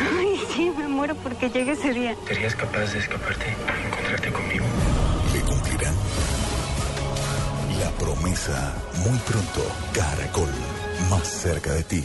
[0.00, 2.16] Ay, sí, me muero porque llegue ese día.
[2.26, 4.64] ¿Serías capaz de escaparte y encontrarte conmigo?
[5.34, 5.94] ¿Le cumplirán?
[7.80, 8.74] La promesa,
[9.04, 9.62] muy pronto,
[9.92, 10.48] Caracol,
[11.10, 12.04] más cerca de ti.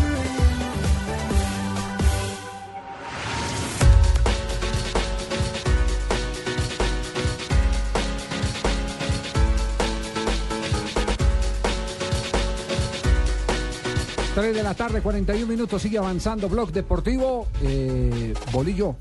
[14.33, 17.47] Tres de la tarde, 41 minutos, sigue avanzando Blog Deportivo.
[17.63, 18.95] Eh, Bolillo.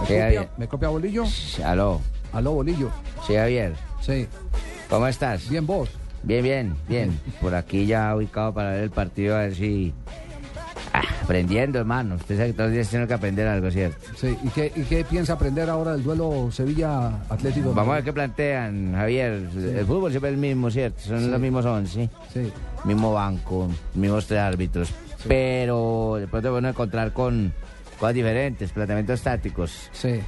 [0.00, 0.50] ¿Me copia.
[0.58, 1.24] ¿Me copia Bolillo?
[1.64, 2.02] Aló.
[2.34, 2.90] Aló, Bolillo.
[3.26, 3.74] Sí, Javier.
[4.02, 4.26] Sí.
[4.90, 5.48] ¿Cómo estás?
[5.48, 5.88] Bien, vos.
[6.22, 7.18] Bien, bien, bien.
[7.40, 9.94] Por aquí ya ubicado para ver el partido, a ver si...
[11.32, 12.14] Aprendiendo, hermano.
[12.14, 13.98] Usted sabe que todos los días tiene que aprender algo, ¿cierto?
[14.16, 14.34] Sí.
[14.42, 17.74] ¿Y qué, ¿Y qué piensa aprender ahora del duelo Sevilla-Atlético?
[17.74, 19.32] Vamos a ver qué plantean, Javier.
[19.54, 21.00] El fútbol siempre es el mismo, ¿cierto?
[21.02, 21.28] Son Sí.
[21.28, 22.08] los mismos once.
[22.32, 22.50] Sí.
[22.86, 24.90] Mismo banco, mismos tres árbitros.
[25.28, 27.52] Pero de pronto es bueno encontrar con
[28.00, 29.90] cosas diferentes, planteamientos tácticos.
[29.92, 30.20] Sí.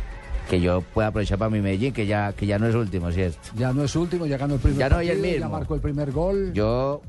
[0.51, 3.39] que yo pueda aprovechar para mi Medellín, que ya, que ya no es último, ¿cierto?
[3.57, 5.49] Ya no es último, ya ganó el primer Ya no partido, ya mismo.
[5.49, 6.53] marcó el primer gol.
[6.53, 7.03] Yo,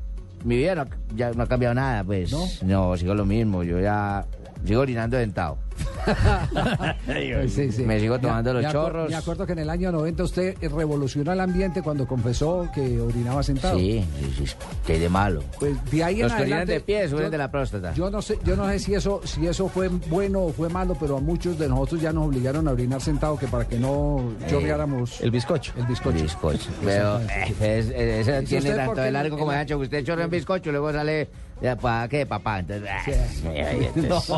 [0.44, 0.86] mi vida no,
[1.16, 2.32] ya no ha cambiado nada, pues.
[2.64, 4.26] No, sigo lo mismo, yo ya
[4.66, 5.58] sigo orinando dentado.
[7.06, 7.84] Pues sí, sí.
[7.84, 9.10] Me sigo Me- tomando los me chorros.
[9.10, 13.42] Me acuerdo que en el año 90 usted revolucionó el ambiente cuando confesó que orinaba
[13.44, 13.78] sentado.
[13.78, 14.04] Sí,
[14.38, 14.56] sí, sí,
[14.86, 15.44] que de malo.
[15.60, 17.94] Pues de ahí en Los que orinan adelante, de pie suben yo- de la próstata.
[17.94, 20.96] Yo no sé, yo no sé si eso, si eso fue bueno o fue malo,
[21.00, 24.34] pero a muchos de nosotros ya nos obligaron a orinar sentado que para que no
[24.50, 25.22] chorreáramos.
[25.22, 25.74] El bizcocho.
[25.78, 26.18] El bizcocho.
[26.18, 26.70] El bizcocho.
[26.84, 29.78] Pero eh, es- es- ese ¿Y tiene tanto qué de largo como en de ancho
[29.78, 31.30] que usted chorrea un bizcocho y luego sale
[31.82, 32.60] ¿para qué, papá?
[32.60, 33.04] Entonces, ah,
[33.96, 34.34] entonces-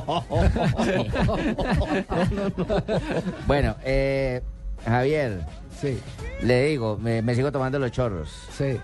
[3.48, 4.41] bueno, eh,
[4.86, 5.41] Javier.
[5.82, 6.00] Sí.
[6.41, 8.30] Le digo, me, me sigo tomando los chorros.
[8.58, 8.80] Sí.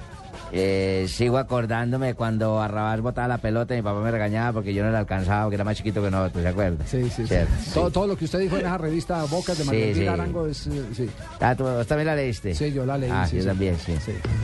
[0.51, 4.83] Eh, sigo acordándome cuando Barrabás botaba la pelota y mi papá me regañaba porque yo
[4.83, 6.85] no la alcanzaba, porque era más chiquito que nosotros, ¿se acuerda?
[6.87, 7.35] Sí, sí, sí.
[7.73, 10.07] Todo, todo lo que usted dijo en esa revista Bocas de Sí, María sí.
[10.07, 10.67] Arango es.
[10.67, 11.09] eh, sí.
[11.39, 12.55] Ah, ¿tú vos también la leíste?
[12.55, 13.47] Sí, yo la leí, Ah, sí, yo sí.
[13.47, 13.93] también, sí.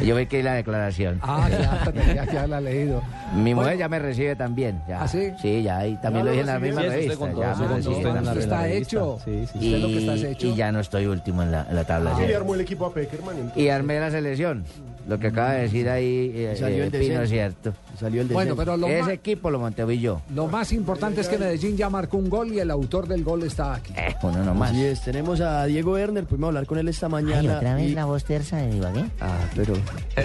[0.06, 1.20] Yo vi que la declaración.
[1.24, 3.02] Ah, ya, ya, ya la he leído.
[3.36, 4.82] Mi mujer ya me recibe también.
[4.88, 5.02] Ya.
[5.04, 5.32] ¿Ah, sí?
[5.42, 7.16] Sí, ya ahí también Ya lo dije en la misma Sí, revista.
[7.18, 9.20] contó, Ya me contó recibe usted en la Está hecho.
[9.26, 10.48] Sí, sí, usted lo que está es Y, hecho.
[10.48, 12.16] y ya no estoy último en la, en la tabla.
[12.16, 12.28] Sí, sí.
[12.28, 13.52] le armó el equipo a Peckerman.
[13.56, 14.64] Y armé la selección.
[15.08, 17.74] Lo que acaba de decir ahí eh, Salió eh, el Pino es cierto.
[18.00, 20.22] Salió el Bueno, pero lo Ese más- equipo lo monté yo.
[20.34, 23.44] Lo más importante es que Medellín ya marcó un gol y el autor del gol
[23.44, 23.94] está aquí.
[24.24, 24.72] uno nomás.
[24.72, 27.58] Así es, tenemos a Diego Werner, pudimos hablar con él esta mañana.
[27.58, 29.06] otra vez y- la voz tersa de Ibagué.
[29.22, 29.74] Ah, pero...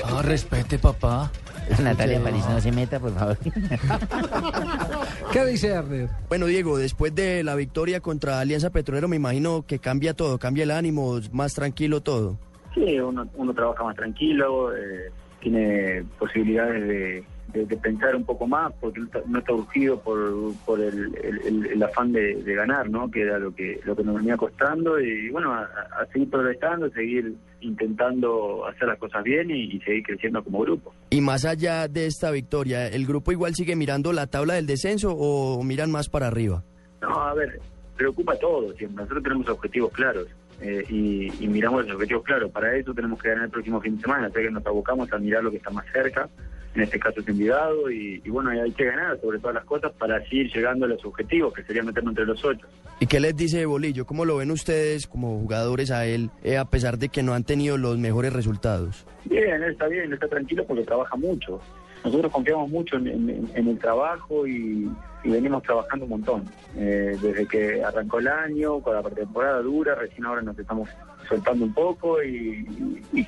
[0.04, 1.30] Ah, respete, papá.
[1.82, 3.38] Natalia París, no se meta, por favor.
[5.32, 6.08] ¿Qué dice Erner?
[6.28, 10.64] Bueno, Diego, después de la victoria contra Alianza Petrolero, me imagino que cambia todo, cambia
[10.64, 12.38] el ánimo, más tranquilo todo.
[12.74, 15.10] Sí, uno, uno trabaja más tranquilo, eh,
[15.40, 19.98] tiene posibilidades de, de- de pensar un poco más, porque no está, no está urgido
[20.00, 20.20] por,
[20.64, 23.10] por el, el- el- el afán de, de ganar, ¿no?
[23.10, 26.88] Que era lo que lo que nos venía costando y bueno, a, a seguir progresando,
[26.90, 30.92] seguir intentando hacer las cosas bien y, y seguir creciendo como grupo.
[31.10, 35.12] Y más allá de esta victoria, ¿el grupo igual sigue mirando la tabla del descenso
[35.16, 36.62] o miran más para arriba?
[37.02, 37.58] No, a ver,
[37.96, 39.02] preocupa todo siempre.
[39.02, 40.26] Nosotros tenemos objetivos claros
[40.60, 42.50] eh, y, y miramos los objetivos claros.
[42.50, 44.30] Para eso tenemos que ganar el próximo fin de semana.
[44.30, 46.28] Sea que nos abocamos a mirar lo que está más cerca.
[46.72, 49.90] En este caso es Envigado y, y bueno, hay que ganar sobre todas las cosas
[49.98, 52.64] para seguir llegando a los objetivos, que sería meternos entre los ocho.
[53.00, 54.06] ¿Y qué les dice Bolillo?
[54.06, 57.42] ¿Cómo lo ven ustedes como jugadores a él, eh, a pesar de que no han
[57.42, 59.04] tenido los mejores resultados?
[59.24, 61.60] Bien, él está bien, él está tranquilo porque trabaja mucho.
[62.04, 64.88] Nosotros confiamos mucho en, en- en el trabajo y,
[65.22, 66.44] y venimos trabajando un montón.
[66.76, 70.88] Eh, desde que arrancó el año, con la pretemporada dura, recién ahora nos estamos
[71.28, 72.66] soltando un poco y,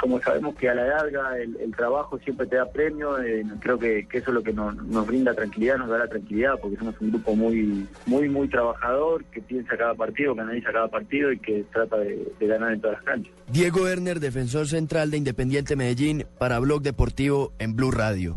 [0.00, 4.06] como sabemos que a la larga el, trabajo siempre te da premio, eh, creo que,
[4.08, 7.00] que eso es lo que nos, nos brinda tranquilidad, nos da la tranquilidad, porque somos
[7.00, 11.38] un grupo muy, muy, muy trabajador, que piensa cada partido, que analiza cada partido y
[11.38, 13.32] que trata de, de ganar en todas las canchas.
[13.48, 18.36] Diego Werner, defensor central de Independiente Medellín, para Blog Deportivo en Blue Radio.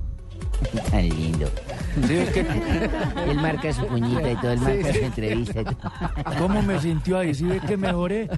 [0.91, 1.49] Tan lindo.
[3.30, 5.61] Él marca su puñita y todo, él marca su entrevista.
[5.61, 5.76] y todo.
[6.40, 7.34] ¿Cómo me sintió ahí?
[7.34, 8.30] ¿Sí ve que mejoré?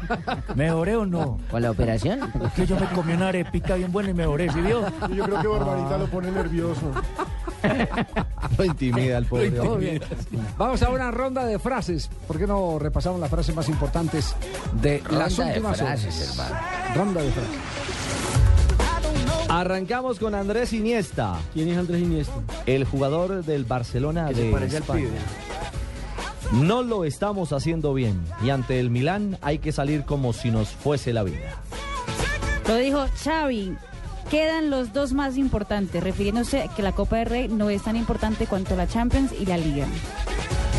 [0.55, 1.39] ¿Mejoré o no?
[1.49, 2.19] ¿Con la operación?
[2.45, 4.85] Es que yo me comí una arepita bien buena y mejoré, ¿sí vio?
[5.13, 6.91] Yo creo que Barbarita lo pone nervioso.
[8.57, 9.49] Lo intimida al pobre
[9.79, 10.01] bien.
[10.57, 12.09] Vamos a una ronda de frases.
[12.27, 14.35] ¿Por qué no repasamos las frases más importantes
[14.73, 16.49] de las de últimas frases, horas?
[16.49, 16.95] hermano.
[16.95, 18.06] Ronda de frases.
[19.49, 21.39] Arrancamos con Andrés Iniesta.
[21.53, 22.33] ¿Quién es Andrés Iniesta?
[22.65, 25.01] El jugador del Barcelona Que de se parece al España.
[25.01, 26.65] pibe.
[26.65, 30.69] No lo estamos haciendo bien y ante el Milán hay que salir como si nos
[30.69, 31.61] fuese la vida.
[32.67, 33.75] Lo dijo Xavi.
[34.29, 37.95] Quedan los dos más importantes, refiriéndose a que la Copa del Rey no es tan
[37.95, 39.87] importante cuanto la Champions y la Liga.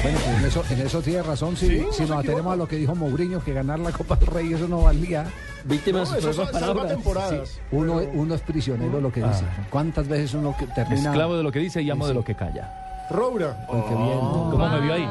[0.02, 1.56] Bueno, en eso, en eso tiene razón.
[1.56, 4.28] Si, Sí, si nos atenemos a lo que dijo Mourinho, que ganar la Copa del
[4.28, 5.26] Rey, eso no valía.
[5.64, 7.58] Víctimas No, eso sal- salva temporadas.
[7.72, 9.44] Uno, Pero- uno es prisionero de lo que dice.
[9.70, 11.10] ¿Cuántas veces uno que termina...
[11.10, 12.87] Esclavo de lo que dice y amo de lo que calla.
[13.10, 13.56] Roura.
[13.68, 14.18] Ay, qué bien.
[14.18, 15.08] ¿Cómo me vio ahí?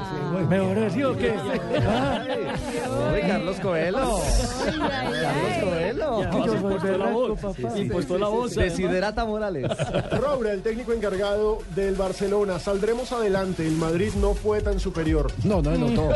[0.50, 1.34] ¿Mejoré sí o qué?
[3.14, 4.20] Ay, Carlos Coelho.
[4.78, 6.46] Carlos Coelho.
[6.46, 7.80] Yo soy berraco, papá.
[7.80, 8.56] Impostó la voz.
[8.56, 9.66] Desiderata Morales.
[10.12, 12.60] Roura, el técnico encargado del Barcelona.
[12.60, 13.66] Saldremos adelante.
[13.66, 15.32] El Madrid no fue tan superior.
[15.44, 16.10] No, no se notó.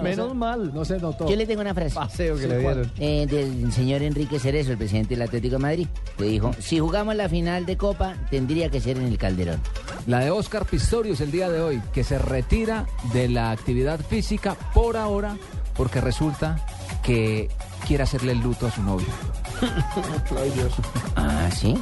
[0.02, 0.74] Menos mal.
[0.74, 1.28] No se notó.
[1.28, 1.94] Yo le tengo una frase.
[1.94, 2.90] Paseo que le dieron.
[2.98, 5.86] Eh, del señor Enrique Cerezo, el presidente del Atlético de Madrid,
[6.18, 9.60] que dijo, si jugamos la final de Copa, tendría que ser en el Calderón.
[10.06, 14.56] La de Oscar Pistorius el día de hoy, que se retira de la actividad física
[14.72, 15.36] por ahora,
[15.76, 16.56] porque resulta
[17.02, 17.50] que
[17.86, 18.80] quiere hacerle el luto a su
[20.54, 20.72] Dios.
[21.16, 21.76] Ah, ¿sí?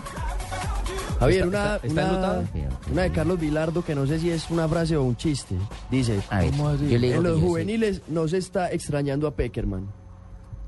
[1.21, 2.49] Javier, ¿Está- una, está- está una,
[2.93, 5.55] una de Carlos Vilardo que no sé si es una frase o un chiste.
[5.93, 9.87] Dice, A ver, yo le digo en los juveniles no se está extrañando a Peckerman.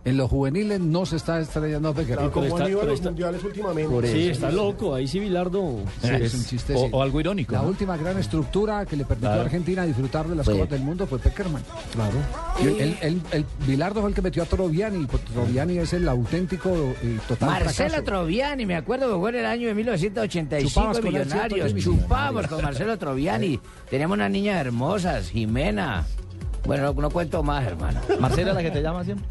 [0.03, 2.31] En los juveniles no se está estrellando Peckerman.
[2.31, 4.11] Claro, como han ido a los mundiales últimamente.
[4.13, 4.95] Sí, está loco.
[4.95, 5.77] Ahí sí, Bilardo.
[6.01, 6.75] Sí, es un chiste.
[6.75, 6.89] o- sí.
[6.91, 7.69] o algo irónico, La ¿no?
[7.69, 9.43] última gran estructura que le permitió Claro.
[9.43, 11.63] a Argentina disfrutar de las Copas del Mundo fue Peckerman.
[11.93, 12.17] Claro.
[12.63, 15.05] el, el, el Bilardo fue el que metió a Troviani.
[15.07, 16.71] porque Troviani es el auténtico
[17.03, 18.05] y total Marcelo fracaso.
[18.05, 21.73] Troviani, me acuerdo que fue en el año de 1985 Chupabas con él, Millonarios.
[21.73, 21.81] ¿cierto?
[22.01, 23.61] Chupábamos con Marcelo Troviani.
[23.91, 26.07] Tenemos unas niñas hermosas, Jimena.
[26.65, 28.01] Bueno, no, no cuento más, hermano.
[28.19, 29.27] Marcela, la que te llama siempre.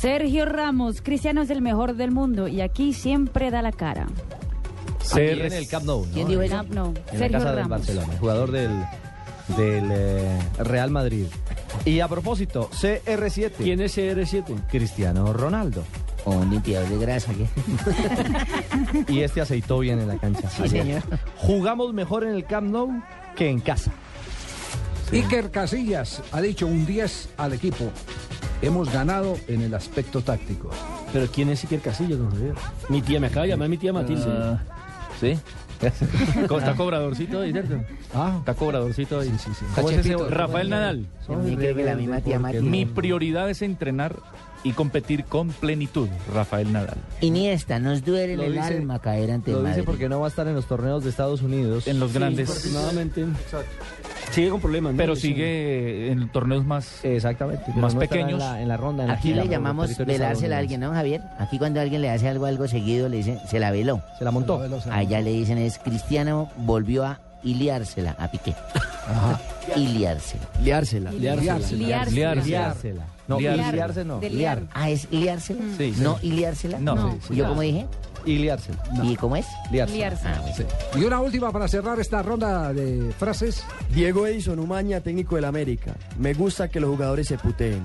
[0.00, 4.06] Sergio Ramos, Cristiano es el mejor del mundo y aquí siempre da la cara.
[5.12, 6.04] Aquí en el Camp Nou.
[6.06, 6.12] ¿no?
[6.12, 6.56] ¿Quién dijo eso?
[6.56, 6.88] Camp Nou.
[6.88, 7.70] En la Sergio casa del Ramos.
[7.70, 8.70] Barcelona, jugador del,
[9.56, 11.26] del eh, Real Madrid.
[11.84, 13.52] Y a propósito, CR7.
[13.58, 14.66] ¿Quién es CR7?
[14.68, 15.84] Cristiano Ronaldo.
[16.24, 17.32] Un limpiador de grasa.
[17.34, 17.46] ¿qué?
[19.12, 20.50] Y este aceitó bien en la cancha.
[20.50, 21.02] Sí, señor.
[21.36, 22.90] Jugamos mejor en el Camp Nou
[23.36, 23.92] que en casa.
[25.12, 27.92] Iker Casillas ha dicho un 10 al equipo.
[28.62, 30.70] Hemos ganado en el aspecto táctico.
[31.12, 32.54] Pero ¿quién es Iker Casillas, don Javier?
[32.88, 34.24] Mi tía, me acaba de llamar mi tía Matilde.
[34.28, 34.60] Ah,
[35.20, 35.38] ¿Sí?
[35.82, 37.74] Está cobradorcito ahí, ¿cierto?
[38.14, 39.28] Ah, Está cobradorcito ahí.
[39.38, 39.64] sí, sí.
[39.74, 40.16] ¿Cómo es ese?
[40.30, 41.06] Rafael Nadal.
[41.28, 42.60] Yo creo que la misma tía Mati.
[42.60, 44.16] Mi prioridad es entrenar
[44.64, 46.96] y competir con plenitud, Rafael Nadal.
[47.20, 49.84] Iniesta, nos duele Lo el dice- alma caer ante Lo el dice Madrid.
[49.86, 51.86] porque no va a estar en los torneos de Estados Unidos.
[51.86, 52.48] En los grandes.
[52.48, 53.26] Desafortunadamente.
[54.30, 54.92] Sigue con problemas.
[54.92, 54.98] ¿no?
[54.98, 55.28] Pero Sí.
[55.28, 57.04] sigue en torneos más.
[57.04, 57.72] Exactamente.
[57.74, 58.32] Más no pequeños.
[58.32, 59.04] En la, en la ronda.
[59.04, 61.22] en Aquí le llamamos velársela a alguien, ¿no, Javier?
[61.38, 64.02] Aquí cuando alguien le hace algo algo seguido le dicen, se la veló.
[64.18, 64.60] Se la montó.
[64.90, 68.54] Allá le dicen es Cristiano volvió a iliársela a Piqué.
[69.76, 70.44] Iliársela.
[70.62, 71.12] Liársela.
[71.12, 71.76] Liársela.
[71.78, 72.34] Liársela.
[72.44, 73.04] Liársela.
[73.28, 73.74] No, Liar.
[73.74, 74.20] liarse no.
[74.20, 74.62] Liar.
[74.72, 75.60] Ah, ¿es liársela?
[75.76, 76.00] Sí, sí.
[76.02, 76.78] ¿No iliársela?
[76.78, 76.94] No.
[76.94, 77.12] No.
[77.12, 77.34] Sí, sí.
[77.34, 77.86] ¿Y yo cómo dije?
[78.26, 78.78] Y liársela.
[79.04, 79.46] ¿Y cómo es?
[79.70, 80.10] Liársela.
[80.10, 80.42] Liársela.
[80.92, 80.98] Ah.
[80.98, 83.64] Y una última para cerrar esta ronda de frases.
[83.94, 85.94] Diego Edison Umaña, técnico del América.
[86.18, 87.82] Me gusta que los jugadores se puteen.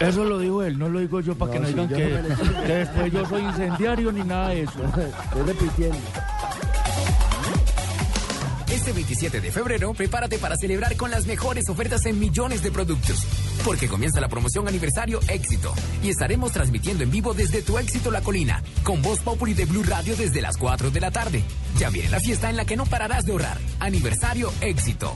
[0.00, 2.74] Eso lo dijo él, no lo digo yo para que No, digan que, no que
[2.74, 4.84] después yo soy incendiario ni nada de eso.
[5.24, 5.98] Estoy repitiendo.
[8.70, 13.26] Este 27 de febrero, prepárate para celebrar con las mejores ofertas en millones de productos.
[13.64, 15.72] Porque comienza la promoción aniversario Éxito.
[16.02, 19.84] Y estaremos transmitiendo en vivo desde tu Éxito La Colina, con Voz Populi de Blue
[19.84, 21.42] Radio desde las 4 de la tarde.
[21.78, 23.58] Ya viene la fiesta en la que no pararás de ahorrar.
[23.80, 25.14] Aniversario Éxito.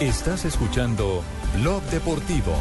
[0.00, 1.22] Estás escuchando
[1.54, 2.52] Blog Deportivo.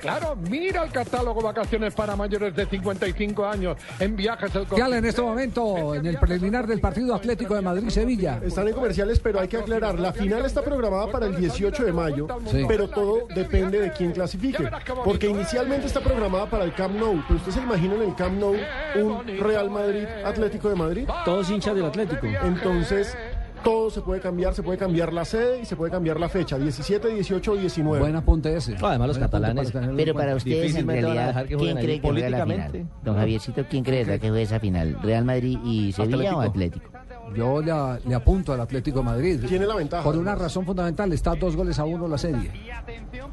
[0.00, 4.96] Claro, mira el catálogo vacaciones para mayores de 55 años en viajes al ¿Qué habla
[4.96, 8.40] en este momento en el preliminar del partido Atlético de Madrid-Sevilla?
[8.42, 11.92] Están en comerciales, pero hay que aclarar, la final está programada para el 18 de
[11.92, 12.64] mayo, Sí.
[12.66, 14.70] pero todo depende de quién clasifique.
[15.04, 18.38] Porque inicialmente está programada para el Camp Nou, pero usted se imagina en el Camp
[18.40, 18.56] Nou
[18.96, 21.08] un Real Madrid Atlético de Madrid.
[21.26, 22.26] Todos hinchas del Atlético.
[22.26, 23.14] Entonces,
[23.62, 26.58] todo se puede cambiar, se puede cambiar la sede y se puede cambiar la fecha,
[26.58, 27.98] 17, 18 o 19.
[28.00, 28.74] Buen apunte ese.
[28.76, 32.00] No, además los Buen catalanes- para Pero para ustedes, en realidad, dejar que ¿quién cree
[32.00, 32.86] que juega la final?
[33.04, 34.98] Don Javiercito, ¿quién cree que juega esa final?
[35.02, 36.90] ¿Real Madrid y Sevilla o Atlético?
[37.36, 37.72] Yo le,
[38.08, 39.40] le apunto al Atlético de Madrid.
[39.46, 40.02] Tiene la ventaja.
[40.02, 42.50] Por una razón fundamental, está dos goles a uno la serie.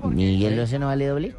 [0.04, 1.36] ¿Miguel López no vale doble?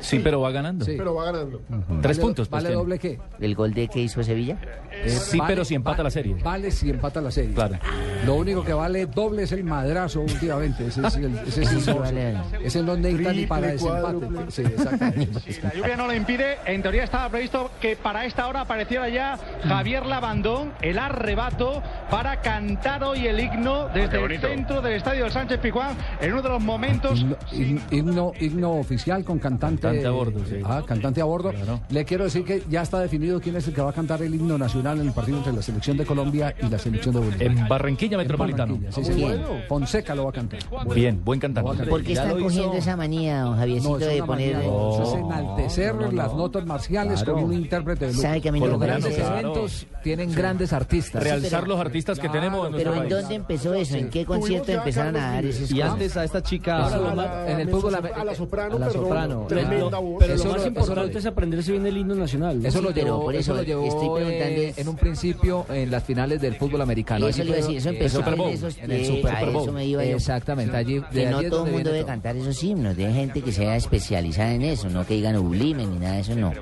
[0.00, 0.84] Sí, pero va ganando.
[0.84, 0.94] Sí.
[0.96, 1.60] Pero va ganando.
[2.02, 2.48] Tres Vale- puntos.
[2.48, 2.82] pues, ¿Vale tiene.
[2.82, 3.18] doble qué?
[3.40, 4.56] ¿El gol de que hizo Sevilla?
[4.92, 6.36] Eh, Sí, pero si empata vale- la serie.
[6.42, 7.54] Vale si empata la serie.
[7.54, 7.76] Claro.
[8.24, 10.86] Lo único que vale doble es el madrazo últimamente.
[10.86, 12.36] Ese es el, ese es el- vale.
[12.62, 14.26] ese no necesita ni para desempate.
[14.50, 15.40] Sí, exactamente.
[15.62, 16.58] La lluvia no lo impide.
[16.66, 22.40] En teoría estaba previsto que para esta hora apareciera ya Javier Labandón, el arrebato, para
[22.40, 26.48] cantar hoy el himno desde el centro del estadio del Sánchez Pizjuán en uno de
[26.48, 27.20] los momentos.
[27.20, 30.56] Himno, himno- himno, himno oficial con cantante, Cantante a bordo, sí.
[30.64, 31.50] Ah, cantante a bordo.
[31.52, 31.80] Claro.
[31.90, 34.34] Le quiero decir que ya está definido quién es el que va a cantar el
[34.34, 37.46] himno nacional en el partido entre la selección de Colombia y la selección de Bolivia.
[37.46, 38.78] En Barranquilla En Metropolitano.
[38.78, 39.42] Barranquilla, sí.
[39.68, 40.60] Fonseca lo va a cantar.
[40.94, 41.84] Bien, buen cantante.
[41.86, 44.56] ¿Por qué están cogiendo hizo- esa manía, don Javiercito, No, de poner...
[44.56, 46.38] eso es No, enaltecer no, no, las no.
[46.38, 47.34] notas marciales Claro.
[47.34, 48.22] con un intérprete de lujo.
[48.22, 49.14] ¿Sabe que a mí no parece?
[49.14, 49.38] claro.
[49.40, 51.22] eventos tienen grandes artistas.
[51.22, 53.20] Realzar los artistas que tenemos en nuestro ¿Pero en país.
[53.22, 53.96] dónde empezó eso?
[53.96, 56.86] ¿En qué concierto empezaron a dar esos Y antes a esta chica.
[56.86, 60.16] A la- en el a fútbol a la soprano, tremenda voz.
[60.18, 62.64] pero Eso lo más lo- importante es aprenderse bien el himno nacional.
[62.64, 65.66] Eso lo llevó, por eso eso lo llevó estoy preguntando eh, es- en un principio
[65.68, 67.28] en las finales del fútbol americano.
[67.28, 68.50] Eso Allí decir, eso empezó Super en Bowl.
[68.52, 68.78] esos...
[68.78, 69.62] en el Super Bowl.
[69.62, 70.04] eso me iba.
[70.04, 72.08] Exactamente, allí de Que no allí todo el mundo debe todo.
[72.08, 75.98] cantar esos himnos, de gente que sea especializada en eso, no que digan sublime ni
[75.98, 76.52] nada de eso, no.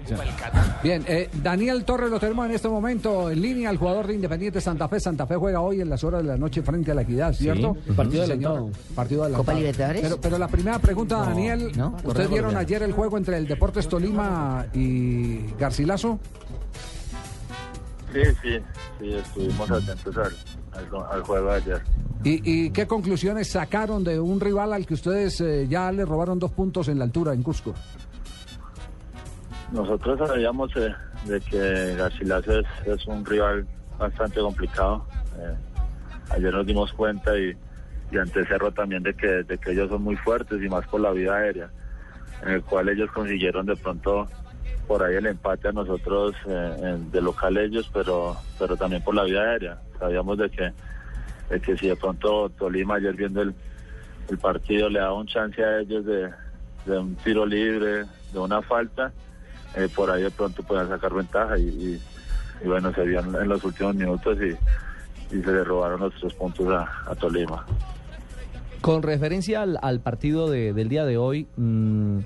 [0.82, 4.61] Bien, eh, Daniel Torres lo tenemos en este momento en línea, el jugador de Independiente
[4.61, 5.01] Santa Fe.
[5.01, 7.77] Santa Fe juega hoy en las horas de la noche frente a la Equidad, ¿cierto?
[7.97, 8.70] partido adelantado.
[8.94, 9.44] Partido adelantado.
[9.44, 10.02] ¿Copa Libertadores?
[10.02, 11.97] Pero, pero la primera pregunta, Daniel, ¿no?
[12.05, 16.18] ¿ustedes vieron ayer el juego entre el Deportes Tolima y Garcilaso?
[18.12, 18.59] Sí, sí,
[19.01, 20.32] sí, estuvimos atentos al,
[20.72, 21.82] al- al juego de ayer.
[22.22, 26.38] ¿Y, y qué conclusiones sacaron de un rival al que ustedes eh, ya le robaron
[26.38, 27.74] dos puntos en la altura, en Cusco?
[29.72, 30.94] Nosotros sabíamos eh,
[31.26, 33.66] de que Garcilaso es, es un rival
[33.98, 35.05] bastante complicado.
[35.38, 35.55] Eh,
[36.30, 37.52] ayer nos dimos cuenta y,
[38.12, 41.01] y ante Cerro también de que, de que ellos son muy fuertes y más por
[41.01, 41.68] la vida aérea,
[42.43, 44.28] en el cual ellos consiguieron de pronto
[44.86, 49.24] por ahí el empate a nosotros eh, de local ellos, pero, pero también por la
[49.24, 49.78] vida aérea.
[49.98, 50.73] Sabíamos de que,
[51.51, 53.55] de que si de pronto Tolima ayer viendo el,
[54.28, 56.31] el partido le daba un chance a ellos de,
[56.86, 59.12] un tiro libre, de una falta,
[59.77, 62.01] eh, por ahí de pronto puedan sacar ventaja y,
[62.65, 66.69] bueno, se vio en, los últimos minutos y, y se le robaron los tres puntos
[66.69, 67.65] a Tolima.
[68.85, 72.19] Con referencia al, partido de- del día de hoy, mm,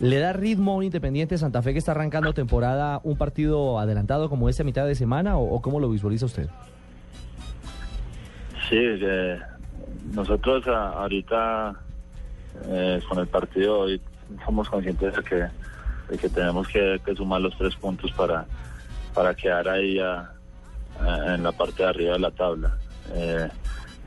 [0.00, 4.30] ¿le da ritmo a un Independiente Santa Fe que está arrancando temporada un partido adelantado
[4.30, 6.48] como este a mitad de semana o, cómo lo visualiza usted?
[8.70, 9.38] Sí, eh,
[10.14, 11.74] nosotros ahorita
[13.10, 14.00] con el partido hoy
[14.46, 18.46] somos conscientes de que, tenemos que, sumar los tres puntos para,
[19.12, 20.30] para quedar ahí a-
[20.98, 22.74] a- en la parte de arriba de la tabla.
[23.12, 23.48] Eh,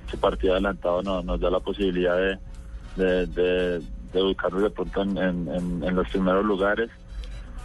[0.10, 2.40] ese partido adelantado no- nos da la posibilidad de,
[2.96, 3.84] de, de-
[4.24, 5.16] ubicarnos de pronto en,
[5.96, 6.90] los primeros lugares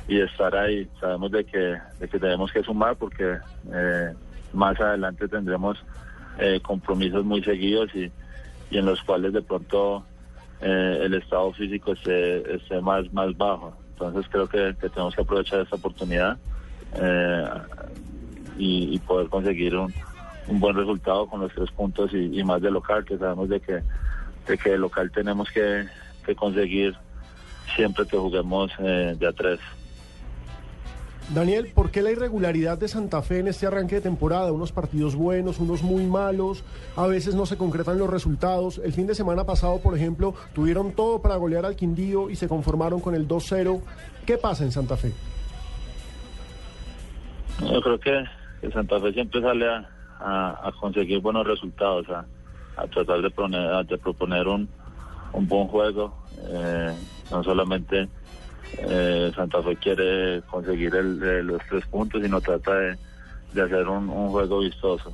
[0.07, 0.89] y estar ahí.
[1.01, 3.39] Sabemos de que, de que tenemos que sumar porque
[3.73, 4.15] eh,
[4.53, 5.79] más adelante tendremos
[6.39, 8.13] eh, compromisos muy seguidos y,
[8.71, 10.05] en los cuales de pronto
[10.61, 13.77] eh, el estado físico esté, esté más, más bajo.
[13.91, 16.39] Entonces creo que, que tenemos que aprovechar esta oportunidad
[16.93, 17.45] eh,
[18.57, 19.95] y, y poder conseguir un,
[20.49, 23.61] un buen resultado con los tres puntos y, y más de local, que sabemos de
[23.61, 23.83] que,
[24.47, 25.87] de que de local tenemos que,
[26.25, 26.95] que conseguir
[27.77, 29.61] siempre que juguemos eh, de a tres.
[31.33, 34.53] Daniel, ¿por qué la irregularidad de Santa Fe en este arranque de temporada?
[34.53, 36.63] Unos partidos buenos, unos muy malos,
[36.97, 38.79] a veces no se concretan los resultados.
[38.85, 42.47] El fin de semana pasado, por ejemplo, tuvieron todo para golear al Quindío y se
[42.47, 43.81] conformaron con el 2-0.
[44.27, 45.13] ¿Qué pasa en Santa Fe?
[47.61, 48.25] Yo creo que,
[48.61, 49.89] que Santa Fe siempre sale a,
[50.21, 52.27] a- conseguir buenos resultados, a,
[52.89, 54.69] tratar de, poner- de proponer un,
[55.33, 56.15] buen juego.
[56.49, 56.97] Eh,
[57.31, 58.09] no solamente
[58.79, 64.09] eh, Santa Fe quiere conseguir el- eh, los tres puntos, sino trata de, hacer un,
[64.31, 65.13] juego vistoso.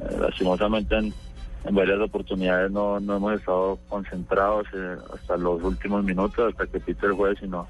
[0.00, 1.14] Eh, lastimosamente en,
[1.70, 4.66] varias oportunidades no, hemos estado concentrados
[5.14, 7.66] hasta los últimos minutos, hasta que pite el juez, sino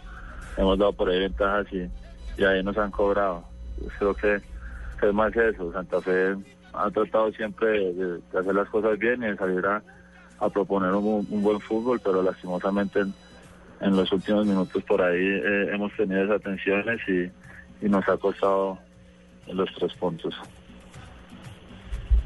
[0.56, 3.44] hemos dado por ahí ventajas y, ahí nos han cobrado.
[3.98, 4.40] Creo que,
[5.08, 5.72] es más eso.
[5.72, 6.36] Santa Fe
[6.72, 9.82] ha tratado siempre de, hacer las cosas bien y de salir a,
[10.52, 13.00] proponer un, buen fútbol, pero lastimosamente
[13.80, 18.78] en, los últimos minutos por ahí eh, hemos tenido esas tensiones y nos ha costado
[19.46, 20.34] los tres puntos.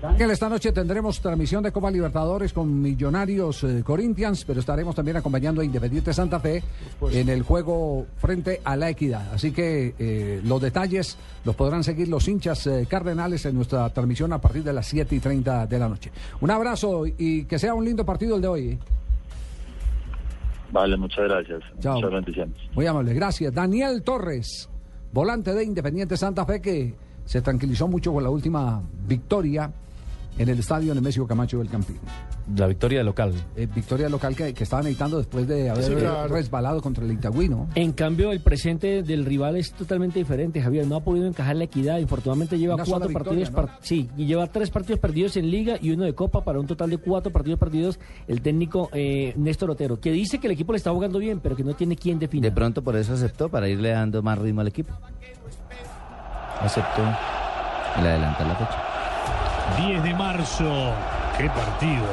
[0.00, 5.16] Ángel, esta noche tendremos transmisión de Copa Libertadores con Millonarios eh, Corinthians, pero estaremos también
[5.16, 6.62] acompañando a Independiente Santa Fe
[7.10, 9.34] en el juego frente a la Equidad.
[9.34, 14.32] Así que eh, los detalles los podrán seguir los hinchas eh, cardenales en nuestra transmisión
[14.32, 16.12] a partir de las 7 y 30 de la noche.
[16.40, 18.78] Un abrazo y que sea un lindo partido el de hoy.
[20.70, 21.60] Vale, muchas gracias.
[21.80, 21.96] Chao.
[21.96, 22.56] Muchas bendiciones.
[22.72, 23.52] Muy amable, gracias.
[23.52, 24.70] Daniel Torres,
[25.12, 26.94] volante de Independiente Santa Fe, que
[27.24, 29.72] se tranquilizó mucho con la última victoria
[30.38, 31.98] en el estadio Nemesio Camacho del Campín.
[32.56, 33.34] La victoria local.
[33.56, 36.28] Eh, victoria local que, que estaba necesitando después de haber Sí, claro.
[36.32, 37.68] resbalado contra el Itagüí, ¿no?
[37.74, 40.86] En cambio, el presente del rival es totalmente diferente, Javier.
[40.86, 41.98] No ha podido encajar la equidad.
[41.98, 43.36] Infortunadamente lleva Una cuatro partidos.
[43.48, 46.58] victoria, par- Sí, y lleva tres partidos perdidos en Liga y uno de Copa para
[46.60, 47.98] un total de cuatro partidos perdidos.
[48.26, 51.54] El técnico eh, Néstor Otero, que dice que el equipo le está jugando bien, pero
[51.56, 52.44] que no tiene quien defina.
[52.48, 54.94] De pronto por eso aceptó, para irle dando más ritmo al equipo.
[56.60, 57.02] Aceptó.
[57.98, 58.84] Y le adelantó la fecha.
[59.76, 60.92] 10 de marzo.
[61.36, 62.04] Qué partido.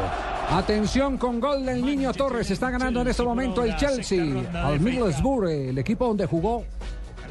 [0.52, 2.52] Atención con gol del niño Torres.
[2.52, 4.24] Está ganando en este momento el Chelsea
[4.54, 6.64] al Middlesbrough, el equipo donde jugó.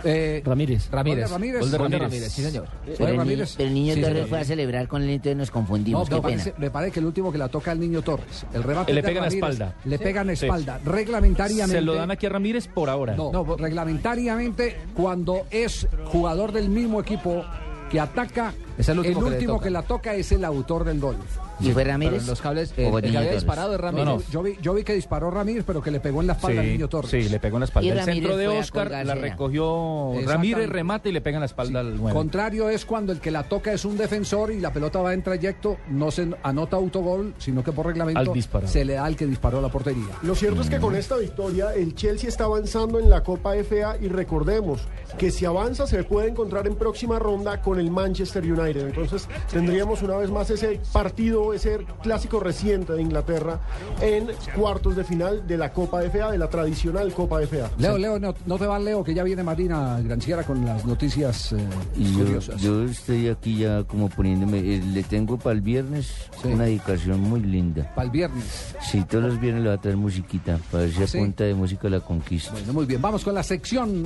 [0.06, 0.90] eh, Ramírez.
[0.90, 1.30] Ramírez.
[1.30, 2.66] Gol de Ramírez, sí, señor.
[2.84, 3.56] Pero el, Ramírez.
[3.58, 4.28] ni- el niño Sí, Torres señor.
[4.28, 6.10] fue a celebrar con él, entonces nos No, confundimos.
[6.10, 6.36] me Qué pena.
[6.42, 8.44] parece, me parece que el último que la toca al niño Torres.
[8.52, 9.50] El remate Le es de pega en la Ramírez.
[9.54, 9.74] espalda.
[9.86, 10.44] Le pega en la Sí.
[10.44, 10.80] espalda.
[10.84, 11.76] Reglamentariamente.
[11.76, 13.14] Se lo dan aquí a Ramírez por ahora.
[13.16, 17.42] No, reglamentariamente, cuando es jugador del mismo equipo
[17.90, 21.16] que ataca, Es el último que último la toca es el autor del gol.
[21.60, 22.22] ¿Y fue Pero Ramírez?
[22.22, 24.06] en los cables, ¿O el, que había disparado es Ramírez.
[24.06, 24.22] No, no.
[24.30, 26.66] Yo vi, yo vi que disparó Ramírez, pero que le pegó en la espalda al
[26.66, 27.10] niño Torres.
[27.10, 27.86] sí, le pegó en la espalda.
[27.86, 30.12] Y El centro de Oscar la recogió.
[30.26, 32.16] Ramírez, remata y le pega en la espalda al nueve.
[32.16, 35.22] Contrario es cuando el que la toca es un defensor y la pelota va en
[35.22, 38.32] trayecto, no se anota autogol, sino que por reglamento
[38.64, 40.08] se le da al que disparó la portería.
[40.22, 43.96] Lo cierto es que con esta victoria el Chelsea está avanzando en la Copa FA
[44.00, 44.80] y recordemos
[45.18, 48.63] que si avanza se puede encontrar en próxima ronda con el Manchester United.
[48.70, 53.60] Entonces tendríamos una vez más ese partido, ese clásico reciente de Inglaterra
[54.00, 57.70] en cuartos de final de la Copa FA, de la tradicional Copa FA.
[57.78, 61.52] Leo, Leo, no, no te vas, Leo, que ya viene Marina Granciera con las noticias
[61.52, 61.58] eh,
[61.96, 62.60] Y curiosas.
[62.60, 66.12] yo estoy aquí ya como poniéndome, eh, le tengo para el viernes
[66.44, 67.92] una dedicación muy linda.
[67.94, 68.74] Para el viernes.
[68.80, 71.18] Sí, todos los viernes le va a traer musiquita, para ver si a ¿Sí?
[71.18, 72.52] punta de música la conquista.
[72.52, 74.04] Bueno, muy bien, vamos con la sección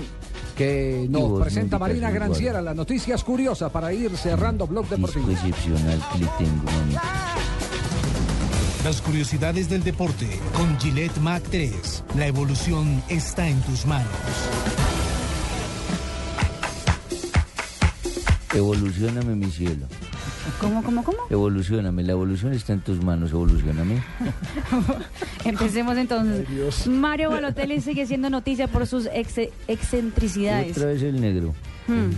[0.57, 2.11] que nos vos, presenta Marina.
[2.11, 5.31] Granciera, las noticias curiosas para ir cerrando Blog Deportivo.
[5.31, 7.03] Excepcional que le tengo, mamita.
[8.85, 12.05] Las curiosidades del deporte con Gillette Mac 3.
[12.16, 14.07] La evolución está en tus manos.
[18.55, 19.87] Evolucioname, mi cielo.
[20.61, 21.19] ¿Cómo, cómo, cómo?
[21.29, 24.03] Evolucioname, la evolución está en tus manos, evolucioname.
[25.45, 26.87] Empecemos entonces.
[26.87, 30.77] Mario Balotelli sigue siendo noticia por sus ex- excentricidades.
[30.77, 31.55] Otra vez el negro.
[31.89, 32.10] Hmm.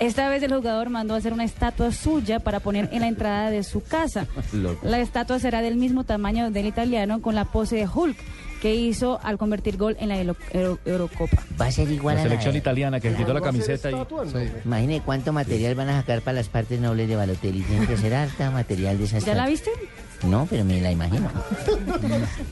[0.00, 3.50] Esta vez el jugador mandó a hacer una estatua suya para poner en la entrada
[3.50, 4.26] de su casa.
[4.52, 4.86] Loco.
[4.86, 8.16] La estatua será del mismo tamaño del italiano con la pose de Hulk
[8.60, 11.42] que hizo al convertir gol en la Euro- Euro- Eurocopa.
[11.60, 13.94] Va a ser igual La a la selección de- italiana que quitó la camiseta y...
[14.64, 17.60] Imagine cuánto material van a sacar para las partes nobles de Balotelli.
[17.62, 19.70] Tiene que ser harta material de esas ¿Ya la viste?
[20.24, 21.30] No, pero me la imagino.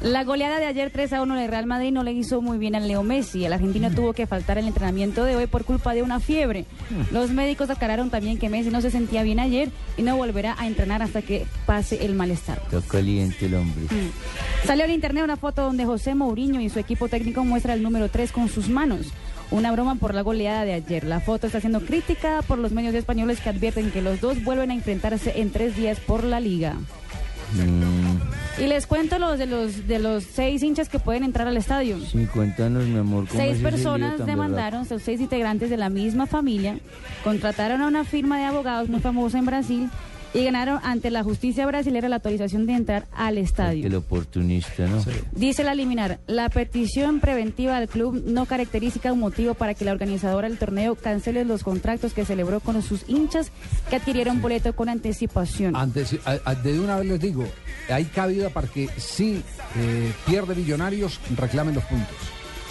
[0.03, 2.74] La goleada de ayer 3 a 1 de Real Madrid no le hizo muy bien
[2.74, 3.45] al Leo Messi.
[3.45, 6.66] El argentino tuvo que faltar al entrenamiento de hoy por culpa de una fiebre.
[7.11, 10.66] Los médicos aclararon también que Messi no se sentía bien ayer y no volverá a
[10.66, 12.61] entrenar hasta que pase el malestar.
[12.65, 13.86] Está caliente el hombre.
[14.66, 18.09] Salió en internet una foto donde José Mourinho y su equipo técnico muestra el número
[18.09, 19.07] 3 con sus manos.
[19.51, 21.05] Una broma por la goleada de ayer.
[21.05, 24.70] La foto está siendo criticada por los medios españoles que advierten que los dos vuelven
[24.70, 26.77] a enfrentarse en tres días por la liga.
[27.55, 31.56] Mm, Y les cuento los de los de los seis hinchas que pueden entrar al
[31.56, 31.98] estadio.
[32.01, 33.26] sí, cuéntanos, mi amor.
[33.28, 36.78] ¿cómo Seis personas demandaron, son seis integrantes de la misma familia,
[37.22, 39.90] contrataron a una firma de abogados muy famosa en Brasil
[40.35, 43.86] y ganaron ante la justicia brasileña la autorización de entrar al estadio.
[43.86, 45.02] El oportunista, ¿no?
[45.32, 49.93] Dice la liminar, la petición preventiva del club no caracteriza un motivo para que la
[49.93, 53.51] organizadora del torneo cancele los contratos que celebró con sus hinchas
[53.89, 55.77] que adquirieron boleto con anticipación.
[55.77, 57.44] Antes, a- a- de una vez les digo,
[57.89, 59.43] hay cabida para que si
[59.77, 62.16] eh, pierde Millonarios reclamen los puntos.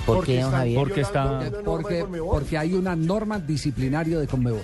[0.06, 0.80] ¿Por Porque qué, don Javier?
[0.80, 4.62] Porque, está, porque, porque hay una norma disciplinaria de Conmebol.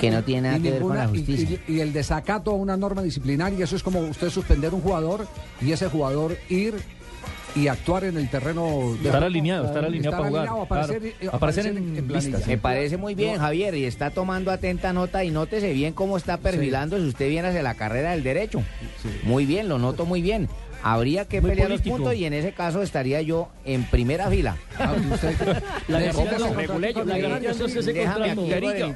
[0.00, 1.58] Que no tiene nada Y que ver con la ninguna- y- justicia.
[1.68, 5.28] Y, y el desacato a una norma disciplinaria, eso es como usted suspender un jugador
[5.60, 6.74] y ese jugador ir
[7.54, 11.14] y actuar en el terreno de Estar alineado, estar alineado para jugar, alineado, aparecer, claro.
[11.20, 12.28] eh, Aparecer aparecer en planilla.
[12.30, 12.46] listas.
[12.48, 16.36] Me parece muy bien, Javier, y está tomando atenta nota y nótese bien cómo está
[16.38, 18.62] perfilando si usted viene hacia la carrera del derecho.
[19.24, 20.48] Muy bien, lo noto muy bien.
[20.82, 21.96] Habría que Muy pelear político.
[21.96, 24.56] los puntos y en ese caso estaría yo en primera fila.
[24.78, 26.14] Reguleyo,
[27.04, 27.18] la
[27.92, 28.32] Déjame,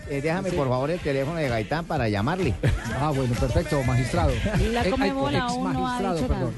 [0.09, 2.55] eh, déjame por favor el teléfono de Gaitán para llamarle.
[2.98, 4.32] Ah, bueno, perfecto, magistrado.
[4.73, 6.51] La Eh, ay, Conmebol aún no ha exmagistrado, dicho nada.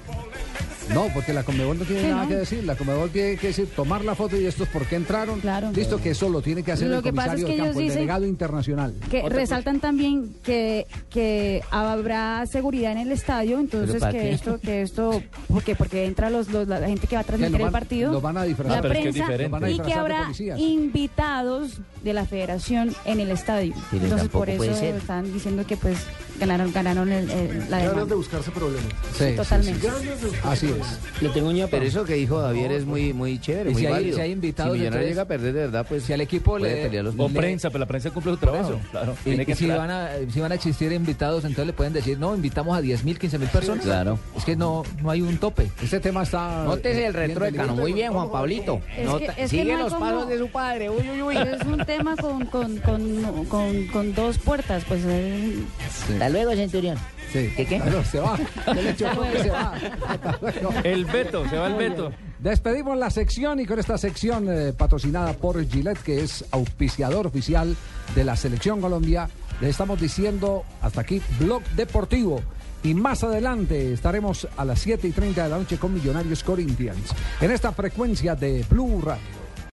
[0.94, 2.28] No, porque la Conmebol no tiene Sí, nada ¿no?
[2.28, 2.64] que decir.
[2.64, 5.40] La Conmebol tiene que decir, tomar la foto y estos por qué entraron.
[5.74, 7.56] Listo, que eso lo tiene que hacer Lo el que pasa es comisario que de
[7.56, 8.94] ellos campo, el delegado internacional.
[9.10, 14.30] Que resaltan también que, que habrá seguridad en el estadio, entonces que qué?
[14.32, 17.66] esto, que esto, porque porque entra los, los- la gente que va a transmitir van-
[17.66, 18.72] el partido, lo van a disfrazar.
[18.72, 22.24] la Ah, pero es que prensa van a y que de habrá invitados de la
[22.24, 23.74] Federación en el estadio.
[23.92, 25.98] Entonces por eso están diciendo que pues
[26.38, 28.04] ganaron ganaron el- el- la Ganas demanda.
[28.06, 28.92] de buscarse problemas.
[29.16, 29.88] Sí, Totalmente.
[30.44, 31.22] Así es.
[31.22, 31.70] Le tengo ñapa.
[31.72, 34.16] Pero eso que dijo Javier es muy, muy chévere, Y muy si hay- válido.
[34.16, 37.02] si hay invitados, Si Millonarios llega a perder de verdad, pues Si al equipo le-
[37.02, 38.78] los O prensa, pero la prensa cumple su trabajo.
[38.90, 39.80] Claro, Y, tiene que y si, entrar.
[39.80, 43.04] van a, si van a existir invitados, entonces le pueden decir, no, invitamos a 10
[43.04, 43.84] mil, 15 mil personas.
[43.84, 44.18] Claro.
[44.36, 45.70] Es que no, no hay un tope.
[45.82, 46.64] Este tema está...
[46.64, 48.80] Nótese el retruécano, muy bien, Juan Pablito.
[48.96, 50.90] Es Nota- que- es que sigue no hay los como- pasos de su padre.
[50.90, 51.36] Uy, uy, uy.
[51.36, 55.54] Es un tema con, con, con, con, con dos puertas, pues eh,
[56.26, 56.98] Hasta luego, Centurión.
[57.32, 57.52] Sí.
[57.56, 57.80] ¿Qué qué?
[57.80, 58.36] Claro, se va.
[58.64, 58.94] Porque
[59.42, 59.74] se va.
[60.82, 62.12] El veto, se va el veto.
[62.40, 67.76] Despedimos la sección y con esta sección eh, patrocinada por Gillette, que es auspiciador oficial
[68.16, 69.28] de la Selección Colombia,
[69.60, 72.42] le estamos diciendo hasta aquí Blog Deportivo.
[72.82, 77.14] Y más adelante estaremos a las 7 y 30 de la noche con Millonarios Corinthians
[77.40, 79.45] en esta frecuencia de Blue Radio.